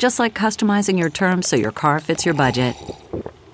Just 0.00 0.18
like 0.18 0.32
customizing 0.32 0.98
your 0.98 1.10
terms 1.10 1.46
so 1.46 1.56
your 1.56 1.72
car 1.72 2.00
fits 2.00 2.24
your 2.24 2.32
budget. 2.32 2.74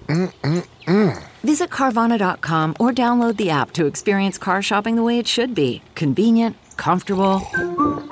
Mm-mm-mm. 0.06 1.24
Visit 1.42 1.70
Carvana.com 1.70 2.77
or 2.78 2.92
download 2.92 3.36
the 3.36 3.50
app 3.50 3.72
to 3.72 3.86
experience 3.86 4.38
car 4.38 4.62
shopping 4.62 4.94
the 4.94 5.03
way 5.03 5.19
it 5.19 5.27
should 5.27 5.56
be 5.56 5.83
convenient, 5.97 6.56
comfortable. 6.77 7.42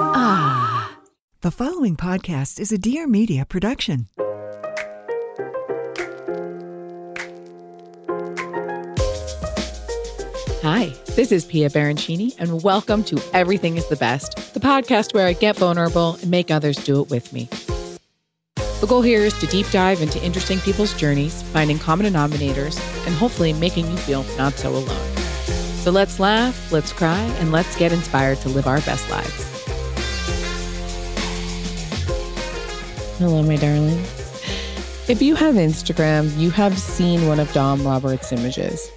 Ah. 0.00 0.98
The 1.42 1.52
following 1.52 1.96
podcast 1.96 2.58
is 2.58 2.72
a 2.72 2.76
Dear 2.76 3.06
Media 3.06 3.44
production. 3.44 4.08
Hi, 10.64 10.92
this 11.14 11.30
is 11.30 11.44
Pia 11.44 11.70
Baroncini, 11.70 12.34
and 12.40 12.64
welcome 12.64 13.04
to 13.04 13.22
Everything 13.32 13.76
is 13.76 13.88
the 13.88 13.96
Best, 13.96 14.54
the 14.54 14.60
podcast 14.60 15.14
where 15.14 15.28
I 15.28 15.34
get 15.34 15.56
vulnerable 15.56 16.16
and 16.20 16.32
make 16.32 16.50
others 16.50 16.78
do 16.78 17.00
it 17.00 17.10
with 17.10 17.32
me. 17.32 17.48
The 18.84 18.90
goal 18.90 19.00
here 19.00 19.20
is 19.20 19.32
to 19.38 19.46
deep 19.46 19.70
dive 19.70 20.02
into 20.02 20.22
interesting 20.22 20.60
people's 20.60 20.92
journeys, 20.92 21.42
finding 21.42 21.78
common 21.78 22.04
denominators, 22.04 22.78
and 23.06 23.14
hopefully 23.14 23.54
making 23.54 23.90
you 23.90 23.96
feel 23.96 24.24
not 24.36 24.52
so 24.52 24.68
alone. 24.68 25.16
So 25.78 25.90
let's 25.90 26.20
laugh, 26.20 26.70
let's 26.70 26.92
cry, 26.92 27.18
and 27.38 27.50
let's 27.50 27.74
get 27.76 27.92
inspired 27.92 28.42
to 28.42 28.50
live 28.50 28.66
our 28.66 28.82
best 28.82 29.08
lives. 29.08 29.64
Hello, 33.16 33.42
my 33.42 33.56
darlings. 33.56 34.06
If 35.08 35.22
you 35.22 35.34
have 35.34 35.54
Instagram, 35.54 36.38
you 36.38 36.50
have 36.50 36.78
seen 36.78 37.26
one 37.26 37.40
of 37.40 37.50
Dom 37.54 37.86
Roberts' 37.86 38.32
images. 38.32 38.90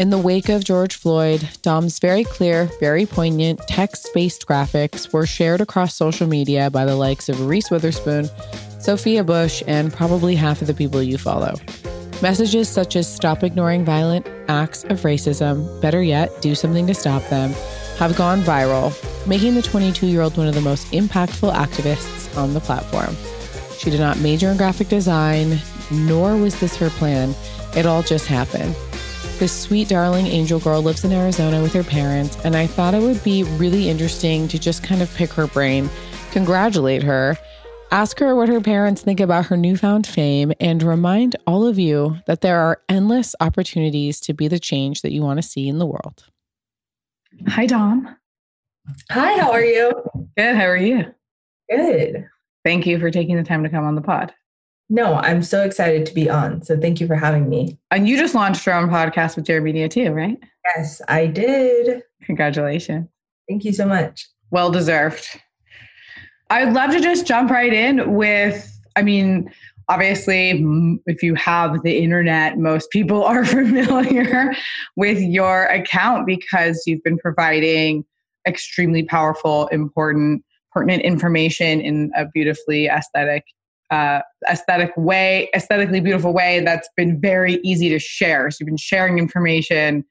In 0.00 0.08
the 0.08 0.16
wake 0.16 0.48
of 0.48 0.64
George 0.64 0.94
Floyd, 0.94 1.46
Dom's 1.60 1.98
very 1.98 2.24
clear, 2.24 2.70
very 2.80 3.04
poignant, 3.04 3.60
text 3.68 4.08
based 4.14 4.46
graphics 4.46 5.12
were 5.12 5.26
shared 5.26 5.60
across 5.60 5.94
social 5.94 6.26
media 6.26 6.70
by 6.70 6.86
the 6.86 6.96
likes 6.96 7.28
of 7.28 7.46
Reese 7.46 7.70
Witherspoon, 7.70 8.30
Sophia 8.78 9.22
Bush, 9.22 9.62
and 9.66 9.92
probably 9.92 10.34
half 10.34 10.62
of 10.62 10.68
the 10.68 10.72
people 10.72 11.02
you 11.02 11.18
follow. 11.18 11.52
Messages 12.22 12.66
such 12.66 12.96
as 12.96 13.14
stop 13.14 13.42
ignoring 13.44 13.84
violent 13.84 14.26
acts 14.48 14.84
of 14.84 15.02
racism, 15.02 15.82
better 15.82 16.02
yet, 16.02 16.30
do 16.40 16.54
something 16.54 16.86
to 16.86 16.94
stop 16.94 17.22
them, 17.28 17.50
have 17.98 18.16
gone 18.16 18.40
viral, 18.40 18.96
making 19.26 19.54
the 19.54 19.60
22 19.60 20.06
year 20.06 20.22
old 20.22 20.34
one 20.38 20.48
of 20.48 20.54
the 20.54 20.62
most 20.62 20.86
impactful 20.92 21.52
activists 21.52 22.34
on 22.38 22.54
the 22.54 22.60
platform. 22.60 23.14
She 23.76 23.90
did 23.90 24.00
not 24.00 24.18
major 24.20 24.48
in 24.48 24.56
graphic 24.56 24.88
design, 24.88 25.58
nor 25.90 26.38
was 26.38 26.58
this 26.58 26.74
her 26.76 26.88
plan. 26.88 27.34
It 27.76 27.84
all 27.84 28.02
just 28.02 28.26
happened. 28.26 28.74
This 29.40 29.58
sweet, 29.58 29.88
darling 29.88 30.26
angel 30.26 30.60
girl 30.60 30.82
lives 30.82 31.02
in 31.02 31.12
Arizona 31.12 31.62
with 31.62 31.72
her 31.72 31.82
parents, 31.82 32.36
and 32.44 32.54
I 32.54 32.66
thought 32.66 32.92
it 32.92 33.00
would 33.00 33.24
be 33.24 33.42
really 33.42 33.88
interesting 33.88 34.46
to 34.48 34.58
just 34.58 34.82
kind 34.82 35.00
of 35.00 35.10
pick 35.14 35.32
her 35.32 35.46
brain, 35.46 35.88
congratulate 36.30 37.02
her, 37.02 37.38
ask 37.90 38.18
her 38.18 38.36
what 38.36 38.50
her 38.50 38.60
parents 38.60 39.00
think 39.00 39.18
about 39.18 39.46
her 39.46 39.56
newfound 39.56 40.06
fame, 40.06 40.52
and 40.60 40.82
remind 40.82 41.36
all 41.46 41.66
of 41.66 41.78
you 41.78 42.18
that 42.26 42.42
there 42.42 42.60
are 42.60 42.82
endless 42.90 43.34
opportunities 43.40 44.20
to 44.20 44.34
be 44.34 44.46
the 44.46 44.58
change 44.58 45.00
that 45.00 45.10
you 45.10 45.22
want 45.22 45.38
to 45.38 45.48
see 45.48 45.68
in 45.68 45.78
the 45.78 45.86
world. 45.86 46.26
Hi, 47.48 47.64
Dom. 47.64 48.14
Hi, 49.10 49.38
how 49.38 49.52
are 49.52 49.64
you? 49.64 49.90
Good. 50.36 50.54
How 50.54 50.66
are 50.66 50.76
you? 50.76 51.06
Good. 51.70 52.28
Thank 52.62 52.86
you 52.86 52.98
for 52.98 53.10
taking 53.10 53.36
the 53.36 53.42
time 53.42 53.62
to 53.62 53.70
come 53.70 53.86
on 53.86 53.94
the 53.94 54.02
pod. 54.02 54.34
No, 54.92 55.14
I'm 55.14 55.40
so 55.44 55.62
excited 55.62 56.04
to 56.06 56.14
be 56.14 56.28
on. 56.28 56.62
So 56.62 56.78
thank 56.78 57.00
you 57.00 57.06
for 57.06 57.14
having 57.14 57.48
me. 57.48 57.78
And 57.92 58.08
you 58.08 58.16
just 58.16 58.34
launched 58.34 58.66
your 58.66 58.74
own 58.74 58.90
podcast 58.90 59.36
with 59.36 59.44
Dear 59.44 59.60
Media 59.60 59.88
too, 59.88 60.10
right? 60.10 60.36
Yes, 60.74 61.00
I 61.08 61.28
did. 61.28 62.02
Congratulations. 62.24 63.08
Thank 63.48 63.64
you 63.64 63.72
so 63.72 63.86
much. 63.86 64.28
Well 64.50 64.72
deserved. 64.72 65.40
I'd 66.50 66.72
love 66.72 66.90
to 66.90 67.00
just 67.00 67.24
jump 67.24 67.52
right 67.52 67.72
in 67.72 68.14
with, 68.14 68.68
I 68.96 69.02
mean, 69.02 69.48
obviously, 69.88 70.60
if 71.06 71.22
you 71.22 71.36
have 71.36 71.80
the 71.84 71.98
internet, 71.98 72.58
most 72.58 72.90
people 72.90 73.22
are 73.22 73.44
familiar 73.44 74.52
with 74.96 75.20
your 75.20 75.66
account 75.66 76.26
because 76.26 76.82
you've 76.84 77.02
been 77.04 77.18
providing 77.18 78.04
extremely 78.44 79.04
powerful, 79.04 79.68
important, 79.68 80.44
pertinent 80.72 81.02
information 81.02 81.80
in 81.80 82.10
a 82.16 82.26
beautifully 82.26 82.86
aesthetic 82.88 83.44
uh, 83.90 84.20
aesthetic 84.48 84.92
way, 84.96 85.48
aesthetically 85.54 86.00
beautiful 86.00 86.32
way 86.32 86.60
that's 86.60 86.88
been 86.96 87.20
very 87.20 87.54
easy 87.64 87.88
to 87.88 87.98
share. 87.98 88.50
So 88.50 88.58
you've 88.60 88.66
been 88.66 88.76
sharing 88.76 89.18
information 89.18 90.04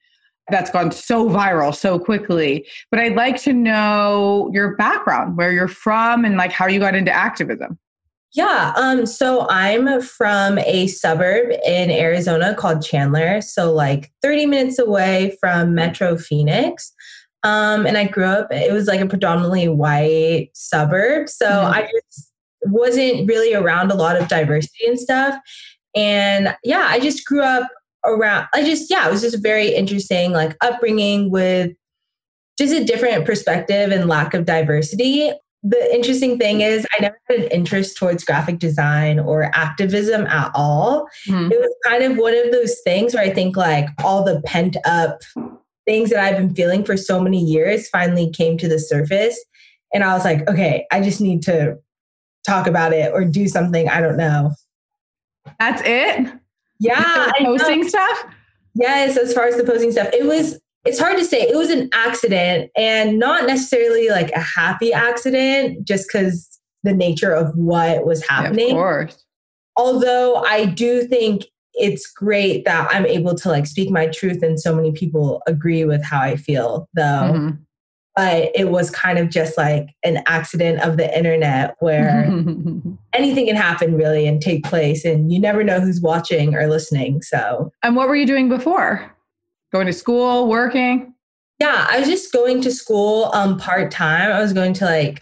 that's 0.50 0.72
gone 0.72 0.92
so 0.92 1.30
viral 1.30 1.76
so 1.76 2.00
quickly. 2.00 2.68
But 2.92 3.00
I'd 3.00 3.16
like 3.16 3.42
to 3.44 3.54
know 3.54 4.50
your 4.54 4.76
background, 4.76 5.38
where 5.38 5.52
you're 5.52 5.68
from, 5.68 6.26
and 6.26 6.38
like 6.38 6.52
how 6.52 6.68
you 6.68 6.80
got 6.80 6.96
into 6.96 7.12
activism. 7.12 7.78
Yeah, 8.34 8.74
um, 8.76 9.08
so 9.08 9.48
I'm 9.50 10.02
from 10.02 10.60
a 10.60 10.86
suburb 10.86 11.52
in 11.66 11.90
Arizona 11.90 12.54
called 12.54 12.84
Chandler, 12.84 13.42
so 13.42 13.74
like 13.74 14.12
30 14.22 14.46
minutes 14.46 14.78
away 14.78 15.36
from 15.40 15.74
Metro 15.74 16.16
Phoenix. 16.16 16.94
Um, 17.42 17.88
and 17.88 17.98
I 17.98 18.06
grew 18.06 18.26
up, 18.26 18.52
it 18.52 18.72
was 18.72 18.86
like 18.86 19.00
a 19.00 19.08
predominantly 19.08 19.68
white 19.68 20.50
suburb. 20.54 21.30
So 21.30 21.48
mm-hmm. 21.48 21.74
I 21.74 21.82
just 21.90 22.29
wasn't 22.64 23.28
really 23.28 23.53
around 23.53 23.92
a 23.92 23.96
lot 23.96 24.16
of 24.16 24.28
diversity 24.28 24.86
and 24.86 25.00
stuff. 25.00 25.36
And 25.96 26.56
yeah, 26.64 26.88
I 26.90 27.00
just 27.00 27.25
grew 27.25 27.42
up 27.42 27.68
around, 28.06 28.47
I 28.53 28.64
just, 28.64 28.90
yeah, 28.90 29.08
it 29.08 29.12
was 29.12 29.22
just 29.22 29.36
a 29.36 29.40
very 29.40 29.74
interesting 29.74 30.31
like 30.31 30.56
upbringing 30.62 31.31
with 31.31 31.72
just 32.58 32.74
a 32.74 32.84
different 32.84 33.25
perspective 33.25 33.92
and 33.92 34.08
lack 34.08 34.34
of 34.34 34.46
diversity. 34.46 35.31
The 35.64 35.94
interesting 35.94 36.38
thing 36.38 36.62
is, 36.62 36.86
I 36.98 37.02
never 37.02 37.19
had 37.30 37.40
an 37.40 37.48
interest 37.52 37.98
towards 37.98 38.24
graphic 38.24 38.59
design 38.59 39.19
or 39.19 39.52
activism 39.53 40.25
at 40.28 40.52
all. 40.56 41.08
Mm-hmm. 41.28 41.52
It 41.52 41.59
was 41.59 41.75
kind 41.86 42.03
of 42.03 42.18
one 42.18 42.34
of 42.34 42.52
those 42.52 42.80
things 42.86 43.14
where 43.14 43.24
I 43.24 43.30
think 43.30 43.58
like 43.58 43.88
all 44.03 44.24
the 44.24 44.42
pent 44.46 44.78
up 44.86 45.19
things 45.86 46.12
that 46.12 46.19
I've 46.19 46.38
been 46.38 46.53
feeling 46.53 46.86
for 46.86 46.96
so 46.96 47.19
many 47.19 47.44
years 47.44 47.90
finally 47.90 48.30
came 48.30 48.58
to 48.59 48.68
the 48.68 48.80
surface. 48.80 49.38
And 49.94 50.03
I 50.03 50.14
was 50.14 50.24
like, 50.24 50.48
okay, 50.48 50.86
I 50.92 51.02
just 51.02 51.19
need 51.19 51.42
to 51.44 51.78
talk 52.50 52.68
about 52.68 52.94
it 52.94 53.12
or 53.14 53.24
do 53.24 53.48
something. 53.48 53.88
I 53.88 54.02
don't 54.02 54.18
know. 54.18 54.52
That's 55.60 55.82
it? 55.86 56.34
Yeah. 56.80 57.32
posting 57.40 57.88
stuff? 57.88 58.26
Yes, 58.75 59.18
as 59.18 59.34
far 59.34 59.48
as 59.48 59.57
the 59.57 59.63
posting 59.63 59.92
stuff. 59.92 60.10
It 60.13 60.25
was 60.25 60.60
it's 60.86 61.00
hard 61.00 61.18
to 61.18 61.25
say. 61.25 61.42
It 61.42 61.57
was 61.57 61.69
an 61.69 61.90
accident 61.94 62.72
and 62.78 63.19
not 63.19 63.46
necessarily 63.46 64.10
like 64.10 64.31
a 64.31 64.40
happy 64.40 64.94
accident 64.94 65.86
just 65.86 66.07
because 66.07 66.48
the 66.84 66.94
nature 66.94 67.34
of 67.34 67.54
what 67.56 68.06
was 68.06 68.25
happening. 68.25 68.69
Yeah, 68.69 68.74
of 68.74 68.78
course. 68.78 69.25
Although 69.75 70.38
I 70.46 70.66
do 70.66 71.04
think 71.04 71.44
it's 71.74 72.10
great 72.10 72.66
that 72.66 72.90
I'm 72.92 73.06
able 73.06 73.36
to 73.36 73.50
like 73.50 73.66
speak 73.66 73.90
my 73.92 74.07
truth 74.07 74.42
and 74.42 74.60
so 74.60 74.74
many 74.74 74.92
people 74.92 75.42
agree 75.48 75.86
with 75.86 76.04
how 76.04 76.22
I 76.22 76.36
feel 76.38 76.88
though. 76.94 77.31
Mm-hmm 77.34 77.63
but 78.16 78.52
it 78.56 78.70
was 78.70 78.90
kind 78.90 79.18
of 79.18 79.30
just 79.30 79.58
like 79.58 79.90
an 80.04 80.22
accident 80.28 80.82
of 80.82 80.98
the 80.98 81.18
internet 81.18 81.76
where 81.80 82.26
anything 83.14 83.48
can 83.48 83.56
happen 83.56 83.96
really 83.96 84.28
and 84.28 84.42
take 84.42 84.64
place 84.64 85.06
and 85.06 85.32
you 85.32 85.40
never 85.40 85.64
know 85.64 85.80
who's 85.80 86.02
watching 86.02 86.56
or 86.56 86.68
listening 86.68 87.22
so. 87.22 87.72
And 87.84 87.96
what 87.96 88.08
were 88.08 88.16
you 88.16 88.28
doing 88.28 88.50
before? 88.50 89.16
Going 89.72 89.88
to 89.88 89.94
school 89.94 90.48
working? 90.48 91.14
Yeah 91.60 91.86
i 91.90 92.00
was 92.00 92.08
just 92.08 92.32
going 92.32 92.62
to 92.62 92.72
school 92.72 93.30
um 93.34 93.58
part-time. 93.58 94.32
I 94.32 94.40
was 94.40 94.54
going 94.54 94.74
to 94.74 94.86
like 94.86 95.22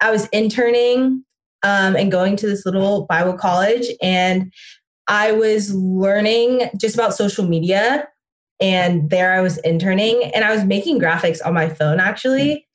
i 0.00 0.10
was 0.10 0.26
interning 0.28 1.24
um 1.62 1.96
and 1.96 2.12
going 2.12 2.36
to 2.36 2.46
this 2.46 2.64
little 2.64 3.06
bible 3.06 3.32
college 3.32 3.86
and 4.02 4.52
I 5.08 5.32
was 5.32 5.74
learning 5.74 6.68
just 6.78 6.94
about 6.94 7.14
social 7.14 7.46
media 7.46 8.06
and 8.60 9.10
there 9.10 9.32
I 9.32 9.40
was 9.40 9.58
interning 9.58 10.30
and 10.34 10.44
I 10.44 10.52
was 10.52 10.64
making 10.64 11.00
graphics 11.00 11.44
on 11.44 11.54
my 11.54 11.68
phone 11.68 12.00
actually. 12.00 12.66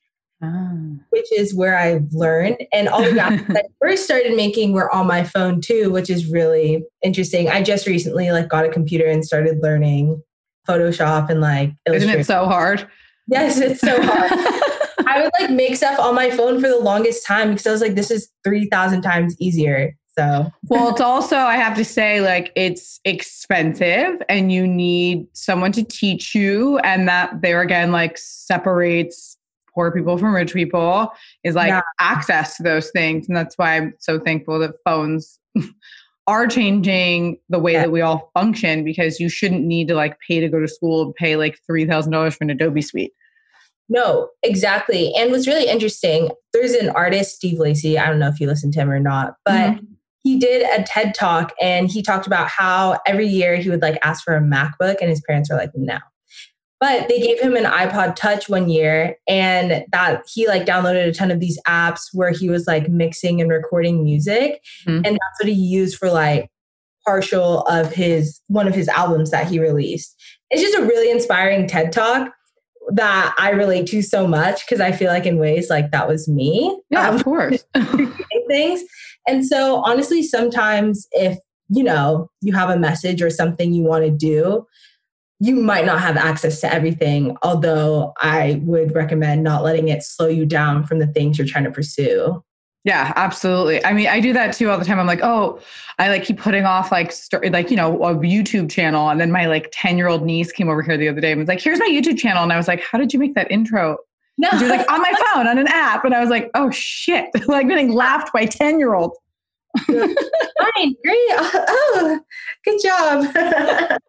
Ah. 0.42 0.74
Which 1.10 1.32
is 1.32 1.56
where 1.56 1.78
I 1.78 2.02
learned. 2.12 2.58
And 2.74 2.90
all 2.90 3.02
the 3.02 3.10
graphics 3.12 3.58
I 3.58 3.64
first 3.82 4.04
started 4.04 4.36
making 4.36 4.74
were 4.74 4.94
on 4.94 5.08
my 5.08 5.24
phone 5.24 5.62
too, 5.62 5.92
which 5.92 6.10
is 6.10 6.30
really 6.30 6.84
interesting. 7.04 7.50
I 7.50 7.62
just 7.64 7.88
recently 7.88 8.32
like 8.32 8.50
got 8.50 8.66
a 8.66 8.70
computer 8.70 9.06
and 9.06 9.24
started 9.24 9.60
learning 9.62 10.22
Photoshop 10.68 11.30
and 11.30 11.42
like 11.42 11.72
Isn't 11.86 12.10
it 12.10 12.26
so 12.26 12.46
hard? 12.46 12.88
Yes, 13.28 13.58
it's 13.58 13.80
so 13.80 14.02
hard. 14.02 14.32
I 15.08 15.22
would 15.22 15.32
like 15.40 15.50
make 15.52 15.76
stuff 15.76 16.00
on 16.00 16.16
my 16.16 16.30
phone 16.30 16.62
for 16.62 16.68
the 16.68 16.80
longest 16.80 17.26
time 17.26 17.52
because 17.52 17.68
I 17.68 17.72
was 17.72 17.82
like, 17.82 17.96
this 17.96 18.12
is 18.12 18.30
3,000 18.44 19.02
times 19.02 19.40
easier. 19.40 19.96
So, 20.18 20.52
well, 20.70 20.90
it's 20.90 21.02
also, 21.02 21.38
I 21.38 21.56
have 21.56 21.76
to 21.78 21.86
say, 21.86 22.22
like, 22.22 22.52
it's 22.56 23.00
expensive 23.04 24.22
and 24.30 24.52
you 24.52 24.68
need 24.68 25.28
someone 25.34 25.72
to 25.74 25.84
teach 25.84 26.36
you. 26.36 26.78
And 26.80 27.08
that 27.08 27.42
there 27.42 27.62
again, 27.62 27.92
like, 27.92 28.18
separates 28.18 29.38
poor 29.74 29.92
people 29.92 30.18
from 30.18 30.34
rich 30.34 30.54
people 30.54 31.12
is 31.44 31.56
like 31.56 31.70
yeah. 31.70 31.82
access 32.00 32.58
to 32.58 32.64
those 32.64 32.92
things. 32.92 33.28
And 33.28 33.36
that's 33.36 33.58
why 33.58 33.76
I'm 33.76 33.94
so 34.00 34.20
thankful 34.20 34.60
that 34.60 34.76
phones 34.86 35.40
are 36.28 36.48
changing 36.48 37.38
the 37.50 37.60
way 37.60 37.74
yeah. 37.74 37.82
that 37.82 37.92
we 37.92 38.02
all 38.02 38.32
function 38.34 38.84
because 38.84 39.20
you 39.20 39.30
shouldn't 39.30 39.64
need 39.64 39.88
to 39.90 39.96
like 39.96 40.18
pay 40.28 40.40
to 40.40 40.48
go 40.48 40.60
to 40.60 40.68
school 40.68 41.02
and 41.02 41.16
pay 41.16 41.36
like 41.36 41.58
$3,000 41.70 42.36
for 42.36 42.44
an 42.44 42.50
Adobe 42.50 42.82
suite. 42.82 43.14
No, 43.90 44.30
exactly. 44.44 45.14
And 45.16 45.32
what's 45.32 45.48
really 45.48 45.70
interesting, 45.70 46.30
there's 46.54 46.72
an 46.72 46.90
artist, 46.90 47.36
Steve 47.36 47.60
Lacy. 47.60 47.98
I 47.98 48.08
don't 48.08 48.20
know 48.20 48.30
if 48.30 48.40
you 48.40 48.48
listen 48.48 48.72
to 48.72 48.80
him 48.80 48.90
or 48.90 49.00
not, 49.00 49.36
but 49.44 49.74
mm-hmm. 49.74 49.86
He 50.24 50.40
did 50.40 50.64
a 50.80 50.84
TED 50.84 51.14
talk 51.14 51.54
and 51.62 51.92
he 51.92 52.02
talked 52.02 52.26
about 52.26 52.48
how 52.48 53.00
every 53.06 53.28
year 53.28 53.58
he 53.58 53.70
would 53.70 53.82
like 53.82 54.00
ask 54.04 54.24
for 54.24 54.36
a 54.36 54.42
MacBook 54.42 54.98
and 55.02 55.10
his 55.10 55.22
parents 55.22 55.50
were 55.50 55.58
like, 55.58 55.72
no. 55.76 56.00
But 56.80 57.08
they 57.08 57.20
gave 57.20 57.40
him 57.40 57.56
an 57.56 57.64
iPod 57.64 58.16
Touch 58.16 58.50
one 58.50 58.70
year 58.70 59.16
and 59.28 59.86
that 59.92 60.24
he 60.34 60.48
like 60.48 60.66
downloaded 60.66 61.08
a 61.08 61.14
ton 61.14 61.32
of 61.32 61.40
these 61.40 61.60
apps 61.68 62.10
where 62.14 62.32
he 62.32 62.50
was 62.50 62.68
like 62.68 62.90
mixing 62.90 63.40
and 63.40 63.50
recording 63.50 64.04
music. 64.04 64.62
Mm-hmm. 64.86 65.06
And 65.06 65.06
that's 65.06 65.40
what 65.42 65.48
he 65.48 65.54
used 65.54 65.98
for 65.98 66.10
like 66.10 66.50
partial 67.06 67.62
of 67.64 67.92
his 67.94 68.42
one 68.48 68.68
of 68.68 68.76
his 68.76 68.88
albums 68.90 69.32
that 69.32 69.48
he 69.48 69.60
released. 69.60 70.16
It's 70.50 70.62
just 70.62 70.78
a 70.78 70.86
really 70.86 71.12
inspiring 71.12 71.68
TED 71.68 71.92
talk 71.92 72.34
that 72.90 73.34
I 73.38 73.52
relate 73.52 73.88
to 73.88 74.02
so 74.02 74.28
much 74.28 74.66
because 74.66 74.82
I 74.82 74.92
feel 74.92 75.10
like 75.10 75.26
in 75.26 75.38
ways 75.38 75.70
like 75.70 75.92
that 75.92 76.08
was 76.08 76.28
me. 76.28 76.82
Yeah, 76.90 77.10
um, 77.10 77.16
of 77.16 77.24
course. 77.24 77.64
things. 78.48 78.82
And 79.28 79.46
so 79.46 79.84
honestly, 79.86 80.24
sometimes 80.24 81.08
if 81.12 81.38
you 81.70 81.84
know 81.84 82.30
you 82.42 82.54
have 82.54 82.70
a 82.70 82.78
message 82.78 83.22
or 83.22 83.30
something 83.30 83.74
you 83.74 83.84
want 83.84 84.06
to 84.06 84.12
do, 84.12 84.66
you 85.40 85.56
might 85.56 85.86
not 85.86 86.00
have 86.00 86.16
access 86.16 86.62
to 86.62 86.74
everything, 86.74 87.36
although 87.44 88.14
I 88.22 88.62
would 88.64 88.96
recommend 88.96 89.44
not 89.44 89.64
letting 89.64 89.90
it 89.90 90.04
slow 90.04 90.28
you 90.28 90.46
down 90.46 90.86
from 90.86 91.00
the 91.00 91.08
things 91.08 91.38
you're 91.38 91.48
trying 91.48 91.66
to 91.66 91.72
pursue. 91.72 92.44
Yeah, 92.86 93.14
absolutely. 93.16 93.84
I 93.86 93.94
mean, 93.94 94.08
I 94.08 94.20
do 94.20 94.34
that 94.34 94.54
too 94.54 94.70
all 94.70 94.78
the 94.78 94.84
time. 94.84 95.00
I'm 95.00 95.08
like, 95.08 95.22
oh, 95.24 95.60
I 96.00 96.10
like 96.10 96.24
keep 96.24 96.38
putting 96.38 96.66
off 96.66 96.92
like 96.92 97.12
st- 97.14 97.52
like 97.54 97.72
you 97.72 97.78
know 97.78 97.96
a 98.04 98.16
YouTube 98.16 98.70
channel, 98.70 99.10
and 99.10 99.22
then 99.22 99.32
my 99.32 99.46
like 99.46 99.70
ten 99.72 99.98
year 99.98 100.08
old 100.08 100.26
niece 100.26 100.52
came 100.52 100.70
over 100.70 100.82
here 100.82 100.98
the 100.98 101.08
other 101.08 101.22
day 101.22 101.32
and 101.32 101.40
was 101.40 101.48
like, 101.48 101.62
"Here's 101.62 101.80
my 101.80 101.88
YouTube 101.88 102.18
channel," 102.18 102.44
and 102.44 102.52
I 102.52 102.58
was 102.58 102.68
like, 102.68 102.82
"How 102.82 102.98
did 102.98 103.14
you 103.14 103.20
make 103.20 103.36
that 103.36 103.50
intro?" 103.50 103.98
No, 104.44 104.50
she 104.58 104.66
was 104.66 104.70
like, 104.70 104.92
"On 104.92 105.02
my 105.02 105.14
phone, 105.34 105.48
on 105.48 105.58
an 105.58 105.68
app," 105.68 106.04
and 106.04 106.14
I 106.14 106.20
was 106.20 106.30
like, 106.30 106.52
"Oh 106.54 106.70
shit!" 106.70 107.30
like 107.48 107.68
getting 107.68 107.94
laughed 107.94 108.34
by 108.34 108.46
ten 108.46 108.78
year 108.78 108.94
olds. 108.94 109.18
Fine, 109.88 110.96
great. 111.04 111.30
Oh, 111.96 112.20
good 112.66 112.80
job. 112.84 114.00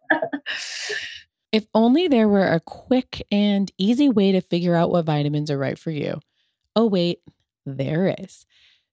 If 1.53 1.67
only 1.73 2.09
there 2.09 2.29
were 2.29 2.47
a 2.47 2.59
quick 2.59 3.23
and 3.31 3.71
easy 3.79 4.09
way 4.09 4.33
to 4.33 4.41
figure 4.41 4.75
out 4.75 4.91
what 4.91 5.05
vitamins 5.05 5.51
are 5.51 5.59
right 5.59 5.79
for 5.79 5.93
you. 5.93 6.19
Oh, 6.75 6.87
wait, 6.87 7.21
there 7.65 8.13
is. 8.19 8.45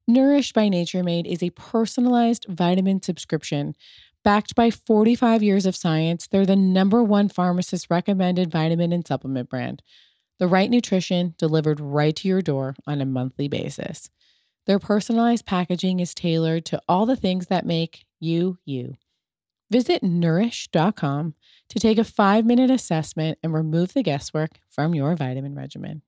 Nourished 0.08 0.54
by 0.54 0.70
Nature 0.70 1.04
Made 1.04 1.26
is 1.26 1.42
a 1.42 1.50
personalized 1.52 2.46
vitamin 2.48 3.02
subscription. 3.02 3.74
Backed 4.24 4.54
by 4.54 4.70
45 4.70 5.42
years 5.42 5.66
of 5.66 5.76
science, 5.76 6.28
they're 6.28 6.46
the 6.46 6.56
number 6.56 7.04
one 7.04 7.30
pharmacist 7.30 7.88
recommended 7.90 8.52
vitamin 8.52 8.94
and 8.94 9.08
supplement 9.08 9.50
brand. 9.50 9.82
The 10.42 10.48
right 10.48 10.72
nutrition 10.72 11.36
delivered 11.38 11.80
right 11.80 12.16
to 12.16 12.28
your 12.28 12.42
door 12.42 12.76
on 12.88 13.00
a 13.00 13.06
monthly 13.06 13.48
basis. 13.48 14.10
Their 14.66 14.80
personalized 14.80 15.46
packaging 15.46 16.00
is 16.00 16.16
tailored 16.16 16.66
to 16.66 16.82
all 16.90 17.06
the 17.06 17.16
things 17.16 17.46
that 17.48 17.64
make 17.64 18.06
you, 18.20 18.58
you. 18.66 18.96
Visit 19.70 20.02
nurish.com 20.02 21.36
to 21.70 21.80
take 21.80 22.00
a 22.00 22.04
five 22.04 22.44
minute 22.44 22.72
assessment 22.72 23.38
and 23.44 23.54
remove 23.54 23.94
the 23.94 24.02
guesswork 24.02 24.54
from 24.68 24.96
your 24.96 25.16
vitamin 25.16 25.54
regimen. 25.54 26.02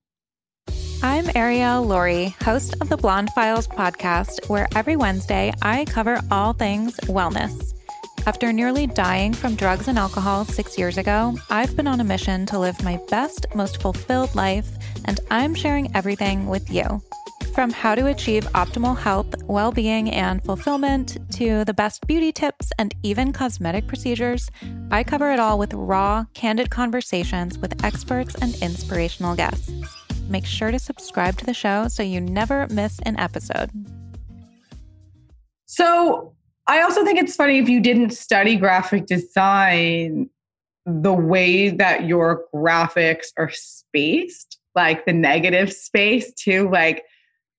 I'm 1.04 1.26
Arielle 1.26 1.86
Lorre, 1.86 2.34
host 2.44 2.74
of 2.82 2.90
the 2.90 2.98
Blonde 2.98 3.30
Files 3.36 3.68
podcast, 3.68 4.50
where 4.50 4.68
every 4.76 4.96
Wednesday 4.96 5.54
I 5.62 5.86
cover 5.86 6.20
all 6.32 6.54
things 6.54 6.98
wellness. 7.02 7.73
After 8.26 8.54
nearly 8.54 8.88
dying 8.88 9.34
from 9.34 9.56
drugs 9.56 9.90
and 9.90 10.00
alcohol 10.00 10.46
six 10.46 10.78
years 10.78 10.98
ago, 10.98 11.38
I've 11.50 11.76
been 11.76 11.88
on 11.88 12.00
a 12.00 12.06
mission 12.06 12.46
to 12.46 12.58
live 12.58 12.82
my 12.82 12.98
best, 13.10 13.46
most 13.54 13.82
fulfilled 13.82 14.34
life, 14.34 14.70
and 15.04 15.20
I'm 15.30 15.54
sharing 15.54 15.94
everything 15.94 16.48
with 16.48 16.72
you. 16.72 17.02
From 17.54 17.70
how 17.70 17.96
to 17.96 18.08
achieve 18.08 18.46
optimal 18.54 18.98
health, 18.98 19.44
well 19.44 19.74
being, 19.74 20.10
and 20.10 20.42
fulfillment 20.42 21.18
to 21.34 21.66
the 21.66 21.74
best 21.74 22.08
beauty 22.08 22.32
tips 22.32 22.72
and 22.80 22.96
even 23.04 23.34
cosmetic 23.34 23.88
procedures, 23.88 24.50
I 24.90 25.04
cover 25.04 25.30
it 25.34 25.40
all 25.40 25.60
with 25.60 25.74
raw, 25.74 26.24
candid 26.34 26.70
conversations 26.70 27.58
with 27.58 27.84
experts 27.84 28.36
and 28.36 28.56
inspirational 28.64 29.36
guests. 29.36 29.70
Make 30.30 30.46
sure 30.46 30.72
to 30.72 30.80
subscribe 30.80 31.38
to 31.40 31.46
the 31.46 31.54
show 31.54 31.90
so 31.90 32.04
you 32.04 32.22
never 32.22 32.68
miss 32.70 33.00
an 33.00 33.20
episode. 33.20 33.70
So, 35.66 36.36
I 36.68 36.82
also 36.82 37.04
think 37.04 37.20
it's 37.20 37.36
funny 37.36 37.58
if 37.60 37.68
you 37.68 37.82
didn't 37.82 38.12
study 38.12 38.56
graphic 38.56 39.06
design, 39.06 40.30
the 40.86 41.14
way 41.14 41.70
that 41.70 42.06
your 42.06 42.46
graphics 42.54 43.28
are 43.38 43.50
spaced, 43.50 44.60
like 44.76 45.06
the 45.06 45.14
negative 45.14 45.72
space, 45.74 46.34
too. 46.34 46.70
Like, 46.70 47.04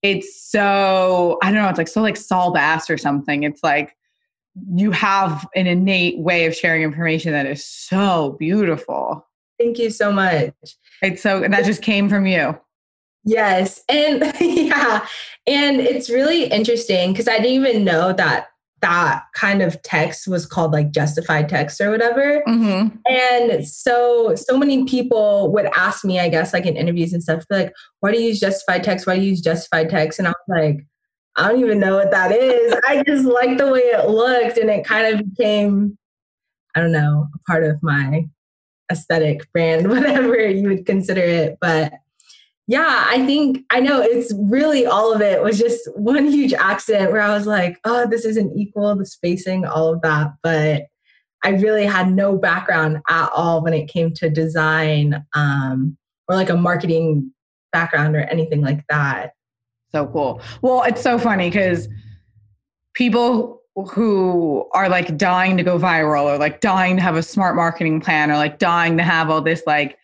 it's 0.01 0.39
so 0.49 1.37
I 1.41 1.51
don't 1.51 1.61
know, 1.63 1.69
it's 1.69 1.77
like 1.77 1.87
so 1.87 2.01
like 2.01 2.17
Saul 2.17 2.53
Bass 2.53 2.89
or 2.89 2.97
something. 2.97 3.43
It's 3.43 3.63
like 3.63 3.95
you 4.73 4.91
have 4.91 5.47
an 5.55 5.67
innate 5.67 6.19
way 6.19 6.45
of 6.45 6.55
sharing 6.55 6.83
information 6.83 7.31
that 7.33 7.45
is 7.45 7.65
so 7.65 8.35
beautiful. 8.39 9.25
Thank 9.59 9.79
you 9.79 9.89
so 9.89 10.11
much. 10.11 10.53
It's 11.01 11.21
so 11.21 11.43
and 11.43 11.53
that 11.53 11.65
just 11.65 11.81
came 11.81 12.07
from 12.07 12.27
you. 12.27 12.57
Yes. 13.23 13.83
And 13.89 14.31
yeah. 14.39 15.05
And 15.47 15.81
it's 15.81 16.09
really 16.09 16.45
interesting 16.45 17.11
because 17.11 17.27
I 17.27 17.37
didn't 17.37 17.65
even 17.65 17.83
know 17.83 18.13
that 18.13 18.49
that 18.81 19.23
kind 19.33 19.61
of 19.61 19.81
text 19.81 20.27
was 20.27 20.45
called 20.45 20.71
like 20.71 20.91
justified 20.91 21.49
text 21.49 21.81
or 21.81 21.89
whatever. 21.89 22.43
Mm-hmm. 22.47 22.97
And 23.07 23.67
so, 23.67 24.35
so 24.35 24.57
many 24.57 24.85
people 24.85 25.51
would 25.53 25.67
ask 25.75 26.03
me, 26.05 26.19
I 26.19 26.29
guess, 26.29 26.53
like 26.53 26.65
in 26.65 26.77
interviews 26.77 27.13
and 27.13 27.23
stuff, 27.23 27.45
like, 27.49 27.73
why 28.01 28.11
do 28.11 28.19
you 28.19 28.27
use 28.27 28.39
justified 28.39 28.83
text? 28.83 29.07
Why 29.07 29.15
do 29.15 29.23
you 29.23 29.29
use 29.29 29.41
justified 29.41 29.89
text? 29.89 30.19
And 30.19 30.27
I 30.27 30.31
was 30.31 30.61
like, 30.61 30.85
I 31.37 31.49
don't 31.49 31.59
even 31.59 31.79
know 31.79 31.95
what 31.95 32.11
that 32.11 32.31
is. 32.31 32.75
I 32.87 33.03
just 33.03 33.25
like 33.25 33.57
the 33.57 33.71
way 33.71 33.79
it 33.79 34.09
looked 34.09 34.57
and 34.57 34.69
it 34.69 34.85
kind 34.85 35.15
of 35.15 35.29
became, 35.35 35.97
I 36.75 36.81
don't 36.81 36.91
know, 36.91 37.27
a 37.33 37.39
part 37.51 37.63
of 37.63 37.81
my 37.81 38.27
aesthetic 38.91 39.51
brand, 39.51 39.89
whatever 39.89 40.37
you 40.47 40.67
would 40.69 40.85
consider 40.85 41.21
it. 41.21 41.57
But 41.59 41.93
yeah, 42.67 43.05
I 43.07 43.25
think 43.25 43.63
I 43.69 43.79
know 43.79 44.01
it's 44.01 44.33
really 44.37 44.85
all 44.85 45.13
of 45.13 45.21
it 45.21 45.43
was 45.43 45.59
just 45.59 45.87
one 45.95 46.27
huge 46.31 46.53
accident 46.53 47.11
where 47.11 47.21
I 47.21 47.33
was 47.33 47.45
like, 47.45 47.79
oh, 47.83 48.07
this 48.07 48.25
isn't 48.25 48.57
equal, 48.57 48.95
the 48.95 49.05
spacing, 49.05 49.65
all 49.65 49.93
of 49.93 50.01
that. 50.01 50.31
But 50.41 50.83
I 51.43 51.49
really 51.49 51.85
had 51.85 52.11
no 52.11 52.37
background 52.37 53.01
at 53.07 53.29
all 53.35 53.63
when 53.63 53.73
it 53.73 53.87
came 53.87 54.13
to 54.15 54.29
design 54.29 55.23
um, 55.35 55.95
or 56.27 56.35
like 56.35 56.49
a 56.49 56.57
marketing 56.57 57.31
background 57.71 58.15
or 58.15 58.21
anything 58.21 58.61
like 58.61 58.83
that. 58.89 59.33
So 59.91 60.07
cool. 60.07 60.41
Well, 60.63 60.81
it's 60.83 61.01
so 61.01 61.19
funny 61.19 61.49
because 61.49 61.87
people 62.95 63.61
who 63.91 64.67
are 64.73 64.89
like 64.89 65.17
dying 65.17 65.57
to 65.57 65.63
go 65.63 65.77
viral 65.77 66.23
or 66.23 66.37
like 66.39 66.61
dying 66.61 66.95
to 66.95 67.01
have 67.03 67.15
a 67.15 67.21
smart 67.21 67.55
marketing 67.55 68.01
plan 68.01 68.31
or 68.31 68.37
like 68.37 68.57
dying 68.57 68.97
to 68.97 69.03
have 69.03 69.29
all 69.29 69.41
this 69.41 69.61
like 69.67 69.99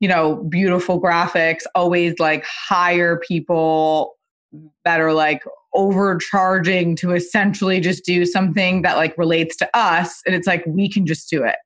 you 0.00 0.08
know, 0.08 0.36
beautiful 0.48 1.00
graphics, 1.00 1.60
always 1.74 2.18
like 2.18 2.44
hire 2.44 3.18
people 3.18 4.14
that 4.84 5.00
are 5.00 5.12
like 5.12 5.44
overcharging 5.74 6.96
to 6.96 7.12
essentially 7.12 7.78
just 7.80 8.04
do 8.04 8.24
something 8.24 8.82
that 8.82 8.96
like 8.96 9.16
relates 9.16 9.54
to 9.56 9.68
us. 9.76 10.20
And 10.26 10.34
it's 10.34 10.46
like, 10.46 10.64
we 10.66 10.90
can 10.90 11.06
just 11.06 11.30
do 11.30 11.44
it. 11.44 11.56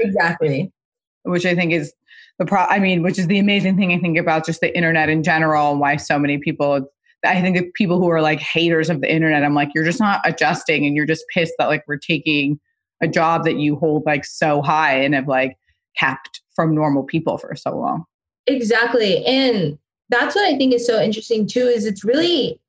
Exactly. 0.00 0.72
Which 1.22 1.46
I 1.46 1.54
think 1.54 1.72
is 1.72 1.92
the 2.38 2.46
pro, 2.46 2.62
I 2.62 2.78
mean, 2.80 3.02
which 3.02 3.18
is 3.18 3.28
the 3.28 3.38
amazing 3.38 3.76
thing 3.76 3.92
I 3.92 3.98
think 3.98 4.18
about 4.18 4.46
just 4.46 4.60
the 4.60 4.74
internet 4.76 5.08
in 5.08 5.22
general 5.22 5.72
and 5.72 5.80
why 5.80 5.96
so 5.96 6.18
many 6.18 6.38
people, 6.38 6.88
I 7.24 7.40
think 7.40 7.56
the 7.56 7.70
people 7.74 8.00
who 8.00 8.10
are 8.10 8.22
like 8.22 8.40
haters 8.40 8.90
of 8.90 9.02
the 9.02 9.12
internet, 9.12 9.44
I'm 9.44 9.54
like, 9.54 9.70
you're 9.74 9.84
just 9.84 10.00
not 10.00 10.20
adjusting 10.24 10.84
and 10.84 10.96
you're 10.96 11.06
just 11.06 11.24
pissed 11.32 11.54
that 11.58 11.68
like 11.68 11.84
we're 11.86 11.98
taking 11.98 12.58
a 13.02 13.08
job 13.08 13.44
that 13.44 13.56
you 13.58 13.76
hold 13.76 14.04
like 14.06 14.24
so 14.24 14.62
high 14.62 14.96
and 14.96 15.14
have 15.14 15.28
like 15.28 15.56
kept 15.96 16.40
from 16.54 16.74
normal 16.74 17.02
people 17.02 17.38
for 17.38 17.54
so 17.54 17.76
long. 17.76 18.04
Exactly. 18.46 19.24
And 19.24 19.78
that's 20.10 20.34
what 20.34 20.44
I 20.44 20.56
think 20.56 20.74
is 20.74 20.86
so 20.86 21.00
interesting 21.00 21.46
too 21.46 21.66
is 21.66 21.86
it's 21.86 22.04
really 22.04 22.60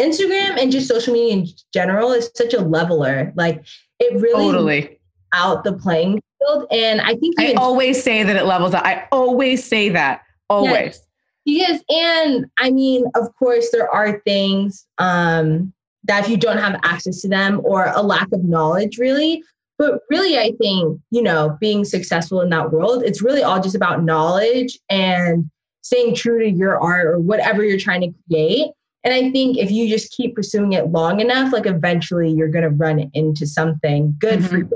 Instagram 0.00 0.60
and 0.60 0.70
just 0.70 0.88
social 0.88 1.14
media 1.14 1.34
in 1.34 1.48
general 1.72 2.12
is 2.12 2.30
such 2.34 2.54
a 2.54 2.60
leveler. 2.60 3.32
Like 3.36 3.64
it 3.98 4.20
really 4.20 4.44
totally 4.44 5.00
out 5.34 5.64
the 5.64 5.72
playing 5.72 6.20
field. 6.38 6.66
And 6.70 7.00
I 7.00 7.14
think 7.14 7.34
I 7.38 7.54
always 7.54 8.02
say 8.02 8.22
that 8.22 8.36
it 8.36 8.44
levels 8.44 8.74
out. 8.74 8.84
I 8.84 9.06
always 9.12 9.64
say 9.64 9.88
that. 9.90 10.22
Always. 10.50 11.00
Yes. 11.44 11.82
Because 11.84 11.84
and 11.88 12.46
I 12.58 12.70
mean, 12.70 13.04
of 13.14 13.34
course, 13.36 13.70
there 13.70 13.90
are 13.90 14.20
things 14.20 14.86
um 14.98 15.72
that 16.04 16.24
if 16.24 16.30
you 16.30 16.36
don't 16.36 16.58
have 16.58 16.78
access 16.82 17.20
to 17.22 17.28
them 17.28 17.60
or 17.64 17.86
a 17.94 18.02
lack 18.02 18.30
of 18.32 18.44
knowledge 18.44 18.98
really. 18.98 19.42
But 19.82 20.02
really, 20.10 20.38
I 20.38 20.52
think, 20.60 21.00
you 21.10 21.20
know, 21.20 21.58
being 21.60 21.84
successful 21.84 22.40
in 22.40 22.50
that 22.50 22.70
world, 22.70 23.02
it's 23.02 23.20
really 23.20 23.42
all 23.42 23.60
just 23.60 23.74
about 23.74 24.04
knowledge 24.04 24.78
and 24.88 25.50
staying 25.80 26.14
true 26.14 26.38
to 26.38 26.48
your 26.48 26.80
art 26.80 27.08
or 27.08 27.18
whatever 27.18 27.64
you're 27.64 27.80
trying 27.80 28.02
to 28.02 28.14
create. 28.28 28.70
And 29.02 29.12
I 29.12 29.32
think 29.32 29.58
if 29.58 29.72
you 29.72 29.88
just 29.88 30.12
keep 30.12 30.36
pursuing 30.36 30.74
it 30.74 30.92
long 30.92 31.18
enough, 31.18 31.52
like 31.52 31.66
eventually 31.66 32.30
you're 32.30 32.46
going 32.46 32.62
to 32.62 32.70
run 32.70 33.10
into 33.14 33.44
something 33.44 34.14
good 34.20 34.38
mm-hmm. 34.38 34.46
for 34.46 34.58
you. 34.58 34.70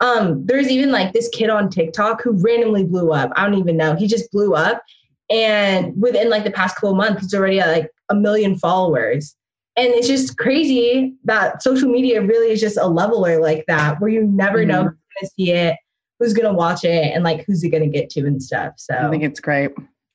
Um, 0.00 0.44
there's 0.44 0.70
even 0.70 0.90
like 0.90 1.12
this 1.12 1.28
kid 1.28 1.48
on 1.48 1.70
TikTok 1.70 2.20
who 2.20 2.32
randomly 2.32 2.82
blew 2.82 3.12
up. 3.12 3.30
I 3.36 3.44
don't 3.44 3.60
even 3.60 3.76
know. 3.76 3.94
He 3.94 4.08
just 4.08 4.32
blew 4.32 4.56
up. 4.56 4.82
And 5.30 5.94
within 6.02 6.30
like 6.30 6.42
the 6.42 6.50
past 6.50 6.74
couple 6.74 6.96
months, 6.96 7.22
he's 7.22 7.32
already 7.32 7.60
at 7.60 7.68
like 7.68 7.92
a 8.08 8.16
million 8.16 8.58
followers. 8.58 9.36
And 9.76 9.88
it's 9.88 10.08
just 10.08 10.38
crazy 10.38 11.14
that 11.24 11.62
social 11.62 11.90
media 11.90 12.22
really 12.22 12.50
is 12.50 12.60
just 12.60 12.78
a 12.78 12.86
leveler 12.86 13.40
like 13.40 13.64
that, 13.68 14.00
where 14.00 14.10
you 14.10 14.24
never 14.24 14.60
mm-hmm. 14.60 14.68
know 14.68 14.82
who's 14.84 14.92
going 14.92 15.20
to 15.20 15.26
see 15.26 15.50
it, 15.52 15.76
who's 16.18 16.32
going 16.32 16.48
to 16.48 16.54
watch 16.54 16.82
it, 16.84 17.14
and 17.14 17.24
like 17.24 17.44
who's 17.46 17.62
it 17.62 17.68
going 17.68 17.82
to 17.82 17.88
get 17.88 18.08
to 18.10 18.20
and 18.20 18.42
stuff. 18.42 18.72
So 18.76 18.94
I 18.94 19.10
think 19.10 19.22
it's 19.22 19.40
great. 19.40 19.72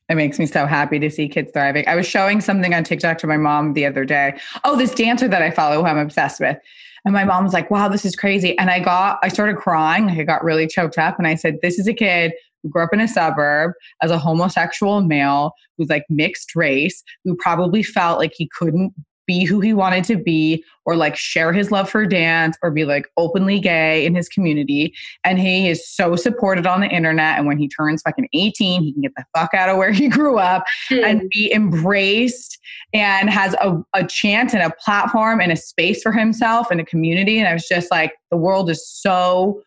It 0.09 0.15
makes 0.15 0.39
me 0.39 0.45
so 0.45 0.65
happy 0.65 0.99
to 0.99 1.09
see 1.09 1.29
kids 1.29 1.51
thriving. 1.53 1.87
I 1.87 1.95
was 1.95 2.05
showing 2.05 2.41
something 2.41 2.73
on 2.73 2.83
TikTok 2.83 3.17
to 3.19 3.27
my 3.27 3.37
mom 3.37 3.73
the 3.73 3.85
other 3.85 4.03
day. 4.03 4.37
Oh, 4.65 4.75
this 4.75 4.93
dancer 4.93 5.27
that 5.27 5.41
I 5.41 5.51
follow 5.51 5.81
who 5.81 5.87
I'm 5.87 5.97
obsessed 5.97 6.41
with. 6.41 6.57
And 7.05 7.13
my 7.13 7.23
mom 7.23 7.43
was 7.43 7.53
like, 7.53 7.71
wow, 7.71 7.87
this 7.87 8.03
is 8.03 8.15
crazy. 8.15 8.57
And 8.57 8.69
I 8.69 8.79
got, 8.79 9.19
I 9.23 9.29
started 9.29 9.55
crying. 9.55 10.09
I 10.09 10.23
got 10.23 10.43
really 10.43 10.67
choked 10.67 10.97
up. 10.97 11.17
And 11.17 11.27
I 11.27 11.35
said, 11.35 11.59
this 11.61 11.79
is 11.79 11.87
a 11.87 11.93
kid 11.93 12.33
who 12.61 12.69
grew 12.69 12.83
up 12.83 12.93
in 12.93 12.99
a 12.99 13.07
suburb 13.07 13.71
as 14.01 14.11
a 14.11 14.19
homosexual 14.19 15.01
male 15.01 15.53
who's 15.77 15.89
like 15.89 16.03
mixed 16.09 16.55
race, 16.55 17.03
who 17.23 17.35
probably 17.37 17.81
felt 17.81 18.19
like 18.19 18.33
he 18.35 18.49
couldn't 18.55 18.93
be 19.27 19.45
who 19.45 19.59
he 19.59 19.73
wanted 19.73 20.03
to 20.05 20.15
be 20.15 20.63
or 20.85 20.95
like 20.95 21.15
share 21.15 21.53
his 21.53 21.71
love 21.71 21.89
for 21.89 22.05
dance 22.05 22.57
or 22.61 22.71
be 22.71 22.85
like 22.85 23.07
openly 23.17 23.59
gay 23.59 24.05
in 24.05 24.15
his 24.15 24.27
community. 24.27 24.93
And 25.23 25.39
he 25.39 25.69
is 25.69 25.87
so 25.87 26.15
supported 26.15 26.65
on 26.65 26.81
the 26.81 26.87
internet. 26.87 27.37
And 27.37 27.47
when 27.47 27.57
he 27.57 27.67
turns 27.67 28.01
fucking 28.01 28.27
18, 28.33 28.81
he 28.81 28.93
can 28.93 29.01
get 29.01 29.13
the 29.15 29.25
fuck 29.35 29.53
out 29.53 29.69
of 29.69 29.77
where 29.77 29.91
he 29.91 30.07
grew 30.07 30.37
up 30.37 30.63
mm. 30.89 31.03
and 31.03 31.29
be 31.29 31.51
embraced 31.53 32.57
and 32.93 33.29
has 33.29 33.53
a, 33.61 33.81
a 33.93 34.05
chance 34.05 34.53
and 34.53 34.63
a 34.63 34.73
platform 34.83 35.39
and 35.39 35.51
a 35.51 35.57
space 35.57 36.01
for 36.01 36.11
himself 36.11 36.71
and 36.71 36.81
a 36.81 36.85
community. 36.85 37.37
And 37.39 37.47
I 37.47 37.53
was 37.53 37.67
just 37.67 37.91
like, 37.91 38.13
the 38.31 38.37
world 38.37 38.69
is 38.69 38.87
so, 38.87 39.61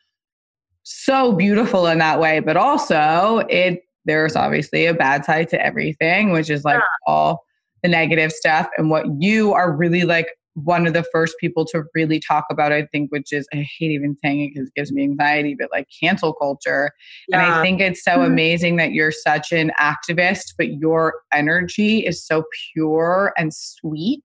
so 0.82 1.32
beautiful 1.32 1.86
in 1.86 1.98
that 1.98 2.20
way. 2.20 2.40
But 2.40 2.56
also, 2.56 3.44
it 3.48 3.82
there's 4.04 4.36
obviously 4.36 4.86
a 4.86 4.94
bad 4.94 5.24
side 5.24 5.48
to 5.48 5.64
everything, 5.64 6.30
which 6.30 6.50
is 6.50 6.64
like 6.64 6.78
yeah. 6.78 6.86
all 7.06 7.43
the 7.84 7.88
negative 7.88 8.32
stuff 8.32 8.66
and 8.76 8.90
what 8.90 9.04
you 9.20 9.52
are 9.52 9.70
really 9.70 10.02
like 10.02 10.26
one 10.54 10.86
of 10.86 10.94
the 10.94 11.04
first 11.12 11.34
people 11.38 11.64
to 11.66 11.84
really 11.94 12.18
talk 12.18 12.46
about, 12.50 12.72
I 12.72 12.86
think, 12.86 13.10
which 13.10 13.32
is, 13.32 13.46
I 13.52 13.66
hate 13.78 13.90
even 13.90 14.16
saying 14.24 14.40
it 14.40 14.54
because 14.54 14.68
it 14.68 14.74
gives 14.74 14.92
me 14.92 15.02
anxiety, 15.02 15.54
but 15.58 15.68
like 15.70 15.88
cancel 16.00 16.32
culture. 16.32 16.92
Yeah. 17.28 17.42
And 17.42 17.54
I 17.54 17.62
think 17.62 17.80
it's 17.80 18.02
so 18.02 18.12
mm-hmm. 18.12 18.32
amazing 18.32 18.76
that 18.76 18.92
you're 18.92 19.12
such 19.12 19.52
an 19.52 19.72
activist, 19.78 20.54
but 20.56 20.74
your 20.74 21.14
energy 21.32 22.06
is 22.06 22.24
so 22.24 22.44
pure 22.72 23.32
and 23.36 23.52
sweet 23.52 24.24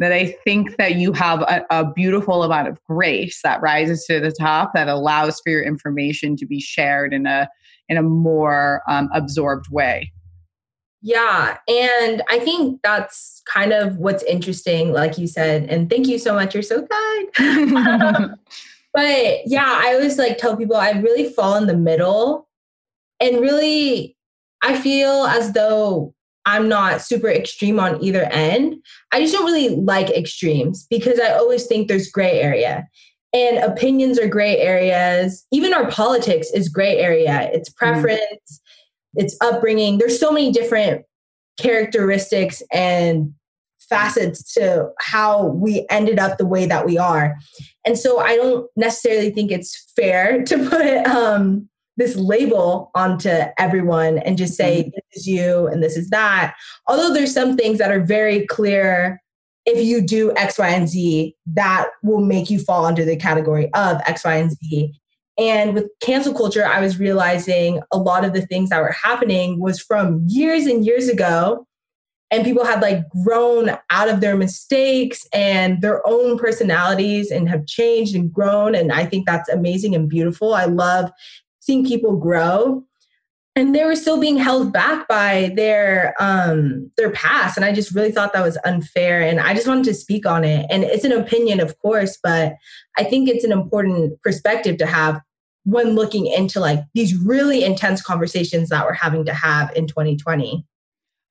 that 0.00 0.12
I 0.12 0.36
think 0.44 0.76
that 0.76 0.96
you 0.96 1.12
have 1.12 1.42
a, 1.42 1.64
a 1.70 1.90
beautiful 1.92 2.42
amount 2.42 2.66
of 2.66 2.82
grace 2.84 3.40
that 3.44 3.62
rises 3.62 4.04
to 4.06 4.18
the 4.18 4.32
top 4.32 4.72
that 4.74 4.88
allows 4.88 5.40
for 5.40 5.50
your 5.50 5.62
information 5.62 6.36
to 6.36 6.46
be 6.46 6.60
shared 6.60 7.14
in 7.14 7.26
a 7.26 7.48
in 7.88 7.96
a 7.96 8.02
more 8.02 8.82
um, 8.88 9.08
absorbed 9.14 9.66
way. 9.70 10.10
Yeah. 11.06 11.58
And 11.68 12.22
I 12.30 12.38
think 12.38 12.80
that's 12.82 13.42
kind 13.44 13.74
of 13.74 13.98
what's 13.98 14.22
interesting, 14.22 14.90
like 14.90 15.18
you 15.18 15.26
said. 15.26 15.68
And 15.68 15.90
thank 15.90 16.06
you 16.06 16.18
so 16.18 16.32
much. 16.32 16.54
You're 16.54 16.62
so 16.62 16.86
kind. 16.86 17.28
but 18.94 19.40
yeah, 19.46 19.80
I 19.84 19.92
always 19.92 20.16
like 20.16 20.38
tell 20.38 20.56
people 20.56 20.76
I 20.76 20.92
really 20.92 21.28
fall 21.30 21.56
in 21.56 21.66
the 21.66 21.76
middle. 21.76 22.48
And 23.20 23.42
really, 23.42 24.16
I 24.62 24.80
feel 24.80 25.26
as 25.26 25.52
though 25.52 26.14
I'm 26.46 26.70
not 26.70 27.02
super 27.02 27.28
extreme 27.28 27.78
on 27.78 28.02
either 28.02 28.22
end. 28.32 28.76
I 29.12 29.20
just 29.20 29.34
don't 29.34 29.44
really 29.44 29.76
like 29.76 30.08
extremes 30.08 30.86
because 30.88 31.20
I 31.20 31.32
always 31.32 31.66
think 31.66 31.88
there's 31.88 32.10
gray 32.10 32.40
area. 32.40 32.88
And 33.34 33.58
opinions 33.58 34.18
are 34.18 34.26
gray 34.26 34.56
areas. 34.56 35.46
Even 35.52 35.74
our 35.74 35.90
politics 35.90 36.48
is 36.54 36.70
gray 36.70 36.96
area. 36.96 37.50
It's 37.52 37.68
mm. 37.68 37.76
preference. 37.76 38.22
Mm 38.22 38.60
its 39.16 39.36
upbringing. 39.40 39.98
There's 39.98 40.18
so 40.18 40.32
many 40.32 40.52
different 40.52 41.04
characteristics 41.58 42.62
and 42.72 43.32
facets 43.88 44.54
to 44.54 44.88
how 44.98 45.46
we 45.48 45.86
ended 45.90 46.18
up 46.18 46.38
the 46.38 46.46
way 46.46 46.66
that 46.66 46.86
we 46.86 46.98
are. 46.98 47.36
And 47.86 47.98
so 47.98 48.18
I 48.18 48.36
don't 48.36 48.66
necessarily 48.76 49.30
think 49.30 49.50
it's 49.50 49.92
fair 49.96 50.42
to 50.46 50.68
put 50.68 51.06
um, 51.06 51.68
this 51.96 52.16
label 52.16 52.90
onto 52.94 53.30
everyone 53.58 54.18
and 54.18 54.38
just 54.38 54.54
say, 54.54 54.82
mm-hmm. 54.82 54.90
this 54.90 55.20
is 55.20 55.26
you 55.26 55.66
and 55.66 55.82
this 55.82 55.96
is 55.96 56.10
that. 56.10 56.54
Although 56.88 57.12
there's 57.12 57.32
some 57.32 57.56
things 57.56 57.78
that 57.78 57.90
are 57.90 58.04
very 58.04 58.46
clear. 58.46 59.20
If 59.66 59.82
you 59.82 60.02
do 60.02 60.30
X, 60.36 60.58
Y, 60.58 60.68
and 60.68 60.86
Z, 60.86 61.34
that 61.54 61.88
will 62.02 62.20
make 62.20 62.50
you 62.50 62.58
fall 62.58 62.84
under 62.84 63.02
the 63.02 63.16
category 63.16 63.72
of 63.72 63.98
X, 64.06 64.22
Y, 64.22 64.34
and 64.34 64.52
Z. 64.52 64.92
And 65.38 65.74
with 65.74 65.86
cancel 66.00 66.32
culture, 66.32 66.64
I 66.64 66.80
was 66.80 66.98
realizing 66.98 67.80
a 67.90 67.98
lot 67.98 68.24
of 68.24 68.32
the 68.32 68.46
things 68.46 68.70
that 68.70 68.80
were 68.80 68.92
happening 68.92 69.60
was 69.60 69.80
from 69.80 70.24
years 70.28 70.66
and 70.66 70.84
years 70.84 71.08
ago. 71.08 71.66
And 72.30 72.44
people 72.44 72.64
had 72.64 72.82
like 72.82 73.08
grown 73.10 73.76
out 73.90 74.08
of 74.08 74.20
their 74.20 74.36
mistakes 74.36 75.26
and 75.32 75.80
their 75.82 76.06
own 76.06 76.38
personalities 76.38 77.30
and 77.30 77.48
have 77.48 77.66
changed 77.66 78.14
and 78.14 78.32
grown. 78.32 78.74
And 78.74 78.92
I 78.92 79.04
think 79.04 79.26
that's 79.26 79.48
amazing 79.48 79.94
and 79.94 80.08
beautiful. 80.08 80.54
I 80.54 80.64
love 80.64 81.10
seeing 81.60 81.84
people 81.84 82.16
grow. 82.16 82.84
And 83.56 83.72
they 83.72 83.84
were 83.84 83.94
still 83.94 84.18
being 84.18 84.36
held 84.36 84.72
back 84.72 85.06
by 85.06 85.52
their 85.54 86.14
um 86.18 86.90
their 86.96 87.10
past. 87.10 87.56
And 87.56 87.64
I 87.64 87.72
just 87.72 87.94
really 87.94 88.10
thought 88.10 88.32
that 88.32 88.44
was 88.44 88.58
unfair. 88.64 89.20
And 89.20 89.40
I 89.40 89.54
just 89.54 89.68
wanted 89.68 89.84
to 89.84 89.94
speak 89.94 90.26
on 90.26 90.44
it. 90.44 90.66
And 90.70 90.82
it's 90.82 91.04
an 91.04 91.12
opinion, 91.12 91.60
of 91.60 91.78
course, 91.78 92.18
but 92.22 92.54
I 92.98 93.04
think 93.04 93.28
it's 93.28 93.44
an 93.44 93.52
important 93.52 94.20
perspective 94.22 94.76
to 94.78 94.86
have 94.86 95.20
when 95.64 95.94
looking 95.94 96.26
into 96.26 96.60
like 96.60 96.80
these 96.94 97.16
really 97.16 97.64
intense 97.64 98.02
conversations 98.02 98.68
that 98.68 98.84
we're 98.84 98.92
having 98.92 99.24
to 99.24 99.34
have 99.34 99.74
in 99.74 99.86
2020. 99.86 100.64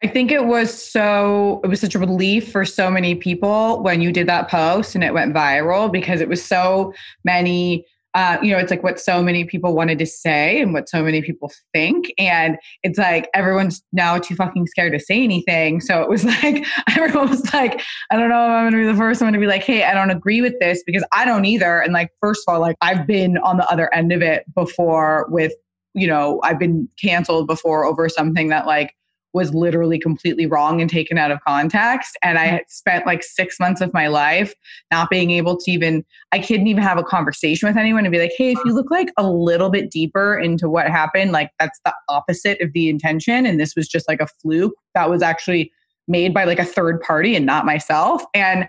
I 0.03 0.07
think 0.07 0.31
it 0.31 0.45
was 0.45 0.73
so, 0.73 1.61
it 1.63 1.67
was 1.67 1.79
such 1.79 1.95
a 1.95 1.99
relief 1.99 2.51
for 2.51 2.65
so 2.65 2.91
many 2.91 3.15
people 3.15 3.81
when 3.83 4.01
you 4.01 4.11
did 4.11 4.27
that 4.27 4.49
post 4.49 4.95
and 4.95 5.03
it 5.03 5.13
went 5.13 5.33
viral 5.33 5.89
because 5.89 6.19
it 6.19 6.27
was 6.27 6.43
so 6.43 6.93
many 7.23 7.85
uh, 8.15 8.37
you 8.43 8.51
know, 8.51 8.59
it's 8.59 8.69
like 8.69 8.83
what 8.83 8.99
so 8.99 9.23
many 9.23 9.43
people 9.43 9.75
wanted 9.75 9.97
to 9.97 10.05
say 10.05 10.61
and 10.61 10.73
what 10.73 10.87
so 10.87 11.03
many 11.03 11.21
people 11.21 11.51
think. 11.73 12.13
And 12.19 12.57
it's 12.83 12.99
like 12.99 13.27
everyone's 13.33 13.83
now 13.91 14.19
too 14.19 14.35
fucking 14.35 14.67
scared 14.67 14.93
to 14.93 14.99
say 14.99 15.23
anything. 15.23 15.81
So 15.81 16.01
it 16.01 16.09
was 16.09 16.23
like, 16.43 16.65
everyone 16.95 17.29
was 17.29 17.51
like, 17.53 17.81
I 18.11 18.17
don't 18.17 18.29
know 18.29 18.45
if 18.45 18.49
I'm 18.49 18.63
going 18.63 18.71
to 18.73 18.77
be 18.77 18.91
the 18.91 18.97
first 18.97 19.21
one 19.21 19.33
to 19.33 19.39
be 19.39 19.47
like, 19.47 19.63
hey, 19.63 19.83
I 19.83 19.93
don't 19.93 20.11
agree 20.11 20.41
with 20.41 20.59
this 20.59 20.83
because 20.85 21.03
I 21.11 21.25
don't 21.25 21.45
either. 21.45 21.79
And 21.79 21.93
like, 21.93 22.11
first 22.21 22.43
of 22.47 22.53
all, 22.53 22.61
like 22.61 22.75
I've 22.81 23.07
been 23.07 23.37
on 23.39 23.57
the 23.57 23.67
other 23.69 23.91
end 23.93 24.11
of 24.11 24.21
it 24.21 24.45
before 24.53 25.27
with, 25.29 25.53
you 25.95 26.07
know, 26.07 26.39
I've 26.43 26.59
been 26.59 26.87
canceled 27.01 27.47
before 27.47 27.85
over 27.85 28.09
something 28.09 28.49
that 28.49 28.67
like, 28.67 28.93
was 29.33 29.53
literally 29.53 29.97
completely 29.97 30.45
wrong 30.45 30.79
and 30.79 30.89
taken 30.89 31.17
out 31.17 31.31
of 31.31 31.39
context. 31.45 32.17
And 32.21 32.37
I 32.37 32.45
had 32.45 32.63
spent 32.69 33.05
like 33.05 33.23
six 33.23 33.59
months 33.59 33.81
of 33.81 33.91
my 33.93 34.07
life 34.07 34.53
not 34.91 35.09
being 35.09 35.31
able 35.31 35.57
to 35.57 35.71
even, 35.71 36.05
I 36.31 36.39
couldn't 36.39 36.67
even 36.67 36.83
have 36.83 36.99
a 36.99 37.03
conversation 37.03 37.67
with 37.67 37.75
anyone 37.75 38.05
and 38.05 38.11
be 38.11 38.19
like, 38.19 38.33
hey, 38.37 38.51
if 38.51 38.59
you 38.63 38.73
look 38.73 38.91
like 38.91 39.09
a 39.17 39.27
little 39.27 39.69
bit 39.69 39.89
deeper 39.89 40.37
into 40.37 40.69
what 40.69 40.87
happened, 40.87 41.31
like 41.31 41.49
that's 41.59 41.79
the 41.83 41.93
opposite 42.09 42.61
of 42.61 42.71
the 42.73 42.89
intention. 42.89 43.45
And 43.45 43.59
this 43.59 43.75
was 43.75 43.87
just 43.87 44.07
like 44.07 44.21
a 44.21 44.27
fluke 44.41 44.75
that 44.93 45.09
was 45.09 45.23
actually 45.23 45.71
made 46.07 46.33
by 46.33 46.43
like 46.43 46.59
a 46.59 46.65
third 46.65 47.01
party 47.01 47.35
and 47.35 47.45
not 47.45 47.65
myself. 47.65 48.23
And 48.35 48.67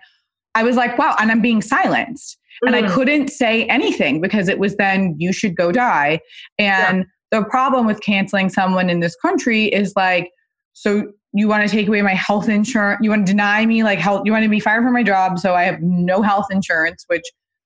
I 0.54 0.62
was 0.62 0.76
like, 0.76 0.96
wow, 0.96 1.14
and 1.18 1.30
I'm 1.30 1.42
being 1.42 1.60
silenced. 1.60 2.38
Mm-hmm. 2.64 2.74
And 2.74 2.76
I 2.76 2.88
mm. 2.88 2.94
couldn't 2.94 3.28
say 3.28 3.66
anything 3.66 4.20
because 4.20 4.48
it 4.48 4.58
was 4.58 4.76
then 4.76 5.14
you 5.18 5.32
should 5.32 5.56
go 5.56 5.72
die. 5.72 6.20
And 6.58 6.98
yeah. 7.32 7.40
the 7.40 7.44
problem 7.46 7.86
with 7.86 8.00
canceling 8.00 8.48
someone 8.48 8.88
in 8.88 9.00
this 9.00 9.16
country 9.16 9.66
is 9.66 9.92
like, 9.96 10.30
so 10.74 11.10
you 11.32 11.48
want 11.48 11.68
to 11.68 11.74
take 11.74 11.88
away 11.88 12.02
my 12.02 12.14
health 12.14 12.48
insurance 12.48 13.00
you 13.02 13.10
want 13.10 13.26
to 13.26 13.32
deny 13.32 13.64
me 13.64 13.82
like 13.82 13.98
health 13.98 14.22
you 14.24 14.32
want 14.32 14.42
to 14.44 14.48
be 14.48 14.60
fired 14.60 14.82
from 14.82 14.92
my 14.92 15.02
job 15.02 15.38
so 15.38 15.54
i 15.54 15.62
have 15.62 15.80
no 15.80 16.22
health 16.22 16.46
insurance 16.50 17.04
which 17.08 17.24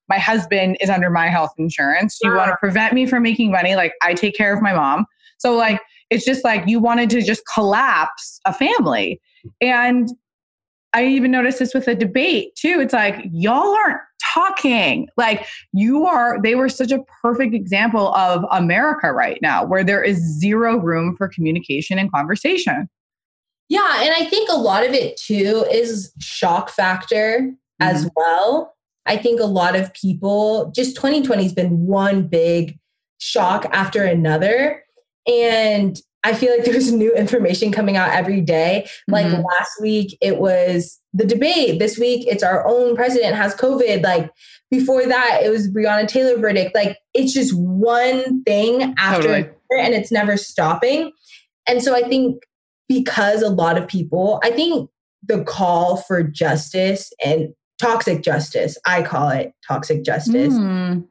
my 0.08 0.18
husband 0.18 0.76
is 0.80 0.90
under 0.90 1.10
my 1.10 1.28
health 1.28 1.52
insurance. 1.58 2.18
You 2.22 2.34
want 2.34 2.50
to 2.50 2.56
prevent 2.56 2.94
me 2.94 3.06
from 3.06 3.22
making 3.22 3.50
money. 3.50 3.76
Like 3.76 3.92
I 4.02 4.14
take 4.14 4.34
care 4.34 4.54
of 4.54 4.62
my 4.62 4.72
mom. 4.72 5.06
So 5.38 5.54
like 5.54 5.80
it's 6.10 6.24
just 6.24 6.44
like 6.44 6.66
you 6.66 6.80
wanted 6.80 7.10
to 7.10 7.22
just 7.22 7.42
collapse 7.52 8.40
a 8.46 8.52
family. 8.52 9.20
And 9.60 10.08
I 10.94 11.04
even 11.04 11.30
noticed 11.30 11.58
this 11.58 11.74
with 11.74 11.84
the 11.84 11.94
debate 11.94 12.54
too. 12.56 12.80
It's 12.80 12.94
like 12.94 13.22
y'all 13.30 13.74
aren't 13.74 14.00
talking. 14.34 15.08
Like 15.18 15.46
you 15.72 16.06
are 16.06 16.40
they 16.40 16.54
were 16.54 16.70
such 16.70 16.90
a 16.90 17.00
perfect 17.20 17.54
example 17.54 18.14
of 18.14 18.44
America 18.50 19.12
right 19.12 19.38
now 19.42 19.64
where 19.64 19.84
there 19.84 20.02
is 20.02 20.16
zero 20.38 20.78
room 20.78 21.14
for 21.16 21.28
communication 21.28 21.98
and 21.98 22.10
conversation. 22.10 22.88
Yeah, 23.68 24.02
and 24.02 24.14
I 24.14 24.25
think 24.25 24.48
a 24.48 24.56
lot 24.56 24.84
of 24.84 24.92
it 24.92 25.16
too 25.16 25.66
is 25.70 26.12
shock 26.20 26.70
factor 26.70 27.40
mm-hmm. 27.40 27.52
as 27.80 28.08
well. 28.16 28.75
I 29.06 29.16
think 29.16 29.40
a 29.40 29.46
lot 29.46 29.75
of 29.76 29.92
people 29.94 30.72
just 30.75 30.96
2020 30.96 31.42
has 31.42 31.52
been 31.52 31.87
one 31.87 32.28
big 32.28 32.78
shock 33.18 33.66
after 33.72 34.04
another 34.04 34.82
and 35.26 36.00
I 36.25 36.34
feel 36.34 36.50
like 36.54 36.64
there's 36.70 36.92
new 36.92 37.14
information 37.14 37.72
coming 37.72 37.96
out 37.96 38.10
every 38.10 38.40
day. 38.40 38.88
Like 39.06 39.26
mm-hmm. 39.26 39.42
last 39.42 39.72
week, 39.80 40.16
it 40.20 40.38
was 40.38 40.98
the 41.12 41.25
debate. 41.25 41.78
This 41.78 41.98
week, 41.98 42.26
it's 42.26 42.42
our 42.42 42.66
own 42.66 42.96
president 42.96 43.34
has 43.34 43.54
COVID. 43.54 44.02
Like 44.02 44.30
before 44.70 45.06
that, 45.06 45.40
it 45.42 45.50
was 45.50 45.70
Breonna 45.70 46.08
Taylor 46.08 46.38
verdict. 46.38 46.75
Like 46.75 46.98
it's 47.14 47.32
just 47.32 47.56
one 47.56 48.42
thing 48.44 48.94
after 48.98 49.22
totally. 49.22 49.40
another, 49.40 49.82
and 49.82 49.94
it's 49.94 50.12
never 50.12 50.37
stopping. 50.37 51.12
And 51.66 51.82
so 51.82 51.94
I 51.94 52.02
think 52.02 52.42
because 52.88 53.42
a 53.42 53.50
lot 53.50 53.76
of 53.78 53.87
people, 53.87 54.40
I 54.42 54.50
think 54.50 54.90
the 55.26 55.45
call 55.45 55.99
for 55.99 56.23
justice 56.23 57.12
and 57.25 57.54
toxic 57.80 58.23
justice, 58.23 58.78
I 58.87 59.02
call 59.02 59.28
it 59.30 59.52
toxic 59.66 60.04
justice. 60.04 60.54
Mm 60.54 61.04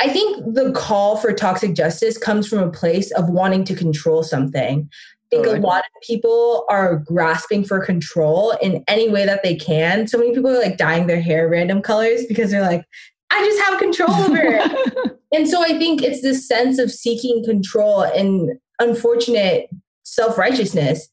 I 0.00 0.08
think 0.08 0.54
the 0.54 0.72
call 0.72 1.18
for 1.18 1.32
toxic 1.32 1.74
justice 1.74 2.16
comes 2.16 2.48
from 2.48 2.58
a 2.58 2.70
place 2.70 3.10
of 3.12 3.28
wanting 3.28 3.64
to 3.64 3.74
control 3.74 4.22
something. 4.22 4.88
I 5.32 5.36
think 5.36 5.46
a 5.46 5.60
lot 5.60 5.80
of 5.80 6.02
people 6.02 6.64
are 6.70 6.96
grasping 6.96 7.64
for 7.64 7.84
control 7.84 8.52
in 8.62 8.82
any 8.88 9.08
way 9.08 9.26
that 9.26 9.42
they 9.44 9.54
can. 9.54 10.08
So 10.08 10.18
many 10.18 10.32
people 10.34 10.50
are 10.50 10.60
like 10.60 10.78
dyeing 10.78 11.06
their 11.06 11.20
hair 11.20 11.48
random 11.48 11.82
colors 11.82 12.24
because 12.26 12.50
they're 12.50 12.62
like, 12.62 12.84
I 13.30 13.44
just 13.44 13.60
have 13.60 13.78
control 13.78 14.10
over 14.10 14.38
it. 14.40 15.18
and 15.32 15.46
so 15.46 15.62
I 15.62 15.78
think 15.78 16.02
it's 16.02 16.22
this 16.22 16.48
sense 16.48 16.78
of 16.78 16.90
seeking 16.90 17.44
control 17.44 18.02
and 18.02 18.58
unfortunate 18.80 19.68
self 20.02 20.36
righteousness. 20.36 21.08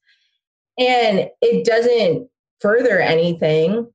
And 0.78 1.30
it 1.42 1.66
doesn't 1.66 2.30
further 2.62 3.00
anything 3.00 3.92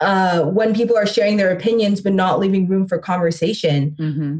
uh, 0.00 0.44
when 0.44 0.74
people 0.74 0.96
are 0.96 1.06
sharing 1.06 1.36
their 1.36 1.50
opinions 1.50 2.00
but 2.00 2.12
not 2.12 2.38
leaving 2.38 2.68
room 2.68 2.86
for 2.86 2.98
conversation. 2.98 3.96
Mm-hmm. 3.98 4.38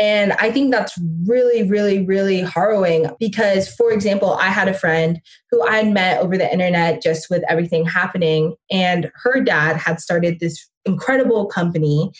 And 0.00 0.32
I 0.32 0.50
think 0.50 0.72
that's 0.72 0.98
really, 1.26 1.68
really, 1.68 2.06
really 2.06 2.40
harrowing 2.40 3.10
because, 3.20 3.68
for 3.68 3.92
example, 3.92 4.32
I 4.32 4.46
had 4.46 4.66
a 4.66 4.72
friend 4.72 5.20
who 5.50 5.66
I 5.68 5.82
met 5.82 6.20
over 6.20 6.38
the 6.38 6.50
internet 6.50 7.02
just 7.02 7.28
with 7.28 7.42
everything 7.50 7.84
happening, 7.84 8.54
and 8.70 9.10
her 9.14 9.42
dad 9.42 9.76
had 9.76 10.00
started 10.00 10.40
this 10.40 10.70
incredible 10.86 11.44
company. 11.46 12.12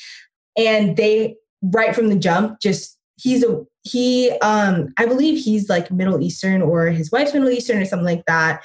And 0.59 0.99
they, 0.99 1.37
right 1.63 1.95
from 1.95 2.09
the 2.09 2.17
jump, 2.17 2.61
just 2.61 2.99
he's 3.21 3.45
a 3.45 3.65
he 3.83 4.31
um 4.43 4.89
i 4.99 5.07
believe 5.07 5.43
he's 5.43 5.69
like 5.69 5.91
middle 5.91 6.21
eastern 6.21 6.63
or 6.63 6.87
his 6.87 7.11
wife's 7.11 7.33
middle 7.33 7.51
eastern 7.51 7.79
or 7.79 7.85
something 7.85 8.07
like 8.07 8.25
that 8.27 8.63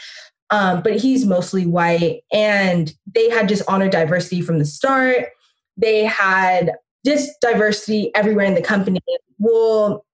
um, 0.52 0.82
but 0.84 0.98
he's 0.98 1.26
mostly 1.26 1.66
white. 1.66 2.22
And 2.32 2.94
they 3.14 3.30
had 3.30 3.50
just 3.50 3.64
honored 3.68 3.92
diversity 3.92 4.42
from 4.42 4.60
the 4.60 4.66
start. 4.66 5.30
They 5.78 6.06
had 6.06 6.74
just 7.06 7.40
diversity 7.42 8.14
everywhere 8.16 8.46
in 8.46 8.56
the 8.56 8.62
company. 8.62 9.00
Well, 9.38 10.06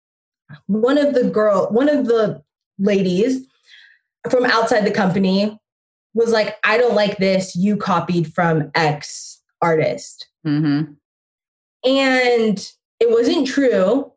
one 0.67 0.97
of 0.97 1.13
the 1.13 1.29
girl, 1.29 1.67
one 1.71 1.89
of 1.89 2.05
the 2.05 2.41
ladies 2.79 3.45
from 4.29 4.45
outside 4.45 4.85
the 4.85 4.91
company 4.91 5.57
was 6.13 6.31
like, 6.31 6.55
I 6.63 6.77
don't 6.77 6.95
like 6.95 7.17
this. 7.17 7.55
You 7.55 7.77
copied 7.77 8.33
from 8.33 8.71
X 8.75 9.41
artist. 9.61 10.27
Mm-hmm. 10.45 10.93
And 11.89 12.71
it 12.99 13.09
wasn't 13.09 13.47
true. 13.47 14.11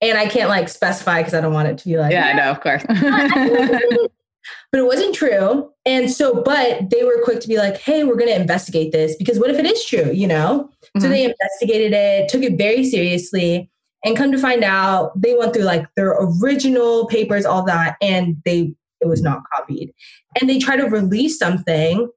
And 0.00 0.16
I 0.16 0.26
can't 0.26 0.48
like 0.48 0.68
specify 0.68 1.20
because 1.20 1.34
I 1.34 1.40
don't 1.40 1.52
want 1.52 1.68
it 1.68 1.78
to 1.78 1.88
be 1.88 1.98
like, 1.98 2.12
yeah, 2.12 2.26
I 2.26 2.32
know, 2.32 2.50
of 2.50 2.60
course. 2.60 2.82
but 2.88 4.80
it 4.80 4.86
wasn't 4.86 5.14
true. 5.14 5.70
And 5.84 6.10
so, 6.10 6.42
but 6.42 6.90
they 6.90 7.04
were 7.04 7.20
quick 7.22 7.40
to 7.40 7.48
be 7.48 7.58
like, 7.58 7.76
hey, 7.76 8.04
we're 8.04 8.16
going 8.16 8.30
to 8.30 8.40
investigate 8.40 8.92
this 8.92 9.16
because 9.16 9.38
what 9.38 9.50
if 9.50 9.58
it 9.58 9.66
is 9.66 9.84
true, 9.84 10.10
you 10.10 10.26
know? 10.26 10.70
Mm-hmm. 10.82 11.00
So 11.00 11.08
they 11.08 11.24
investigated 11.24 11.92
it, 11.92 12.28
took 12.28 12.42
it 12.42 12.56
very 12.56 12.84
seriously, 12.84 13.70
and 14.04 14.16
come 14.16 14.32
to 14.32 14.38
find 14.38 14.64
out, 14.64 15.12
they 15.20 15.36
went 15.36 15.52
through 15.52 15.64
like 15.64 15.86
their 15.94 16.16
original 16.18 17.06
papers, 17.06 17.44
all 17.44 17.64
that, 17.64 17.96
and 18.00 18.36
they 18.44 18.74
it 19.00 19.08
was 19.08 19.22
not 19.22 19.42
copied. 19.54 19.92
And 20.40 20.48
they 20.48 20.58
tried 20.58 20.76
to 20.76 20.84
release 20.84 21.38
something, 21.38 22.08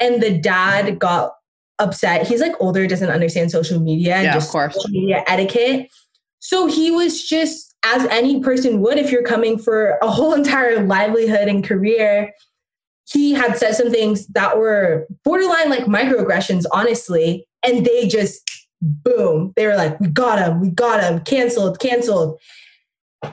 and 0.00 0.22
the 0.22 0.38
dad 0.38 0.98
got 0.98 1.34
upset. 1.78 2.26
He's 2.26 2.40
like 2.40 2.54
older, 2.60 2.86
doesn't 2.86 3.10
understand 3.10 3.50
social 3.50 3.80
media 3.80 4.16
and 4.16 4.24
yeah, 4.24 4.34
just 4.34 4.48
of 4.48 4.52
course. 4.52 4.74
social 4.74 4.90
media 4.90 5.24
etiquette. 5.26 5.90
So 6.40 6.66
he 6.66 6.90
was 6.90 7.22
just 7.22 7.74
as 7.84 8.04
any 8.06 8.40
person 8.40 8.80
would 8.80 8.98
if 8.98 9.10
you're 9.10 9.22
coming 9.22 9.58
for 9.58 9.98
a 10.02 10.10
whole 10.10 10.34
entire 10.42 10.84
livelihood 10.84 11.48
and 11.48 11.64
career, 11.64 12.32
he 13.10 13.32
had 13.32 13.56
said 13.56 13.74
some 13.74 13.90
things 13.90 14.26
that 14.28 14.58
were 14.58 15.06
borderline 15.24 15.70
like 15.70 15.84
microaggressions, 15.84 16.64
honestly. 16.72 17.46
And 17.64 17.84
they 17.84 18.06
just, 18.06 18.48
boom, 18.82 19.52
they 19.56 19.66
were 19.66 19.76
like, 19.76 19.98
we 19.98 20.08
got 20.08 20.38
him, 20.38 20.60
we 20.60 20.70
got 20.70 21.02
him, 21.02 21.20
canceled, 21.20 21.80
canceled. 21.80 22.38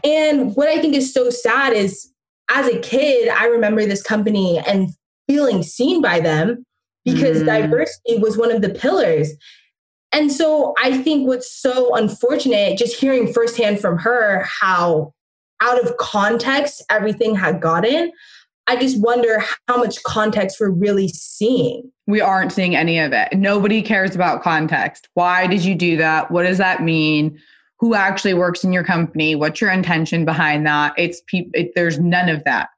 And 0.03 0.55
what 0.55 0.69
I 0.69 0.79
think 0.79 0.95
is 0.95 1.13
so 1.13 1.29
sad 1.29 1.73
is 1.73 2.11
as 2.49 2.67
a 2.67 2.79
kid, 2.79 3.29
I 3.29 3.45
remember 3.47 3.85
this 3.85 4.01
company 4.01 4.59
and 4.59 4.89
feeling 5.27 5.61
seen 5.63 6.01
by 6.01 6.19
them 6.19 6.65
because 7.03 7.41
mm. 7.41 7.45
diversity 7.45 8.17
was 8.17 8.37
one 8.37 8.51
of 8.51 8.61
the 8.61 8.69
pillars. 8.69 9.31
And 10.15 10.31
so 10.31 10.73
I 10.81 10.97
think 10.97 11.27
what's 11.27 11.51
so 11.51 11.93
unfortunate, 11.93 12.77
just 12.77 12.95
hearing 12.95 13.33
firsthand 13.33 13.81
from 13.81 13.97
her 13.97 14.45
how 14.45 15.13
out 15.61 15.83
of 15.83 15.97
context 15.97 16.81
everything 16.89 17.35
had 17.35 17.59
gotten, 17.59 18.13
I 18.65 18.77
just 18.77 19.01
wonder 19.01 19.43
how 19.67 19.77
much 19.77 20.01
context 20.03 20.57
we're 20.57 20.71
really 20.71 21.09
seeing. 21.09 21.91
We 22.07 22.21
aren't 22.21 22.53
seeing 22.53 22.77
any 22.77 22.97
of 22.97 23.11
it. 23.11 23.33
Nobody 23.33 23.81
cares 23.81 24.15
about 24.15 24.41
context. 24.41 25.09
Why 25.15 25.47
did 25.47 25.65
you 25.65 25.75
do 25.75 25.97
that? 25.97 26.31
What 26.31 26.43
does 26.43 26.59
that 26.59 26.81
mean? 26.81 27.37
Who 27.79 27.93
actually 27.93 28.35
works 28.35 28.63
in 28.63 28.71
your 28.71 28.85
company? 28.85 29.35
What's 29.35 29.59
your 29.59 29.69
intention 29.69 30.23
behind 30.23 30.65
that? 30.65 30.93
It's 30.97 31.21
pe- 31.27 31.49
it, 31.53 31.73
there's 31.75 31.99
none 31.99 32.29
of 32.29 32.41
that. 32.45 32.69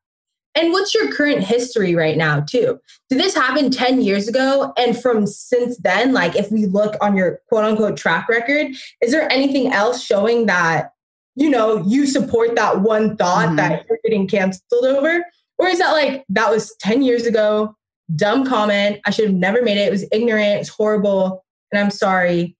And 0.57 0.71
what's 0.71 0.95
your 0.95 1.11
current 1.11 1.43
history 1.43 1.93
right 1.93 2.17
now, 2.17 2.39
too? 2.39 2.79
Did 3.09 3.19
this 3.19 3.35
happen 3.35 3.69
10 3.69 4.01
years 4.01 4.27
ago? 4.27 4.73
And 4.75 4.99
from 4.99 5.27
since 5.27 5.77
then, 5.77 6.13
like 6.13 6.35
if 6.35 6.51
we 6.51 6.65
look 6.65 6.95
on 6.99 7.15
your 7.15 7.41
quote 7.47 7.63
unquote 7.63 7.95
track 7.95 8.27
record, 8.27 8.71
is 9.03 9.11
there 9.11 9.31
anything 9.31 9.71
else 9.71 10.03
showing 10.03 10.47
that, 10.47 10.93
you 11.35 11.47
know, 11.47 11.83
you 11.85 12.07
support 12.07 12.55
that 12.55 12.81
one 12.81 13.15
thought 13.17 13.49
mm-hmm. 13.49 13.57
that 13.57 13.85
you're 13.87 13.99
getting 14.03 14.27
canceled 14.27 14.83
over? 14.83 15.23
Or 15.59 15.67
is 15.67 15.77
that 15.77 15.91
like, 15.91 16.25
that 16.29 16.49
was 16.49 16.75
10 16.79 17.03
years 17.03 17.27
ago, 17.27 17.75
dumb 18.15 18.43
comment. 18.43 18.99
I 19.05 19.11
should 19.11 19.25
have 19.25 19.35
never 19.35 19.61
made 19.61 19.77
it. 19.77 19.87
It 19.87 19.91
was 19.91 20.05
ignorant, 20.11 20.61
it's 20.61 20.69
horrible, 20.69 21.45
and 21.71 21.79
I'm 21.79 21.91
sorry 21.91 22.57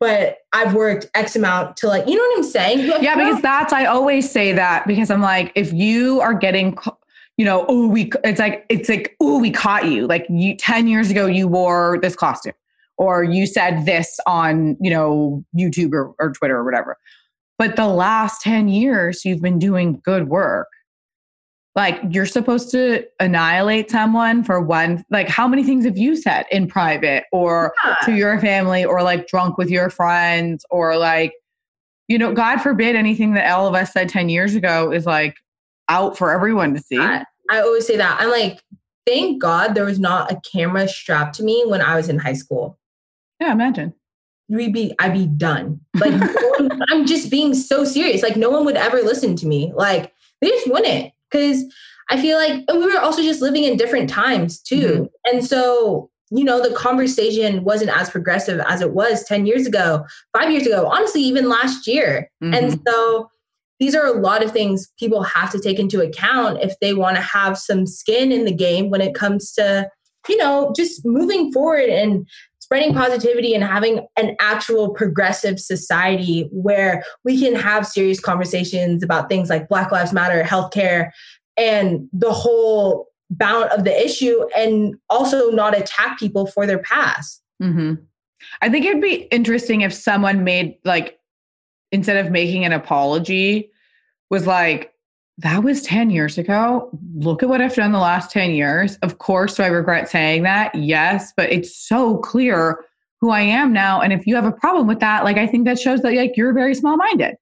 but 0.00 0.38
I've 0.52 0.74
worked 0.74 1.10
X 1.14 1.34
amount 1.34 1.76
to 1.78 1.88
like, 1.88 2.06
you 2.06 2.14
know 2.14 2.22
what 2.22 2.38
I'm 2.38 2.44
saying? 2.44 3.02
Yeah, 3.02 3.16
because 3.16 3.42
that's, 3.42 3.72
I 3.72 3.86
always 3.86 4.30
say 4.30 4.52
that 4.52 4.86
because 4.86 5.10
I'm 5.10 5.20
like, 5.20 5.50
if 5.54 5.72
you 5.72 6.20
are 6.20 6.34
getting 6.34 6.76
you 7.38 7.44
know, 7.44 7.64
oh, 7.68 7.86
we, 7.86 8.10
it's 8.24 8.40
like, 8.40 8.66
it's 8.68 8.88
like, 8.88 9.16
oh, 9.20 9.38
we 9.38 9.50
caught 9.50 9.86
you. 9.86 10.06
Like 10.06 10.26
you, 10.28 10.56
10 10.56 10.88
years 10.88 11.08
ago, 11.08 11.26
you 11.26 11.46
wore 11.46 11.98
this 12.02 12.16
costume 12.16 12.52
or 12.98 13.22
you 13.22 13.46
said 13.46 13.86
this 13.86 14.18
on, 14.26 14.76
you 14.80 14.90
know, 14.90 15.44
YouTube 15.56 15.92
or, 15.92 16.14
or 16.18 16.32
Twitter 16.32 16.56
or 16.56 16.64
whatever. 16.64 16.98
But 17.56 17.76
the 17.76 17.86
last 17.86 18.42
10 18.42 18.68
years, 18.68 19.24
you've 19.24 19.40
been 19.40 19.60
doing 19.60 20.02
good 20.04 20.28
work. 20.28 20.66
Like 21.76 22.00
you're 22.10 22.26
supposed 22.26 22.72
to 22.72 23.04
annihilate 23.20 23.88
someone 23.88 24.42
for 24.42 24.60
one, 24.60 25.04
like 25.10 25.28
how 25.28 25.46
many 25.46 25.62
things 25.62 25.84
have 25.84 25.96
you 25.96 26.16
said 26.16 26.44
in 26.50 26.66
private 26.66 27.24
or 27.30 27.72
yeah. 27.84 27.94
to 28.04 28.16
your 28.16 28.40
family 28.40 28.84
or 28.84 29.00
like 29.04 29.28
drunk 29.28 29.58
with 29.58 29.70
your 29.70 29.90
friends 29.90 30.66
or 30.70 30.96
like, 30.96 31.34
you 32.08 32.18
know, 32.18 32.32
God 32.32 32.58
forbid 32.58 32.96
anything 32.96 33.34
that 33.34 33.48
all 33.48 33.68
of 33.68 33.76
us 33.76 33.92
said 33.92 34.08
10 34.08 34.28
years 34.28 34.56
ago 34.56 34.90
is 34.90 35.06
like 35.06 35.36
out 35.88 36.16
for 36.16 36.30
everyone 36.30 36.74
to 36.74 36.80
see. 36.80 36.98
I, 36.98 37.24
I 37.50 37.60
always 37.60 37.86
say 37.86 37.96
that. 37.96 38.20
I'm 38.20 38.30
like, 38.30 38.62
thank 39.06 39.40
God 39.40 39.74
there 39.74 39.84
was 39.84 39.98
not 39.98 40.30
a 40.30 40.40
camera 40.52 40.88
strapped 40.88 41.36
to 41.36 41.42
me 41.42 41.64
when 41.66 41.80
I 41.80 41.96
was 41.96 42.08
in 42.08 42.18
high 42.18 42.34
school. 42.34 42.78
Yeah, 43.40 43.52
imagine. 43.52 43.94
We'd 44.48 44.72
be, 44.72 44.94
I'd 44.98 45.12
be 45.12 45.26
done. 45.26 45.80
Like, 45.94 46.14
I'm 46.88 47.06
just 47.06 47.30
being 47.30 47.54
so 47.54 47.84
serious. 47.84 48.22
Like, 48.22 48.36
no 48.36 48.50
one 48.50 48.64
would 48.64 48.76
ever 48.76 49.02
listen 49.02 49.36
to 49.36 49.46
me. 49.46 49.72
Like, 49.74 50.12
they 50.40 50.48
just 50.48 50.70
wouldn't. 50.70 51.12
Because 51.30 51.64
I 52.10 52.20
feel 52.20 52.38
like 52.38 52.64
we 52.72 52.86
were 52.86 53.00
also 53.00 53.22
just 53.22 53.42
living 53.42 53.64
in 53.64 53.76
different 53.76 54.08
times 54.08 54.60
too. 54.60 55.10
Mm-hmm. 55.26 55.36
And 55.36 55.44
so 55.44 56.10
you 56.30 56.44
know, 56.44 56.62
the 56.62 56.74
conversation 56.74 57.64
wasn't 57.64 57.96
as 57.96 58.10
progressive 58.10 58.60
as 58.66 58.80
it 58.80 58.92
was 58.92 59.24
10 59.24 59.46
years 59.46 59.66
ago, 59.66 60.04
five 60.36 60.50
years 60.50 60.66
ago, 60.66 60.86
honestly, 60.86 61.22
even 61.22 61.48
last 61.48 61.86
year. 61.86 62.30
Mm-hmm. 62.42 62.54
And 62.54 62.80
so 62.86 63.30
these 63.80 63.94
are 63.94 64.06
a 64.06 64.20
lot 64.20 64.42
of 64.42 64.52
things 64.52 64.88
people 64.98 65.22
have 65.22 65.50
to 65.52 65.60
take 65.60 65.78
into 65.78 66.00
account 66.00 66.60
if 66.62 66.78
they 66.80 66.94
want 66.94 67.16
to 67.16 67.22
have 67.22 67.56
some 67.56 67.86
skin 67.86 68.32
in 68.32 68.44
the 68.44 68.54
game 68.54 68.90
when 68.90 69.00
it 69.00 69.14
comes 69.14 69.52
to, 69.52 69.88
you 70.28 70.36
know, 70.36 70.72
just 70.76 71.04
moving 71.04 71.52
forward 71.52 71.88
and 71.88 72.26
spreading 72.58 72.92
positivity 72.92 73.54
and 73.54 73.64
having 73.64 74.06
an 74.16 74.36
actual 74.40 74.92
progressive 74.92 75.58
society 75.58 76.48
where 76.52 77.02
we 77.24 77.40
can 77.40 77.54
have 77.54 77.86
serious 77.86 78.20
conversations 78.20 79.02
about 79.02 79.28
things 79.28 79.48
like 79.48 79.68
Black 79.68 79.90
Lives 79.90 80.12
Matter, 80.12 80.42
healthcare, 80.42 81.10
and 81.56 82.08
the 82.12 82.32
whole 82.32 83.06
bound 83.30 83.70
of 83.70 83.84
the 83.84 84.04
issue 84.04 84.46
and 84.56 84.94
also 85.08 85.50
not 85.50 85.76
attack 85.76 86.18
people 86.18 86.46
for 86.46 86.66
their 86.66 86.78
past. 86.78 87.42
Mm-hmm. 87.62 87.94
I 88.62 88.68
think 88.68 88.86
it'd 88.86 89.02
be 89.02 89.22
interesting 89.30 89.80
if 89.80 89.92
someone 89.92 90.44
made 90.44 90.76
like 90.84 91.17
instead 91.92 92.24
of 92.24 92.30
making 92.30 92.64
an 92.64 92.72
apology 92.72 93.70
was 94.30 94.46
like 94.46 94.92
that 95.38 95.62
was 95.62 95.82
10 95.82 96.10
years 96.10 96.36
ago. 96.36 96.90
Look 97.14 97.42
at 97.42 97.48
what 97.48 97.60
I've 97.60 97.74
done 97.74 97.92
the 97.92 97.98
last 97.98 98.30
10 98.32 98.50
years. 98.50 98.96
Of 99.02 99.18
course, 99.18 99.54
do 99.54 99.62
I 99.62 99.68
regret 99.68 100.10
saying 100.10 100.42
that? 100.42 100.74
Yes, 100.74 101.32
but 101.36 101.50
it's 101.52 101.76
so 101.76 102.18
clear 102.18 102.84
who 103.20 103.30
I 103.30 103.40
am 103.40 103.72
now. 103.72 104.00
And 104.00 104.12
if 104.12 104.26
you 104.26 104.34
have 104.34 104.44
a 104.44 104.52
problem 104.52 104.88
with 104.88 104.98
that, 105.00 105.24
like 105.24 105.36
I 105.36 105.46
think 105.46 105.64
that 105.66 105.78
shows 105.78 106.02
that 106.02 106.12
like 106.12 106.36
you're 106.36 106.52
very 106.52 106.74
small 106.74 106.96
minded. 106.96 107.36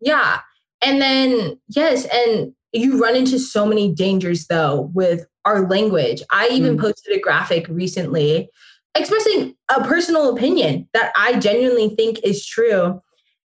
Yeah. 0.00 0.40
And 0.80 1.00
then, 1.00 1.58
yes, 1.68 2.06
and 2.12 2.52
you 2.72 3.02
run 3.02 3.16
into 3.16 3.38
so 3.38 3.66
many 3.66 3.92
dangers 3.92 4.46
though 4.46 4.90
with 4.94 5.26
our 5.44 5.68
language. 5.68 6.22
I 6.30 6.48
even 6.52 6.76
mm. 6.76 6.80
posted 6.80 7.16
a 7.16 7.20
graphic 7.20 7.66
recently 7.68 8.48
expressing 8.96 9.56
a 9.74 9.84
personal 9.84 10.34
opinion 10.34 10.88
that 10.94 11.12
I 11.16 11.38
genuinely 11.38 11.94
think 11.96 12.20
is 12.22 12.46
true. 12.46 13.02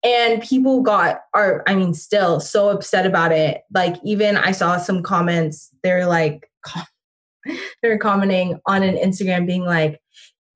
And 0.03 0.41
people 0.41 0.81
got 0.81 1.21
are 1.33 1.63
I 1.67 1.75
mean 1.75 1.93
still 1.93 2.39
so 2.39 2.69
upset 2.69 3.05
about 3.05 3.31
it. 3.31 3.61
Like 3.73 3.95
even 4.03 4.37
I 4.37 4.51
saw 4.51 4.77
some 4.77 5.03
comments 5.03 5.69
they're 5.83 6.05
like 6.05 6.49
they're 7.81 7.97
commenting 7.97 8.59
on 8.65 8.83
an 8.83 8.95
Instagram 8.95 9.45
being 9.47 9.65
like 9.65 9.99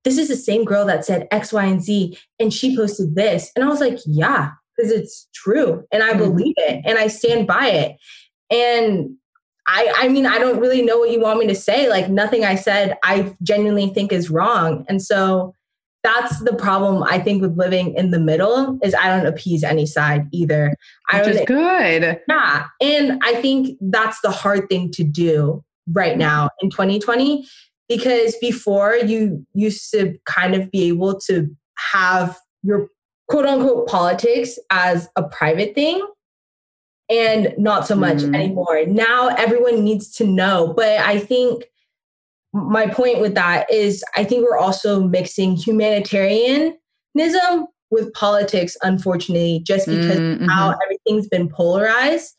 this 0.04 0.18
is 0.18 0.28
the 0.28 0.36
same 0.36 0.66
girl 0.66 0.86
that 0.86 1.06
said 1.06 1.28
X, 1.32 1.54
Y, 1.54 1.64
and 1.64 1.82
Z, 1.82 2.18
and 2.40 2.54
she 2.54 2.76
posted 2.76 3.16
this. 3.16 3.52
And 3.56 3.64
I 3.64 3.68
was 3.68 3.80
like, 3.80 4.00
yeah, 4.06 4.50
because 4.76 4.92
it's 4.92 5.28
true. 5.34 5.84
And 5.92 6.04
I 6.04 6.14
mm 6.14 6.18
believe 6.18 6.56
it 6.58 6.82
and 6.86 6.98
I 6.98 7.08
stand 7.08 7.48
by 7.48 7.68
it. 7.68 7.98
And 8.50 9.16
I, 9.68 9.94
I 9.98 10.08
mean, 10.08 10.26
I 10.26 10.40
don't 10.40 10.60
really 10.60 10.82
know 10.82 10.98
what 10.98 11.12
you 11.12 11.22
want 11.22 11.40
me 11.40 11.48
to 11.48 11.56
say. 11.56 11.90
Like 11.90 12.10
nothing 12.10 12.44
I 12.44 12.56
said, 12.56 12.98
I 13.04 13.36
genuinely 13.44 13.90
think 13.90 14.12
is 14.12 14.30
wrong. 14.30 14.86
And 14.90 15.02
so 15.02 15.54
that's 16.04 16.40
the 16.40 16.54
problem 16.54 17.04
I 17.04 17.20
think 17.20 17.42
with 17.42 17.58
living 17.58 17.94
in 17.96 18.12
the 18.12 18.20
middle 18.20 18.80
is 18.84 18.96
I 18.96 19.16
don't 19.16 19.28
appease 19.28 19.64
any 19.64 19.86
side 19.86 20.28
either. 20.32 20.76
Which 21.14 21.28
is 21.28 21.42
good. 21.46 22.20
Yeah. 22.28 22.68
And 22.82 23.20
I 23.24 23.36
think 23.36 23.78
that's 23.82 24.20
the 24.22 24.32
hard 24.32 24.68
thing 24.70 24.92
to 24.94 25.04
do 25.04 25.64
right 25.92 26.18
now 26.18 26.50
in 26.62 26.70
2020 26.70 27.48
because 27.88 28.36
before 28.42 28.96
you 28.96 29.46
used 29.54 29.92
to 29.92 30.18
kind 30.26 30.56
of 30.56 30.72
be 30.72 30.88
able 30.88 31.20
to 31.22 31.48
have 31.92 32.38
your 32.64 32.88
quote 33.28 33.46
unquote 33.46 33.88
politics 33.88 34.58
as 34.70 35.08
a 35.16 35.24
private 35.24 35.76
thing 35.76 36.06
and 37.10 37.54
not 37.58 37.86
so 37.86 37.96
much 37.96 38.20
mm. 38.20 38.34
anymore. 38.34 38.86
Now 38.86 39.28
everyone 39.28 39.84
needs 39.84 40.12
to 40.14 40.26
know. 40.26 40.74
But 40.76 41.00
I 41.00 41.20
think 41.20 41.66
my 42.54 42.88
point 42.88 43.20
with 43.20 43.36
that 43.36 43.72
is 43.72 44.04
I 44.18 44.24
think 44.24 44.44
we're 44.44 44.58
also 44.58 45.04
mixing 45.04 45.56
humanitarianism 45.56 46.76
with 47.90 48.14
politics, 48.14 48.78
unfortunately, 48.84 49.62
just 49.66 49.86
because 49.86 50.18
mm-hmm. 50.18 50.46
how 50.46 50.76
everything's 50.84 51.28
been 51.28 51.50
polarized. 51.50 52.36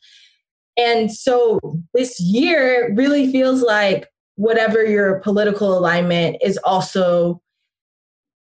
And 0.78 1.12
so 1.12 1.60
this 1.94 2.18
year 2.18 2.92
really 2.94 3.30
feels 3.30 3.62
like 3.62 4.08
whatever 4.36 4.82
your 4.84 5.20
political 5.20 5.76
alignment 5.76 6.36
is 6.42 6.58
also, 6.64 7.42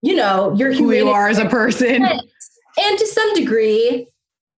you 0.01 0.15
know, 0.15 0.53
your 0.55 0.71
who 0.71 0.91
you 0.93 1.09
are 1.09 1.27
as 1.27 1.39
a 1.39 1.49
person. 1.49 2.05
And 2.05 2.97
to 2.97 3.05
some 3.05 3.33
degree, 3.33 4.07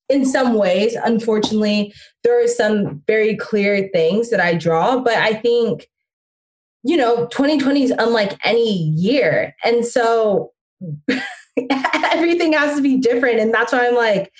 in 0.08 0.24
some 0.26 0.54
ways, 0.54 0.96
unfortunately, 1.04 1.92
there 2.24 2.44
are 2.44 2.48
some 2.48 3.02
very 3.08 3.36
clear 3.36 3.90
things 3.92 4.30
that 4.30 4.40
I 4.40 4.54
draw, 4.54 5.00
but 5.00 5.16
I 5.16 5.34
think, 5.34 5.88
you 6.86 6.96
know, 6.96 7.26
2020 7.28 7.84
is 7.84 7.94
unlike 7.98 8.38
any 8.46 8.90
year. 8.96 9.56
And 9.64 9.84
so 9.84 10.52
everything 12.12 12.54
has 12.54 12.76
to 12.76 12.82
be 12.82 12.98
different. 12.98 13.40
And 13.40 13.52
that's 13.52 13.74
why 13.74 13.88
I'm 13.88 13.96
like, 13.96 14.32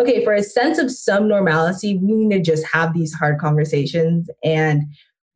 okay, 0.00 0.24
for 0.24 0.32
a 0.32 0.42
sense 0.42 0.78
of 0.78 0.90
some 0.90 1.28
normalcy, 1.28 1.98
we 1.98 2.14
need 2.14 2.34
to 2.34 2.40
just 2.40 2.66
have 2.72 2.94
these 2.94 3.12
hard 3.12 3.38
conversations 3.38 4.30
and 4.42 4.84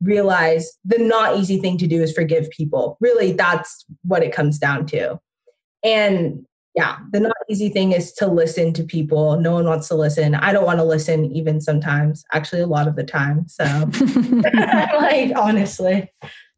realize 0.01 0.71
the 0.83 0.97
not 0.97 1.37
easy 1.37 1.59
thing 1.59 1.77
to 1.77 1.87
do 1.87 2.01
is 2.01 2.11
forgive 2.11 2.49
people. 2.49 2.97
Really, 2.99 3.31
that's 3.31 3.85
what 4.01 4.23
it 4.23 4.33
comes 4.33 4.57
down 4.57 4.87
to. 4.87 5.19
And 5.83 6.47
yeah, 6.73 6.97
the 7.11 7.19
not 7.19 7.35
easy 7.47 7.69
thing 7.69 7.91
is 7.91 8.11
to 8.13 8.25
listen 8.27 8.73
to 8.73 8.83
people. 8.83 9.39
No 9.39 9.53
one 9.53 9.65
wants 9.65 9.87
to 9.89 9.95
listen. 9.95 10.33
I 10.33 10.51
don't 10.51 10.65
want 10.65 10.79
to 10.79 10.83
listen 10.83 11.25
even 11.31 11.61
sometimes, 11.61 12.25
actually, 12.33 12.61
a 12.61 12.67
lot 12.67 12.87
of 12.87 12.95
the 12.95 13.03
time. 13.03 13.47
So, 13.47 13.63
like, 14.99 15.31
honestly. 15.37 16.11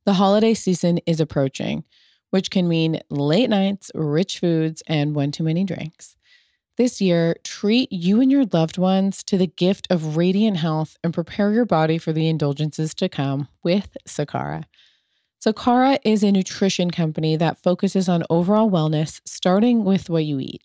The 0.07 0.13
holiday 0.13 0.53
season 0.53 0.99
is 0.99 1.19
approaching, 1.19 1.83
which 2.29 2.49
can 2.49 2.69
mean 2.69 3.01
late 3.09 3.49
nights, 3.49 3.91
rich 3.93 4.39
foods, 4.39 4.81
and 4.87 5.13
one 5.13 5.33
too 5.33 5.43
many 5.43 5.65
drinks. 5.65 6.15
This 6.77 7.01
year, 7.01 7.35
treat 7.43 7.91
you 7.91 8.21
and 8.21 8.31
your 8.31 8.45
loved 8.53 8.77
ones 8.77 9.21
to 9.23 9.37
the 9.37 9.47
gift 9.47 9.85
of 9.89 10.15
radiant 10.15 10.55
health 10.55 10.95
and 11.03 11.13
prepare 11.13 11.51
your 11.51 11.65
body 11.65 11.97
for 11.97 12.13
the 12.13 12.29
indulgences 12.29 12.93
to 12.93 13.09
come 13.09 13.49
with 13.65 13.97
Sakara. 14.07 14.63
Sakara 15.45 15.97
is 16.05 16.23
a 16.23 16.31
nutrition 16.31 16.89
company 16.89 17.35
that 17.35 17.61
focuses 17.61 18.07
on 18.07 18.23
overall 18.29 18.71
wellness, 18.71 19.19
starting 19.25 19.83
with 19.83 20.09
what 20.09 20.23
you 20.23 20.39
eat. 20.39 20.63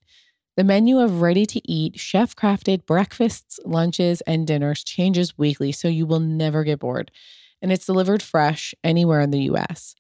The 0.56 0.62
menu 0.62 1.00
of 1.00 1.20
ready 1.20 1.46
to 1.46 1.68
eat, 1.68 1.98
chef 1.98 2.36
crafted 2.36 2.86
breakfasts, 2.86 3.58
lunches, 3.64 4.20
and 4.20 4.46
dinners 4.46 4.84
changes 4.84 5.36
weekly, 5.36 5.72
so 5.72 5.88
you 5.88 6.06
will 6.06 6.20
never 6.20 6.62
get 6.62 6.78
bored. 6.78 7.10
And 7.62 7.72
it's 7.72 7.86
delivered 7.86 8.22
fresh 8.22 8.74
anywhere 8.84 9.20
in 9.20 9.30
the 9.30 9.42
US. 9.52 9.94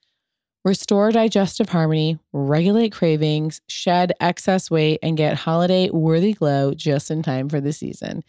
Restore 0.64 1.10
digestive 1.10 1.70
harmony, 1.70 2.18
regulate 2.32 2.92
cravings, 2.92 3.60
shed 3.68 4.12
excess 4.20 4.70
weight, 4.70 5.00
and 5.02 5.16
get 5.16 5.36
holiday 5.36 5.88
worthy 5.90 6.34
glow 6.34 6.74
just 6.74 7.10
in 7.10 7.22
time 7.22 7.48
for 7.48 7.60
the 7.60 7.72
season. 7.72 8.22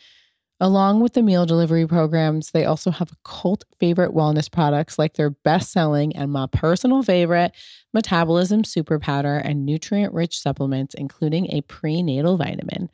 Along 0.60 1.02
with 1.02 1.13
the 1.13 1.22
meal 1.22 1.46
delivery 1.46 1.86
programs, 1.86 2.52
they 2.52 2.63
also 2.63 2.89
have 2.89 3.12
cult 3.26 3.65
favorite 3.80 4.13
wellness 4.13 4.50
products 4.50 4.98
like 4.98 5.15
their 5.15 5.32
best 5.32 5.72
selling 5.72 6.15
and 6.15 6.32
my 6.32 6.48
personal 6.48 7.04
favorite 7.04 7.52
metabolism 7.93 8.63
super 8.63 8.98
powder 8.98 9.36
and 9.38 9.65
nutrient 9.65 10.13
rich 10.13 10.39
supplements, 10.39 10.96
including 10.96 11.52
a 11.52 11.62
prenatal 11.62 12.38
vitamin. 12.38 12.89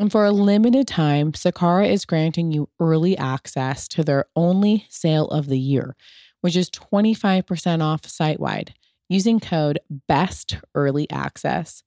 And 0.00 0.10
for 0.10 0.24
a 0.24 0.32
limited 0.32 0.88
time, 0.88 1.32
Sakara 1.32 1.86
is 1.86 2.06
granting 2.06 2.50
you 2.50 2.70
early 2.80 3.18
access 3.18 3.86
to 3.88 4.02
their 4.02 4.24
only 4.34 4.86
sale 4.88 5.26
of 5.26 5.46
the 5.46 5.58
year, 5.58 5.94
which 6.40 6.56
is 6.56 6.70
25% 6.70 7.82
off 7.82 8.06
site 8.06 8.40
wide 8.40 8.72
using 9.10 9.40
code 9.40 9.78
BEST 10.08 10.56
Early 10.74 11.08
Access. 11.10 11.82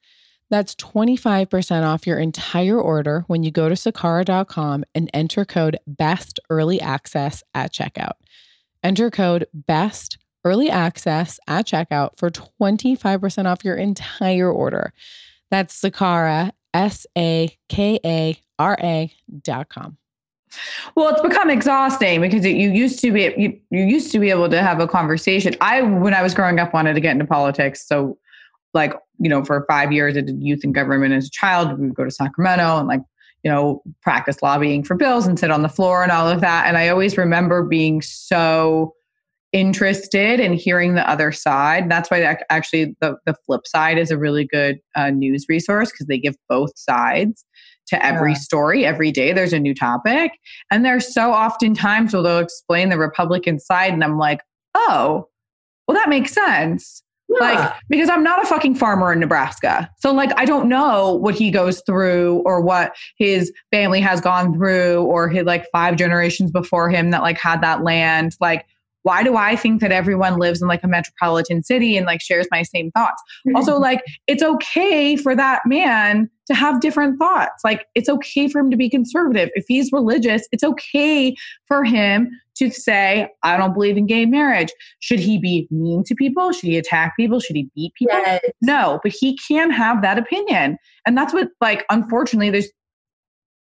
That's 0.52 0.76
25% 0.76 1.84
off 1.84 2.06
your 2.06 2.19
entire 2.19 2.80
order 2.80 3.23
when 3.26 3.41
you 3.41 3.49
go 3.49 3.67
to 3.67 3.73
sakara.com 3.73 4.86
and 4.93 5.10
enter 5.12 5.43
code 5.43 5.80
BEST 5.88 6.39
Early 6.52 6.80
Access 6.80 7.41
at 7.56 7.73
checkout. 7.73 8.13
Enter 8.84 9.10
code 9.10 9.47
BEST 9.56 10.19
Early 10.45 10.69
Access 10.69 11.39
at 11.47 11.65
checkout 11.65 12.12
for 12.17 12.30
25% 12.30 13.47
off 13.47 13.65
your 13.65 13.76
entire 13.76 14.52
order. 14.52 14.93
That's 15.49 15.82
Sakara, 15.82 16.52
S 16.74 17.06
A 17.18 17.56
K 17.70 18.00
A 18.06 18.38
R 18.60 18.78
A 18.82 19.14
dot 19.42 19.70
com. 19.70 19.98
Well, 20.96 21.10
it's 21.10 21.22
become 21.22 21.50
exhausting 21.50 22.22
because 22.22 22.46
it, 22.46 22.56
you 22.56 22.70
used 22.70 23.00
to 23.00 23.12
be 23.12 23.34
you, 23.38 23.60
you 23.72 23.84
used 23.84 24.12
to 24.12 24.20
be 24.20 24.30
able 24.30 24.50
to 24.50 24.62
have 24.62 24.80
a 24.80 24.88
conversation. 24.88 25.56
I 25.62 25.82
when 25.82 26.14
I 26.14 26.22
was 26.22 26.34
growing 26.34 26.60
up 26.60 26.74
wanted 26.74 26.94
to 26.94 27.02
get 27.02 27.12
into 27.12 27.26
politics, 27.26 27.88
so 27.88 28.18
like, 28.74 28.94
you 29.20 29.30
know, 29.30 29.44
for 29.44 29.66
five 29.70 29.92
years, 29.92 30.18
I 30.18 30.22
did 30.22 30.42
youth 30.42 30.64
and 30.64 30.74
government 30.74 31.14
as 31.14 31.28
a 31.28 31.30
child. 31.30 31.78
We 31.80 31.88
would 31.88 31.96
go 31.96 32.04
to 32.04 32.12
Sacramento 32.12 32.80
and 32.80 32.88
like, 32.88 33.02
you 33.44 33.52
know, 33.52 33.84
practice 34.02 34.42
lobbying 34.42 34.84
for 34.84 34.96
bills 34.96 35.28
and 35.28 35.38
sit 35.38 35.52
on 35.52 35.62
the 35.62 35.70
floor 35.70 36.04
and 36.04 36.12
all 36.12 36.28
of 36.28 36.42
that. 36.42 36.66
And 36.68 36.78
I 36.78 36.90
always 36.90 37.18
remember 37.18 37.64
being 37.64 38.02
so 38.02 38.96
interested 39.54 40.39
in 40.39 40.54
hearing 40.54 40.96
the 40.96 41.10
other 41.10 41.32
side. 41.32 41.89
That's 41.89 42.12
why 42.12 42.38
actually 42.50 42.96
the, 43.00 43.16
the 43.26 43.36
flip 43.46 43.66
side 43.66 43.98
is 43.98 44.12
a 44.12 44.18
really 44.18 44.46
good 44.46 44.80
uh, 44.96 45.12
news 45.12 45.46
resource 45.48 45.92
because 45.92 46.08
they 46.08 46.18
give 46.18 46.36
both 46.50 46.72
sides 46.76 47.46
to 47.88 48.06
every 48.06 48.32
yeah. 48.32 48.38
story 48.38 48.86
every 48.86 49.12
day. 49.12 49.32
There's 49.32 49.54
a 49.54 49.60
new 49.60 49.76
topic. 49.76 50.32
And 50.72 50.84
there's 50.84 51.13
so 51.13 51.32
often 51.32 51.74
times 51.76 52.13
where 52.13 52.24
they'll 52.24 52.39
explain 52.39 52.89
the 52.89 52.98
Republican 52.98 53.60
side, 53.60 53.94
and 53.94 54.04
I'm 54.04 54.18
like, 54.18 54.39
oh, 54.74 55.28
well, 55.88 55.96
that 55.96 56.10
makes 56.10 56.32
sense 56.34 57.04
Like, 57.39 57.74
because 57.89 58.10
I'm 58.10 58.24
not 58.24 58.44
a 58.44 58.46
fucking 58.46 58.76
farmer 58.76 59.12
in 59.12 59.20
Nebraska. 59.20 59.89
So, 60.00 60.12
like, 60.13 60.32
I 60.38 60.46
don't 60.46 60.68
know 60.68 61.13
what 61.16 61.36
he 61.36 61.52
goes 61.52 61.82
through 61.86 62.44
or 62.46 62.62
what 62.62 62.96
his 63.18 63.52
family 63.72 64.02
has 64.02 64.22
gone 64.22 64.54
through 64.54 65.04
or 65.04 65.30
his 65.30 65.46
like 65.46 65.66
five 65.72 65.96
generations 65.96 66.52
before 66.52 66.89
him 66.89 67.12
that 67.12 67.22
like 67.22 67.38
had 67.38 67.62
that 67.62 67.84
land. 67.84 68.36
Like, 68.39 68.66
why 69.04 69.24
do 69.24 69.38
I 69.38 69.56
think 69.56 69.80
that 69.82 69.92
everyone 69.92 70.38
lives 70.38 70.62
in 70.62 70.68
like 70.68 70.84
a 70.84 70.88
metropolitan 70.88 71.63
city 71.63 71.96
and 71.96 72.06
like 72.06 72.22
shares 72.22 72.48
my 72.52 72.63
same 72.63 72.92
thoughts? 72.92 73.22
Mm-hmm. 73.48 73.56
Also, 73.56 73.78
like, 73.78 74.02
it's 74.28 74.44
okay 74.44 75.16
for 75.16 75.36
that 75.36 75.62
man 75.66 76.30
to 76.48 76.54
have 76.54 76.82
different 76.82 77.20
thoughts. 77.20 77.63
Like, 77.63 77.86
it's 77.96 78.10
okay 78.10 78.48
for 78.48 78.60
him 78.60 78.72
to 78.72 78.78
be 78.78 78.89
conservative. 78.89 79.50
If 79.56 79.66
he's 79.68 79.92
religious, 79.92 80.48
it's 80.52 80.63
okay 80.63 81.36
for 81.68 81.84
him 81.84 82.30
to 82.56 82.70
say, 82.70 83.30
I 83.44 83.58
don't 83.58 83.74
believe 83.74 83.98
in 83.98 84.06
gay 84.06 84.26
marriage. 84.26 84.72
Should 85.00 85.20
he 85.20 85.38
be 85.38 85.68
mean 85.72 86.04
to 86.06 86.16
people? 86.16 86.52
Should 86.52 86.70
he 86.70 86.78
attack 86.78 87.16
people? 87.18 87.39
Should 87.39 87.56
he 87.56 87.70
beat 87.76 87.94
people? 87.96 88.18
Yes. 88.18 88.42
No, 88.62 89.00
but 89.04 89.13
he 89.18 89.38
can 89.38 89.72
have 89.72 90.02
that 90.02 90.18
opinion. 90.18 90.78
And 91.06 91.18
that's 91.18 91.34
what, 91.34 91.50
like, 91.62 91.86
unfortunately, 91.89 92.50
there's 92.50 92.70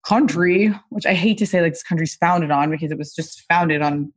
country, 0.07 0.73
which 0.91 1.05
I 1.05 1.15
hate 1.15 1.39
to 1.39 1.47
say 1.47 1.61
like 1.61 1.73
this 1.73 1.83
country's 1.83 2.15
founded 2.15 2.51
on 2.51 2.71
because 2.71 2.93
it 2.93 2.99
was 2.99 3.13
just 3.13 3.43
founded 3.49 3.83
on 3.83 4.13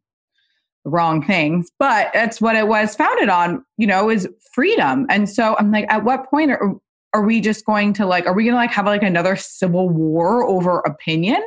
wrong 0.85 1.25
things, 1.25 1.69
but 1.77 2.09
that's 2.13 2.39
what 2.39 2.55
it 2.55 2.67
was 2.67 2.95
founded 2.95 3.29
on, 3.29 3.63
you 3.77 3.85
know, 3.85 4.09
is 4.09 4.27
freedom. 4.53 5.05
And 5.09 5.29
so 5.29 5.55
I'm 5.59 5.71
like, 5.71 5.85
at 5.89 6.03
what 6.03 6.29
point 6.29 6.51
are, 6.51 6.75
are 7.13 7.23
we 7.23 7.41
just 7.41 7.65
going 7.65 7.93
to 7.93 8.05
like, 8.05 8.25
are 8.25 8.33
we 8.33 8.49
to 8.49 8.55
like 8.55 8.71
have 8.71 8.85
like 8.85 9.03
another 9.03 9.35
civil 9.35 9.89
war 9.89 10.45
over 10.45 10.79
opinion? 10.79 11.41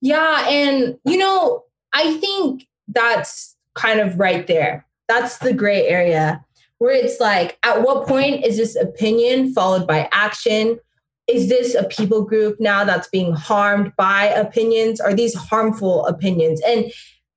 Yeah. 0.00 0.46
And, 0.48 0.96
you 1.04 1.16
know, 1.16 1.64
I 1.92 2.16
think 2.18 2.66
that's 2.88 3.56
kind 3.74 4.00
of 4.00 4.18
right 4.18 4.46
there. 4.46 4.86
That's 5.08 5.38
the 5.38 5.52
gray 5.52 5.86
area 5.86 6.44
where 6.78 6.92
it's 6.92 7.20
like, 7.20 7.58
at 7.62 7.82
what 7.82 8.06
point 8.06 8.44
is 8.44 8.56
this 8.56 8.76
opinion 8.76 9.52
followed 9.54 9.86
by 9.86 10.08
action? 10.12 10.78
Is 11.26 11.48
this 11.48 11.74
a 11.74 11.84
people 11.84 12.22
group 12.22 12.56
now 12.60 12.84
that's 12.84 13.08
being 13.08 13.32
harmed 13.32 13.92
by 13.96 14.26
opinions? 14.26 15.00
Are 15.00 15.14
these 15.14 15.34
harmful 15.34 16.06
opinions? 16.06 16.60
And 16.66 16.92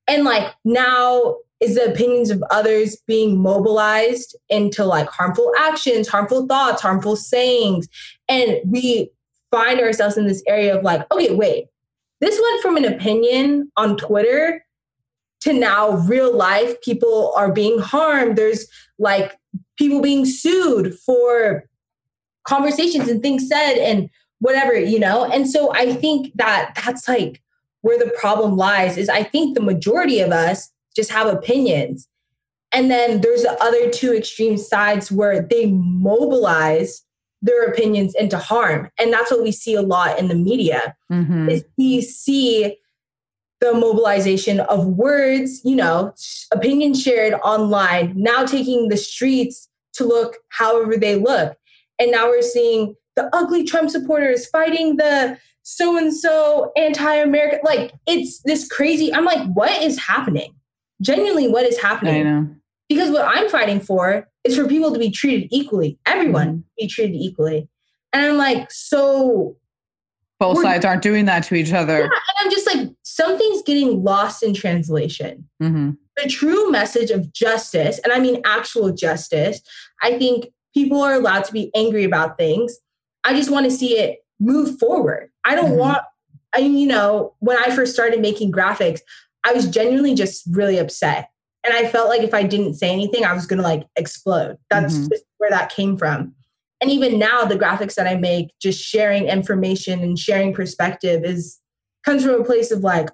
and 0.10 0.24
like 0.24 0.54
now 0.66 1.36
is 1.60 1.76
the 1.76 1.92
opinions 1.92 2.32
of 2.32 2.44
others 2.50 2.98
being 3.06 3.38
mobilized 3.38 4.36
into 4.50 4.84
like 4.84 5.08
harmful 5.10 5.52
actions, 5.60 6.08
harmful 6.08 6.48
thoughts, 6.48 6.82
harmful 6.82 7.16
sayings. 7.16 7.88
And 8.28 8.58
we 8.66 9.12
find 9.52 9.80
ourselves 9.80 10.18
in 10.18 10.26
this 10.26 10.44
area 10.48 10.76
of 10.76 10.84
like, 10.84 11.06
okay, 11.14 11.36
wait, 11.36 11.66
this 12.22 12.40
went 12.42 12.62
from 12.62 12.78
an 12.78 12.86
opinion 12.86 13.72
on 13.78 13.98
Twitter 13.98 14.66
to 15.42 15.54
now 15.54 15.92
real 15.92 16.36
life 16.36 16.82
people 16.82 17.32
are 17.36 17.52
being 17.52 17.80
harmed. 17.80 18.38
There's 18.38 18.66
like 18.98 19.38
people 19.78 20.02
being 20.02 20.26
sued 20.26 20.96
for 21.06 21.66
conversations 22.48 23.08
and 23.08 23.22
things 23.22 23.48
said 23.48 23.76
and 23.76 24.10
whatever, 24.40 24.74
you 24.74 25.00
know? 25.00 25.26
And 25.26 25.50
so 25.50 25.74
I 25.74 25.94
think 25.94 26.32
that 26.36 26.72
that's 26.76 27.08
like 27.08 27.42
where 27.82 27.98
the 27.98 28.12
problem 28.20 28.58
lies 28.58 28.98
is 28.98 29.10
I 29.10 29.24
think 29.24 29.56
the 29.56 29.64
majority 29.64 30.20
of 30.20 30.32
us 30.32 30.72
just 30.96 31.12
have 31.12 31.28
opinions. 31.28 32.08
And 32.72 32.92
then 32.92 33.22
there's 33.22 33.44
the 33.44 33.58
other 33.64 33.90
two 33.90 34.14
extreme 34.14 34.58
sides 34.58 35.12
where 35.12 35.42
they 35.42 35.68
mobilize 35.68 37.04
their 37.42 37.66
opinions 37.66 38.14
into 38.16 38.38
harm. 38.38 38.90
And 39.00 39.14
that's 39.14 39.32
what 39.32 39.42
we 39.42 39.52
see 39.52 39.74
a 39.74 39.82
lot 39.82 40.20
in 40.20 40.28
the 40.28 40.36
media. 40.36 40.96
Mm-hmm. 41.12 41.50
Is 41.50 41.66
we 41.78 42.02
see 42.02 42.78
the 43.62 43.74
mobilization 43.74 44.60
of 44.62 44.86
words, 44.86 45.62
you 45.64 45.76
know, 45.76 46.14
opinions 46.52 47.02
shared 47.02 47.34
online, 47.44 48.14
now 48.16 48.46
taking 48.46 48.88
the 48.88 48.98
streets 48.98 49.70
to 49.94 50.06
look 50.06 50.38
however 50.50 50.96
they 50.96 51.16
look. 51.16 51.58
And 51.98 52.12
now 52.12 52.28
we're 52.28 52.42
seeing 52.42 52.96
the 53.16 53.30
ugly 53.34 53.66
Trump 53.66 53.90
supporters 53.90 54.48
fighting 54.48 54.98
the 54.98 55.38
so 55.76 55.98
and 55.98 56.16
so 56.16 56.72
anti-American. 56.76 57.60
Like 57.64 57.94
it's 58.08 58.42
this 58.44 58.68
crazy. 58.68 59.14
I'm 59.14 59.26
like, 59.26 59.48
what 59.54 59.82
is 59.82 59.98
happening? 60.00 60.54
Genuinely, 61.02 61.48
what 61.48 61.66
is 61.66 61.80
happening? 61.80 62.28
I 62.28 62.30
know. 62.30 62.48
Because 62.90 63.12
what 63.12 63.24
I'm 63.26 63.48
fighting 63.50 63.80
for 63.80 64.28
is 64.44 64.56
for 64.58 64.68
people 64.68 64.92
to 64.94 65.00
be 65.00 65.12
treated 65.12 65.48
equally, 65.52 66.00
everyone 66.06 66.48
Mm-hmm. 66.48 66.60
be 66.78 66.88
treated 66.88 67.16
equally. 67.16 67.70
And 68.14 68.26
I'm 68.26 68.38
like, 68.38 68.72
so 68.72 69.56
Both 70.40 70.62
sides 70.64 70.84
aren't 70.86 71.04
doing 71.04 71.26
that 71.26 71.44
to 71.46 71.56
each 71.56 71.72
other. 71.72 72.00
yeah, 72.00 72.04
and 72.06 72.12
I'm 72.40 72.50
just 72.50 72.66
like, 72.66 72.90
something's 73.04 73.62
getting 73.62 74.04
lost 74.04 74.42
in 74.42 74.54
translation. 74.56 75.48
hmm 75.62 75.92
The 76.18 76.28
true 76.30 76.72
message 76.72 77.12
of 77.12 77.32
justice, 77.32 78.00
and 78.04 78.12
I 78.12 78.20
mean 78.20 78.42
actual 78.46 78.92
justice, 78.92 79.62
I 80.02 80.18
think 80.18 80.48
people 80.74 81.02
are 81.02 81.14
allowed 81.14 81.44
to 81.46 81.54
be 81.54 81.70
angry 81.76 82.04
about 82.04 82.38
things. 82.38 82.76
I 83.24 83.34
just 83.36 83.52
want 83.52 83.66
to 83.66 83.72
see 83.72 83.98
it 84.00 84.20
move 84.40 84.80
forward. 84.80 85.30
I 85.46 85.56
don't 85.56 85.72
Mhm. 85.72 85.78
want, 85.78 86.02
I 86.56 86.62
mean, 86.62 86.78
you 86.78 86.88
know, 86.88 87.34
when 87.40 87.58
I 87.58 87.76
first 87.76 87.94
started 87.94 88.22
making 88.22 88.52
graphics, 88.52 89.02
I 89.44 89.54
was 89.54 89.68
genuinely 89.68 90.16
just 90.16 90.44
really 90.52 90.78
upset. 90.78 91.30
And 91.64 91.74
I 91.74 91.88
felt 91.88 92.10
like 92.10 92.22
if 92.22 92.34
I 92.34 92.44
didn't 92.44 92.76
say 92.76 92.90
anything, 92.90 93.26
I 93.26 93.34
was 93.34 93.46
going 93.46 93.58
to 93.58 93.64
like 93.64 93.84
explode. 93.96 94.58
That's 94.70 94.96
Mhm. 94.98 95.10
just 95.12 95.26
where 95.38 95.50
that 95.50 95.72
came 95.72 95.98
from. 95.98 96.34
And 96.82 96.90
even 96.90 97.20
now, 97.20 97.44
the 97.44 97.58
graphics 97.58 97.96
that 97.96 98.08
I 98.08 98.16
make, 98.16 98.52
just 98.62 98.82
sharing 98.82 99.28
information 99.28 100.00
and 100.02 100.18
sharing 100.18 100.54
perspective 100.54 101.26
is 101.26 101.60
comes 102.06 102.24
from 102.24 102.40
a 102.40 102.46
place 102.46 102.72
of 102.72 102.84
like, 102.84 103.10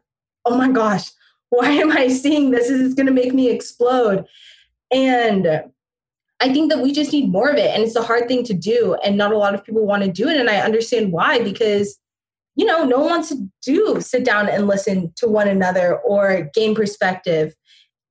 oh 0.46 0.56
my 0.56 0.70
gosh, 0.72 1.10
why 1.50 1.72
am 1.72 1.92
I 1.92 2.08
seeing 2.10 2.52
this? 2.52 2.68
This 2.68 2.80
is 2.82 2.94
going 2.94 3.08
to 3.08 3.12
make 3.12 3.34
me 3.34 3.50
explode. 3.50 4.26
And 4.92 5.64
I 6.42 6.52
think 6.52 6.72
that 6.72 6.82
we 6.82 6.92
just 6.92 7.12
need 7.14 7.32
more 7.32 7.50
of 7.50 7.58
it. 7.58 7.72
And 7.74 7.84
it's 7.84 7.96
a 7.96 8.02
hard 8.04 8.28
thing 8.28 8.44
to 8.46 8.54
do. 8.54 8.96
And 9.04 9.18
not 9.18 9.32
a 9.32 9.38
lot 9.38 9.54
of 9.56 9.64
people 9.64 9.86
want 9.86 10.04
to 10.04 10.12
do 10.12 10.28
it. 10.28 10.38
And 10.38 10.50
I 10.50 10.58
understand 10.58 11.12
why, 11.12 11.42
because, 11.42 11.98
you 12.56 12.66
know, 12.66 12.84
no 12.86 13.00
one 13.00 13.10
wants 13.10 13.30
to 13.30 13.48
do 13.64 14.02
sit 14.02 14.26
down 14.26 14.50
and 14.50 14.68
listen 14.68 15.14
to 15.18 15.28
one 15.28 15.48
another 15.48 15.98
or 16.00 16.50
gain 16.54 16.76
perspective. 16.76 17.56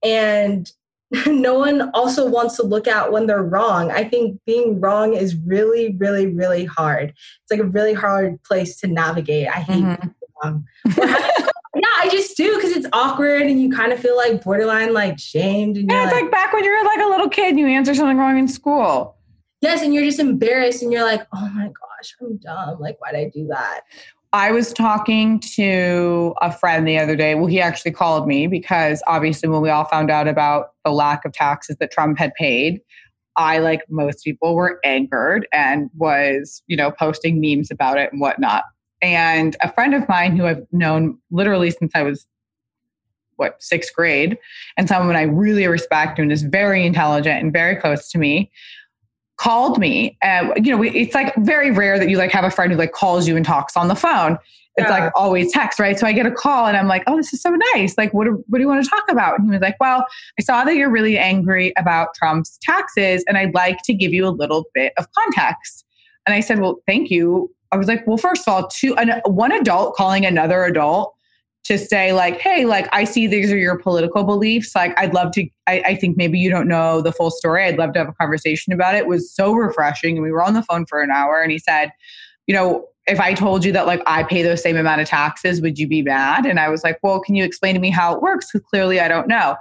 And 0.03 0.71
no 1.27 1.55
one 1.59 1.91
also 1.93 2.27
wants 2.29 2.57
to 2.57 2.63
look 2.63 2.89
at 2.89 3.13
when 3.13 3.27
they're 3.27 3.43
wrong. 3.43 3.91
I 3.91 4.05
think 4.05 4.41
being 4.47 4.81
wrong 4.81 5.15
is 5.15 5.37
really, 5.37 5.95
really, 5.99 6.27
really 6.27 6.65
hard. 6.65 7.11
It's 7.11 7.51
like 7.51 7.61
a 7.61 7.65
really 7.71 7.93
hard 7.95 8.43
place 8.43 8.77
to 8.81 8.87
navigate. 8.87 9.49
I 9.49 9.61
hate 9.61 9.85
Mhm. 9.85 10.01
being 10.01 10.15
wrong. 10.43 10.65
Yeah, 11.85 12.01
I 12.01 12.09
just 12.09 12.35
do 12.35 12.55
because 12.57 12.71
it's 12.71 12.87
awkward 12.95 13.43
and 13.43 13.61
you 13.61 13.71
kind 13.71 13.93
of 13.93 14.01
feel 14.01 14.17
like 14.17 14.43
borderline 14.43 14.95
like 14.95 15.19
shamed. 15.19 15.77
And 15.77 15.91
Yeah, 15.91 16.05
it's 16.05 16.15
like 16.15 16.31
back 16.31 16.55
when 16.55 16.65
you 16.65 16.71
were 16.71 16.83
like 16.83 17.01
a 17.01 17.09
little 17.11 17.29
kid 17.29 17.51
and 17.51 17.61
you 17.61 17.67
answer 17.67 17.95
something 17.95 18.17
wrong 18.17 18.39
in 18.39 18.49
school. 18.49 19.19
Yes, 19.61 19.83
and 19.83 19.93
you're 19.93 20.05
just 20.05 20.19
embarrassed 20.19 20.83
and 20.83 20.91
you're 20.91 21.05
like, 21.05 21.27
oh 21.35 21.51
my 21.51 21.67
gosh, 21.67 22.15
I'm 22.23 22.39
dumb. 22.39 22.81
Like, 22.81 22.99
why'd 23.01 23.15
I 23.15 23.31
do 23.35 23.47
that? 23.49 23.83
I 24.33 24.51
was 24.51 24.73
talking 24.73 25.41
to 25.57 26.35
a 26.41 26.51
friend 26.51 26.89
the 26.89 26.99
other 26.99 27.17
day. 27.17 27.35
Well, 27.35 27.47
he 27.47 27.61
actually 27.61 27.93
called 27.93 28.27
me 28.27 28.47
because 28.47 29.03
obviously, 29.07 29.51
when 29.51 29.61
we 29.61 29.69
all 29.69 29.85
found 29.85 30.11
out 30.11 30.27
about 30.27 30.71
the 30.87 30.91
lack 30.91 31.27
of 31.27 31.33
taxes 31.33 31.77
that 31.81 31.91
Trump 31.91 32.19
had 32.19 32.33
paid, 32.35 32.81
I, 33.37 33.59
like 33.59 33.83
most 33.91 34.25
people, 34.25 34.55
were 34.55 34.81
angered 34.85 35.47
and 35.53 35.91
was, 35.97 36.63
you 36.67 36.79
know, 36.79 36.91
posting 36.91 37.43
memes 37.43 37.71
about 37.71 37.99
it 37.99 38.11
and 38.11 38.23
whatnot. 38.23 38.65
And 39.05 39.57
a 39.61 39.73
friend 39.73 39.95
of 39.95 40.09
mine 40.09 40.37
who 40.37 40.47
I've 40.47 40.67
known 40.73 41.19
literally 41.31 41.71
since 41.71 41.93
I 41.95 42.03
was, 42.03 42.27
what, 43.37 43.63
sixth 43.63 43.93
grade, 43.95 44.39
and 44.77 44.89
someone 44.89 45.17
I 45.17 45.23
really 45.23 45.67
respect 45.67 46.19
and 46.19 46.33
is 46.33 46.43
very 46.43 46.87
intelligent 46.87 47.41
and 47.43 47.53
very 47.53 47.77
close 47.77 48.09
to 48.13 48.19
me, 48.19 48.51
called 49.37 49.79
me. 49.79 50.17
Uh, 50.23 50.51
you 50.57 50.71
know, 50.71 50.79
we, 50.79 50.91
it's 50.91 51.15
like 51.15 51.35
very 51.37 51.71
rare 51.71 51.99
that 51.99 52.09
you 52.09 52.17
like 52.17 52.31
have 52.33 52.45
a 52.45 52.51
friend 52.51 52.73
who 52.73 52.79
like 52.79 52.93
calls 52.93 53.29
you 53.29 53.37
and 53.37 53.45
talks 53.45 53.77
on 53.77 53.89
the 53.89 53.95
phone. 53.97 54.39
It's 54.77 54.89
Yeah. 54.89 55.05
like 55.05 55.13
always 55.15 55.53
text, 55.53 55.79
right? 55.79 55.97
So 55.99 56.07
I 56.07 56.13
get 56.13 56.27
a 56.27 56.33
call 56.33 56.67
and 56.67 56.77
I'm 56.77 56.89
like, 56.89 57.05
oh, 57.07 57.17
this 57.17 57.33
is 57.33 57.41
so 57.41 57.51
nice. 57.75 57.97
Like, 57.97 58.13
what, 58.15 58.25
do- 58.25 58.45
what 58.49 58.59
do 58.59 58.63
you 58.63 58.69
want 58.69 58.83
to 58.83 58.91
talk 58.91 59.05
about? 59.09 59.39
And 59.39 59.47
he 59.47 59.53
was 59.53 59.61
like, 59.61 59.77
well, 59.79 60.05
I 60.39 60.43
saw 60.43 60.65
that 60.65 60.75
you're 60.75 60.91
really 60.91 61.17
angry 61.19 61.73
about 61.77 62.09
Trump's 62.15 62.59
taxes 62.63 63.25
and 63.29 63.37
I'd 63.39 63.55
like 63.55 63.79
to 63.85 63.95
give 63.95 64.13
you 64.13 64.27
a 64.27 64.31
little 64.31 64.65
bit 64.75 64.93
of 64.97 65.07
context. 65.13 65.85
And 66.27 66.35
I 66.35 66.41
said, 66.41 66.59
well, 66.59 66.81
thank 66.87 67.11
you. 67.11 67.54
I 67.75 67.77
was 67.77 67.89
like, 67.89 68.07
well, 68.07 68.17
first 68.17 68.47
of 68.47 68.55
all, 68.55 68.69
two, 68.69 68.95
an, 68.95 69.21
one 69.25 69.51
adult 69.51 69.97
calling 69.97 70.25
another 70.25 70.63
adult 70.63 71.13
to 71.65 71.77
say 71.77 72.13
like, 72.13 72.41
hey, 72.41 72.67
like 72.67 72.89
I 72.93 73.03
see 73.03 73.27
these 73.27 73.51
are 73.51 73.57
your 73.57 73.77
political 73.77 74.23
beliefs. 74.23 74.77
Like 74.77 74.97
I'd 74.97 75.13
love 75.13 75.33
to, 75.33 75.45
I, 75.67 75.83
I 75.85 75.95
think 75.97 76.17
maybe 76.17 76.39
you 76.39 76.51
don't 76.51 76.69
know 76.69 77.01
the 77.01 77.11
full 77.11 77.33
story. 77.33 77.65
I'd 77.65 77.79
love 77.79 77.95
to 77.95 77.99
have 77.99 78.09
a 78.09 78.13
conversation 78.13 78.73
about 78.73 78.95
it. 78.95 78.99
It 78.99 79.07
was 79.09 79.35
so 79.35 79.55
refreshing. 79.55 80.17
And 80.17 80.23
we 80.23 80.31
were 80.31 80.43
on 80.43 80.55
the 80.55 80.63
phone 80.63 80.87
for 80.87 81.03
an 81.03 81.11
hour 81.11 81.41
and 81.41 81.51
he 81.51 81.59
said, 81.59 81.91
you 82.47 82.55
know, 82.55 82.87
if 83.09 83.19
I 83.19 83.35
told 83.35 83.65
you 83.65 83.73
that 83.73 83.87
like 83.87 84.03
I 84.07 84.23
pay 84.23 84.43
those 84.43 84.63
same 84.63 84.77
amount 84.77 85.01
of 85.01 85.09
taxes, 85.09 85.61
would 85.61 85.77
you 85.77 85.89
be 85.89 86.03
mad? 86.03 86.47
And 86.47 86.61
I 86.61 86.69
was 86.69 86.85
like, 86.85 87.01
well, 87.03 87.21
can 87.21 87.35
you 87.35 87.45
explain 87.45 87.75
to 87.75 87.81
me 87.81 87.91
how 87.91 88.15
it 88.15 88.23
works? 88.23 88.53
Because 88.53 88.65
clearly 88.69 89.01
I 89.01 89.09
don't 89.09 89.27
know. 89.27 89.57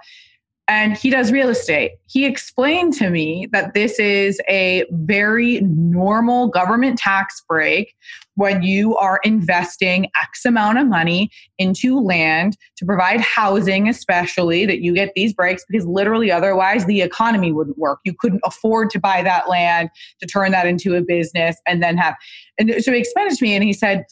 And 0.67 0.97
he 0.97 1.10
does 1.10 1.32
real 1.32 1.49
estate. 1.49 1.91
He 2.06 2.26
explained 2.26 2.93
to 2.93 3.10
me 3.10 3.47
that 3.52 3.73
this 3.73 3.99
is 3.99 4.39
a 4.47 4.86
very 4.91 5.60
normal 5.62 6.47
government 6.47 6.97
tax 6.97 7.43
break 7.49 7.95
when 8.36 8.63
you 8.63 8.95
are 8.95 9.19
investing 9.23 10.06
X 10.21 10.45
amount 10.45 10.78
of 10.78 10.88
money 10.88 11.30
into 11.58 11.99
land 11.99 12.58
to 12.78 12.86
provide 12.86 13.19
housing, 13.19 13.89
especially 13.89 14.65
that 14.65 14.80
you 14.80 14.93
get 14.93 15.12
these 15.15 15.34
breaks 15.34 15.65
because 15.67 15.86
literally 15.86 16.32
otherwise 16.32 16.86
the 16.86 17.02
economy 17.02 17.52
wouldn't 17.52 17.78
work. 17.78 17.99
You 18.06 18.13
couldn't 18.17 18.41
afford 18.45 18.89
to 18.91 18.99
buy 18.99 19.21
that 19.21 19.49
land 19.49 19.89
to 20.21 20.26
turn 20.26 20.52
that 20.52 20.65
into 20.65 20.95
a 20.95 21.02
business 21.02 21.58
and 21.67 21.84
then 21.84 21.97
have. 21.97 22.15
And 22.58 22.73
so 22.84 22.93
he 22.93 22.99
explained 22.99 23.32
it 23.32 23.38
to 23.38 23.43
me 23.43 23.54
and 23.54 23.63
he 23.63 23.73
said, 23.73 24.06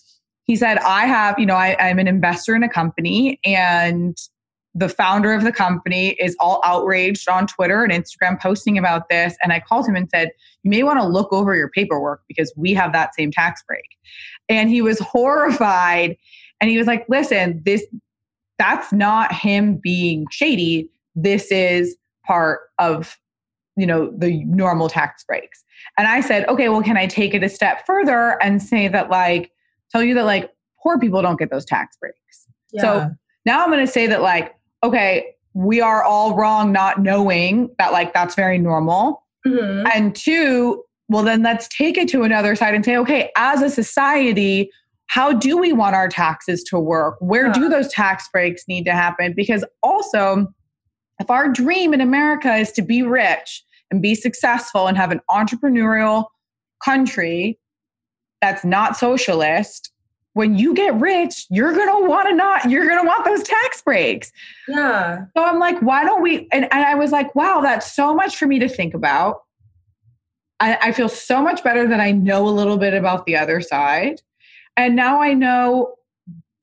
he 0.46 0.56
said, 0.58 0.80
I 0.80 1.06
have, 1.06 1.40
you 1.40 1.46
know, 1.46 1.56
I, 1.56 1.78
I'm 1.80 1.98
an 1.98 2.08
investor 2.08 2.56
in 2.56 2.64
a 2.64 2.70
company 2.70 3.40
and 3.46 4.18
the 4.74 4.90
founder 4.90 5.34
of 5.34 5.44
the 5.44 5.52
company 5.52 6.10
is 6.12 6.36
all 6.40 6.62
outraged 6.64 7.28
on 7.28 7.46
Twitter 7.46 7.84
and 7.84 7.92
Instagram 7.92 8.40
posting 8.40 8.78
about 8.78 9.10
this. 9.10 9.36
And 9.44 9.52
I 9.52 9.60
called 9.60 9.88
him 9.88 9.96
and 9.96 10.10
said, 10.10 10.32
You 10.64 10.72
may 10.72 10.84
want 10.84 11.00
to 11.00 11.08
look 11.08 11.32
over 11.34 11.56
your 11.56 11.70
paperwork 11.70 12.22
because 12.28 12.54
we 12.56 12.74
have 12.74 12.94
that 12.94 13.14
same 13.16 13.32
tax 13.32 13.62
break. 13.68 13.98
And 14.48 14.70
he 14.70 14.82
was 14.82 15.00
horrified. 15.02 16.16
And 16.62 16.70
he 16.70 16.78
was 16.78 16.88
like, 16.88 17.06
Listen, 17.10 17.62
this 17.66 17.86
that's 18.58 18.94
not 18.94 19.34
him 19.34 19.76
being 19.76 20.26
shady. 20.32 20.90
This 21.16 21.52
is 21.52 21.98
part 22.26 22.62
of 22.80 23.18
you 23.76 23.88
know 23.88 24.12
the 24.18 24.44
normal 24.46 24.88
tax 24.88 25.24
breaks. 25.26 25.64
And 25.98 26.08
I 26.08 26.22
said, 26.22 26.48
Okay, 26.48 26.70
well, 26.70 26.84
can 26.84 26.96
I 26.96 27.08
take 27.08 27.34
it 27.34 27.44
a 27.44 27.50
step 27.50 27.86
further 27.86 28.42
and 28.42 28.62
say 28.62 28.88
that 28.88 29.10
like 29.10 29.52
tell 29.92 30.04
you 30.04 30.14
that 30.16 30.26
like 30.26 30.50
poor 30.82 30.98
people 30.98 31.22
don't 31.22 31.38
get 31.38 31.50
those 31.50 31.66
tax 31.66 31.98
breaks. 31.98 32.48
Yeah. 32.72 32.82
So 32.82 33.12
now 33.46 33.64
I'm 33.64 33.70
going 33.70 33.86
to 33.86 33.92
say 33.92 34.08
that 34.08 34.22
like 34.22 34.56
okay, 34.84 35.36
we 35.54 35.82
are 35.82 36.04
all 36.04 36.36
wrong 36.36 36.72
not 36.72 37.02
knowing 37.02 37.70
that 37.78 37.92
like 37.92 38.14
that's 38.14 38.36
very 38.36 38.58
normal. 38.58 39.24
Mm-hmm. 39.46 39.88
And 39.94 40.16
two, 40.16 40.84
well, 41.10 41.24
then 41.24 41.44
let's 41.44 41.68
take 41.68 41.98
it 41.98 42.08
to 42.10 42.24
another 42.24 42.56
side 42.56 42.74
and 42.74 42.86
say, 42.86 42.96
okay, 42.98 43.32
as 43.36 43.62
a 43.62 43.70
society, 43.70 44.70
how 45.08 45.34
do 45.34 45.58
we 45.58 45.74
want 45.74 45.94
our 45.96 46.08
taxes 46.08 46.64
to 46.64 46.80
work? 46.80 47.18
Where 47.20 47.48
yeah. 47.48 47.54
do 47.54 47.70
those 47.70 47.90
tax 47.90 48.30
breaks 48.32 48.64
need 48.68 48.86
to 48.86 48.94
happen? 48.94 49.34
Because 49.36 49.66
also, 49.84 50.48
if 51.20 51.30
our 51.30 51.50
dream 51.50 51.94
in 51.94 52.00
America 52.00 52.56
is 52.56 52.72
to 52.74 52.82
be 52.82 53.04
rich 53.04 53.64
and 53.92 54.02
be 54.02 54.16
successful 54.16 54.88
and 54.88 54.98
have 54.98 55.12
an 55.12 55.20
entrepreneurial 55.30 56.28
country 56.84 57.60
that's 58.42 58.64
not 58.64 58.96
socialist, 58.96 59.92
when 60.34 60.58
you 60.58 60.74
get 60.74 60.94
rich, 60.96 61.46
you're 61.50 61.74
gonna 61.74 62.08
want 62.08 62.30
to 62.30 62.36
not, 62.36 62.70
you're 62.70 62.88
gonna 62.88 63.08
want 63.08 63.26
those 63.26 63.44
tax 63.44 63.82
breaks. 63.82 64.32
Yeah. 64.68 65.26
So 65.36 65.44
I'm 65.44 65.60
like, 65.60 65.82
why 65.82 66.04
don't 66.04 66.22
we? 66.22 66.48
And, 66.52 66.66
and 66.72 66.86
I 66.86 66.96
was 66.96 67.12
like, 67.12 67.34
wow, 67.36 67.60
that's 67.62 67.92
so 67.94 68.16
much 68.16 68.38
for 68.38 68.48
me 68.48 68.60
to 68.60 68.70
think 68.70 68.94
about. 68.94 69.44
I, 70.60 70.78
I 70.82 70.92
feel 70.92 71.10
so 71.10 71.42
much 71.42 71.64
better 71.64 71.88
that 71.88 72.00
I 72.00 72.12
know 72.12 72.48
a 72.48 72.52
little 72.52 72.78
bit 72.78 72.94
about 72.94 73.26
the 73.26 73.36
other 73.36 73.62
side. 73.62 74.22
And 74.78 74.96
now 74.96 75.22
I 75.22 75.34
know 75.34 75.96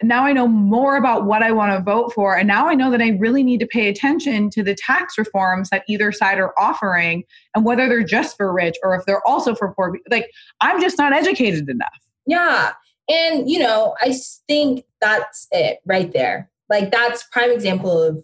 now 0.02 0.24
I 0.24 0.32
know 0.32 0.46
more 0.46 0.96
about 0.96 1.24
what 1.24 1.42
I 1.42 1.50
want 1.50 1.72
to 1.72 1.82
vote 1.82 2.12
for. 2.12 2.36
And 2.36 2.46
now 2.46 2.68
I 2.68 2.74
know 2.74 2.90
that 2.90 3.02
I 3.02 3.10
really 3.18 3.42
need 3.42 3.58
to 3.60 3.66
pay 3.66 3.88
attention 3.88 4.48
to 4.50 4.62
the 4.62 4.74
tax 4.74 5.18
reforms 5.18 5.70
that 5.70 5.82
either 5.88 6.12
side 6.12 6.38
are 6.38 6.56
offering 6.58 7.24
and 7.54 7.64
whether 7.64 7.88
they're 7.88 8.04
just 8.04 8.36
for 8.36 8.52
rich 8.52 8.76
or 8.84 8.94
if 8.94 9.04
they're 9.06 9.26
also 9.26 9.56
for 9.56 9.74
poor. 9.74 9.98
Like, 10.08 10.30
I'm 10.60 10.80
just 10.80 10.98
not 10.98 11.12
educated 11.12 11.68
enough. 11.68 11.98
Yeah. 12.26 12.74
And, 13.08 13.48
you 13.48 13.58
know, 13.58 13.94
I 14.00 14.14
think 14.46 14.84
that's 15.00 15.46
it 15.50 15.78
right 15.86 16.12
there. 16.12 16.50
Like, 16.68 16.90
that's 16.90 17.24
prime 17.32 17.50
example 17.50 18.02
of 18.02 18.22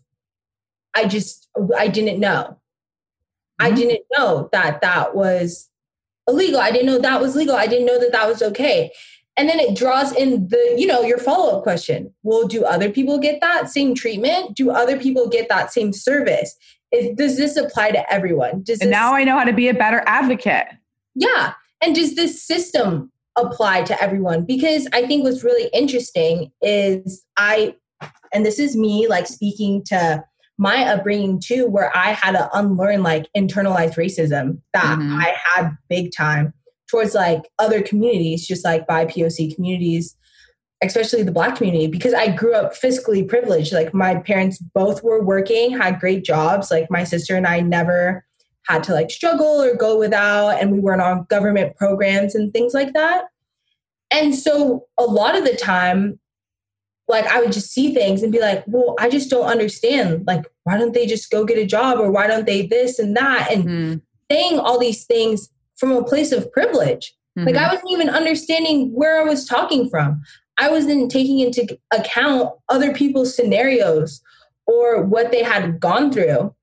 I 0.94 1.06
just, 1.06 1.48
I 1.76 1.88
didn't 1.88 2.20
know. 2.20 2.58
Mm-hmm. 3.60 3.66
I 3.66 3.70
didn't 3.72 4.02
know 4.12 4.48
that 4.52 4.80
that 4.82 5.16
was 5.16 5.70
illegal. 6.28 6.60
I 6.60 6.70
didn't 6.70 6.86
know 6.86 6.98
that 6.98 7.20
was 7.20 7.34
legal. 7.34 7.56
I 7.56 7.66
didn't 7.66 7.86
know 7.86 7.98
that 7.98 8.12
that 8.12 8.28
was 8.28 8.42
okay. 8.42 8.90
And 9.36 9.48
then 9.48 9.58
it 9.58 9.76
draws 9.76 10.12
in 10.12 10.48
the, 10.48 10.74
you 10.78 10.86
know, 10.86 11.02
your 11.02 11.18
follow 11.18 11.56
up 11.56 11.64
question. 11.64 12.14
Well, 12.22 12.46
do 12.46 12.64
other 12.64 12.88
people 12.90 13.18
get 13.18 13.40
that 13.40 13.68
same 13.68 13.94
treatment? 13.94 14.54
Do 14.54 14.70
other 14.70 14.98
people 14.98 15.28
get 15.28 15.48
that 15.48 15.72
same 15.72 15.92
service? 15.92 16.54
Is, 16.92 17.16
does 17.16 17.36
this 17.36 17.56
apply 17.56 17.90
to 17.92 18.12
everyone? 18.12 18.62
Does 18.62 18.80
and 18.80 18.90
this, 18.90 18.96
now 18.96 19.14
I 19.14 19.24
know 19.24 19.36
how 19.36 19.44
to 19.44 19.52
be 19.52 19.68
a 19.68 19.74
better 19.74 20.04
advocate. 20.06 20.66
Yeah. 21.16 21.54
And 21.82 21.94
does 21.96 22.14
this 22.14 22.42
system 22.42 23.10
apply 23.36 23.82
to 23.82 24.02
everyone 24.02 24.44
because 24.44 24.86
I 24.92 25.06
think 25.06 25.24
what's 25.24 25.44
really 25.44 25.68
interesting 25.72 26.52
is 26.62 27.24
I, 27.36 27.74
and 28.32 28.44
this 28.44 28.58
is 28.58 28.76
me 28.76 29.08
like 29.08 29.26
speaking 29.26 29.82
to 29.86 30.24
my 30.58 30.84
upbringing 30.84 31.40
too, 31.40 31.66
where 31.66 31.94
I 31.96 32.12
had 32.12 32.32
to 32.32 32.48
unlearn 32.56 33.02
like 33.02 33.26
internalized 33.36 33.96
racism 33.96 34.60
that 34.72 34.98
mm-hmm. 34.98 35.18
I 35.20 35.34
had 35.44 35.76
big 35.88 36.12
time 36.16 36.52
towards 36.88 37.14
like 37.14 37.42
other 37.58 37.82
communities, 37.82 38.46
just 38.46 38.64
like 38.64 38.86
BIPOC 38.86 39.54
communities, 39.54 40.16
especially 40.82 41.24
the 41.24 41.32
black 41.32 41.56
community, 41.56 41.88
because 41.88 42.14
I 42.14 42.28
grew 42.28 42.54
up 42.54 42.74
fiscally 42.74 43.26
privileged. 43.26 43.72
Like 43.72 43.92
my 43.92 44.16
parents 44.16 44.58
both 44.58 45.02
were 45.02 45.24
working, 45.24 45.76
had 45.76 45.98
great 45.98 46.24
jobs. 46.24 46.70
Like 46.70 46.88
my 46.90 47.02
sister 47.02 47.34
and 47.34 47.46
I 47.46 47.60
never 47.60 48.24
had 48.66 48.82
to 48.84 48.92
like 48.92 49.10
struggle 49.10 49.62
or 49.62 49.76
go 49.76 49.98
without 49.98 50.60
and 50.60 50.72
we 50.72 50.80
weren't 50.80 51.02
on 51.02 51.26
government 51.28 51.76
programs 51.76 52.34
and 52.34 52.52
things 52.52 52.74
like 52.74 52.92
that. 52.94 53.24
And 54.10 54.34
so 54.34 54.86
a 54.98 55.04
lot 55.04 55.36
of 55.36 55.44
the 55.44 55.56
time 55.56 56.18
like 57.06 57.26
i 57.26 57.38
would 57.38 57.52
just 57.52 57.70
see 57.70 57.92
things 57.92 58.22
and 58.22 58.32
be 58.32 58.40
like 58.40 58.64
well 58.66 58.94
i 58.98 59.08
just 59.08 59.30
don't 59.30 59.46
understand. 59.46 60.26
Like 60.26 60.44
why 60.64 60.78
don't 60.78 60.94
they 60.94 61.06
just 61.06 61.30
go 61.30 61.44
get 61.44 61.58
a 61.58 61.66
job 61.66 61.98
or 61.98 62.10
why 62.10 62.26
don't 62.26 62.46
they 62.46 62.66
this 62.66 62.98
and 62.98 63.16
that? 63.16 63.48
And 63.52 63.64
mm-hmm. 63.64 63.94
saying 64.30 64.58
all 64.58 64.78
these 64.78 65.04
things 65.04 65.50
from 65.76 65.92
a 65.92 66.04
place 66.04 66.32
of 66.32 66.50
privilege. 66.52 67.14
Mm-hmm. 67.36 67.48
like 67.48 67.56
i 67.56 67.66
wasn't 67.66 67.90
even 67.90 68.08
understanding 68.08 68.92
where 68.94 69.20
i 69.20 69.24
was 69.24 69.44
talking 69.46 69.88
from. 69.88 70.22
I 70.56 70.70
wasn't 70.70 71.10
taking 71.10 71.40
into 71.40 71.76
account 71.92 72.52
other 72.68 72.94
people's 72.94 73.34
scenarios 73.34 74.22
or 74.66 75.02
what 75.02 75.32
they 75.32 75.42
had 75.42 75.80
gone 75.80 76.12
through 76.12 76.54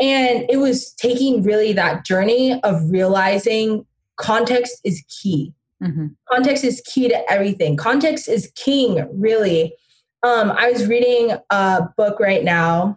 and 0.00 0.44
it 0.50 0.58
was 0.58 0.92
taking 0.94 1.42
really 1.42 1.72
that 1.72 2.04
journey 2.04 2.60
of 2.62 2.90
realizing 2.90 3.86
context 4.16 4.80
is 4.84 5.02
key. 5.08 5.52
Mm-hmm. 5.82 6.06
Context 6.32 6.64
is 6.64 6.82
key 6.86 7.08
to 7.08 7.30
everything. 7.30 7.76
Context 7.76 8.28
is 8.28 8.50
king, 8.56 9.06
really. 9.12 9.74
Um, 10.22 10.52
I 10.52 10.70
was 10.70 10.86
reading 10.86 11.36
a 11.50 11.88
book 11.96 12.18
right 12.18 12.42
now 12.42 12.96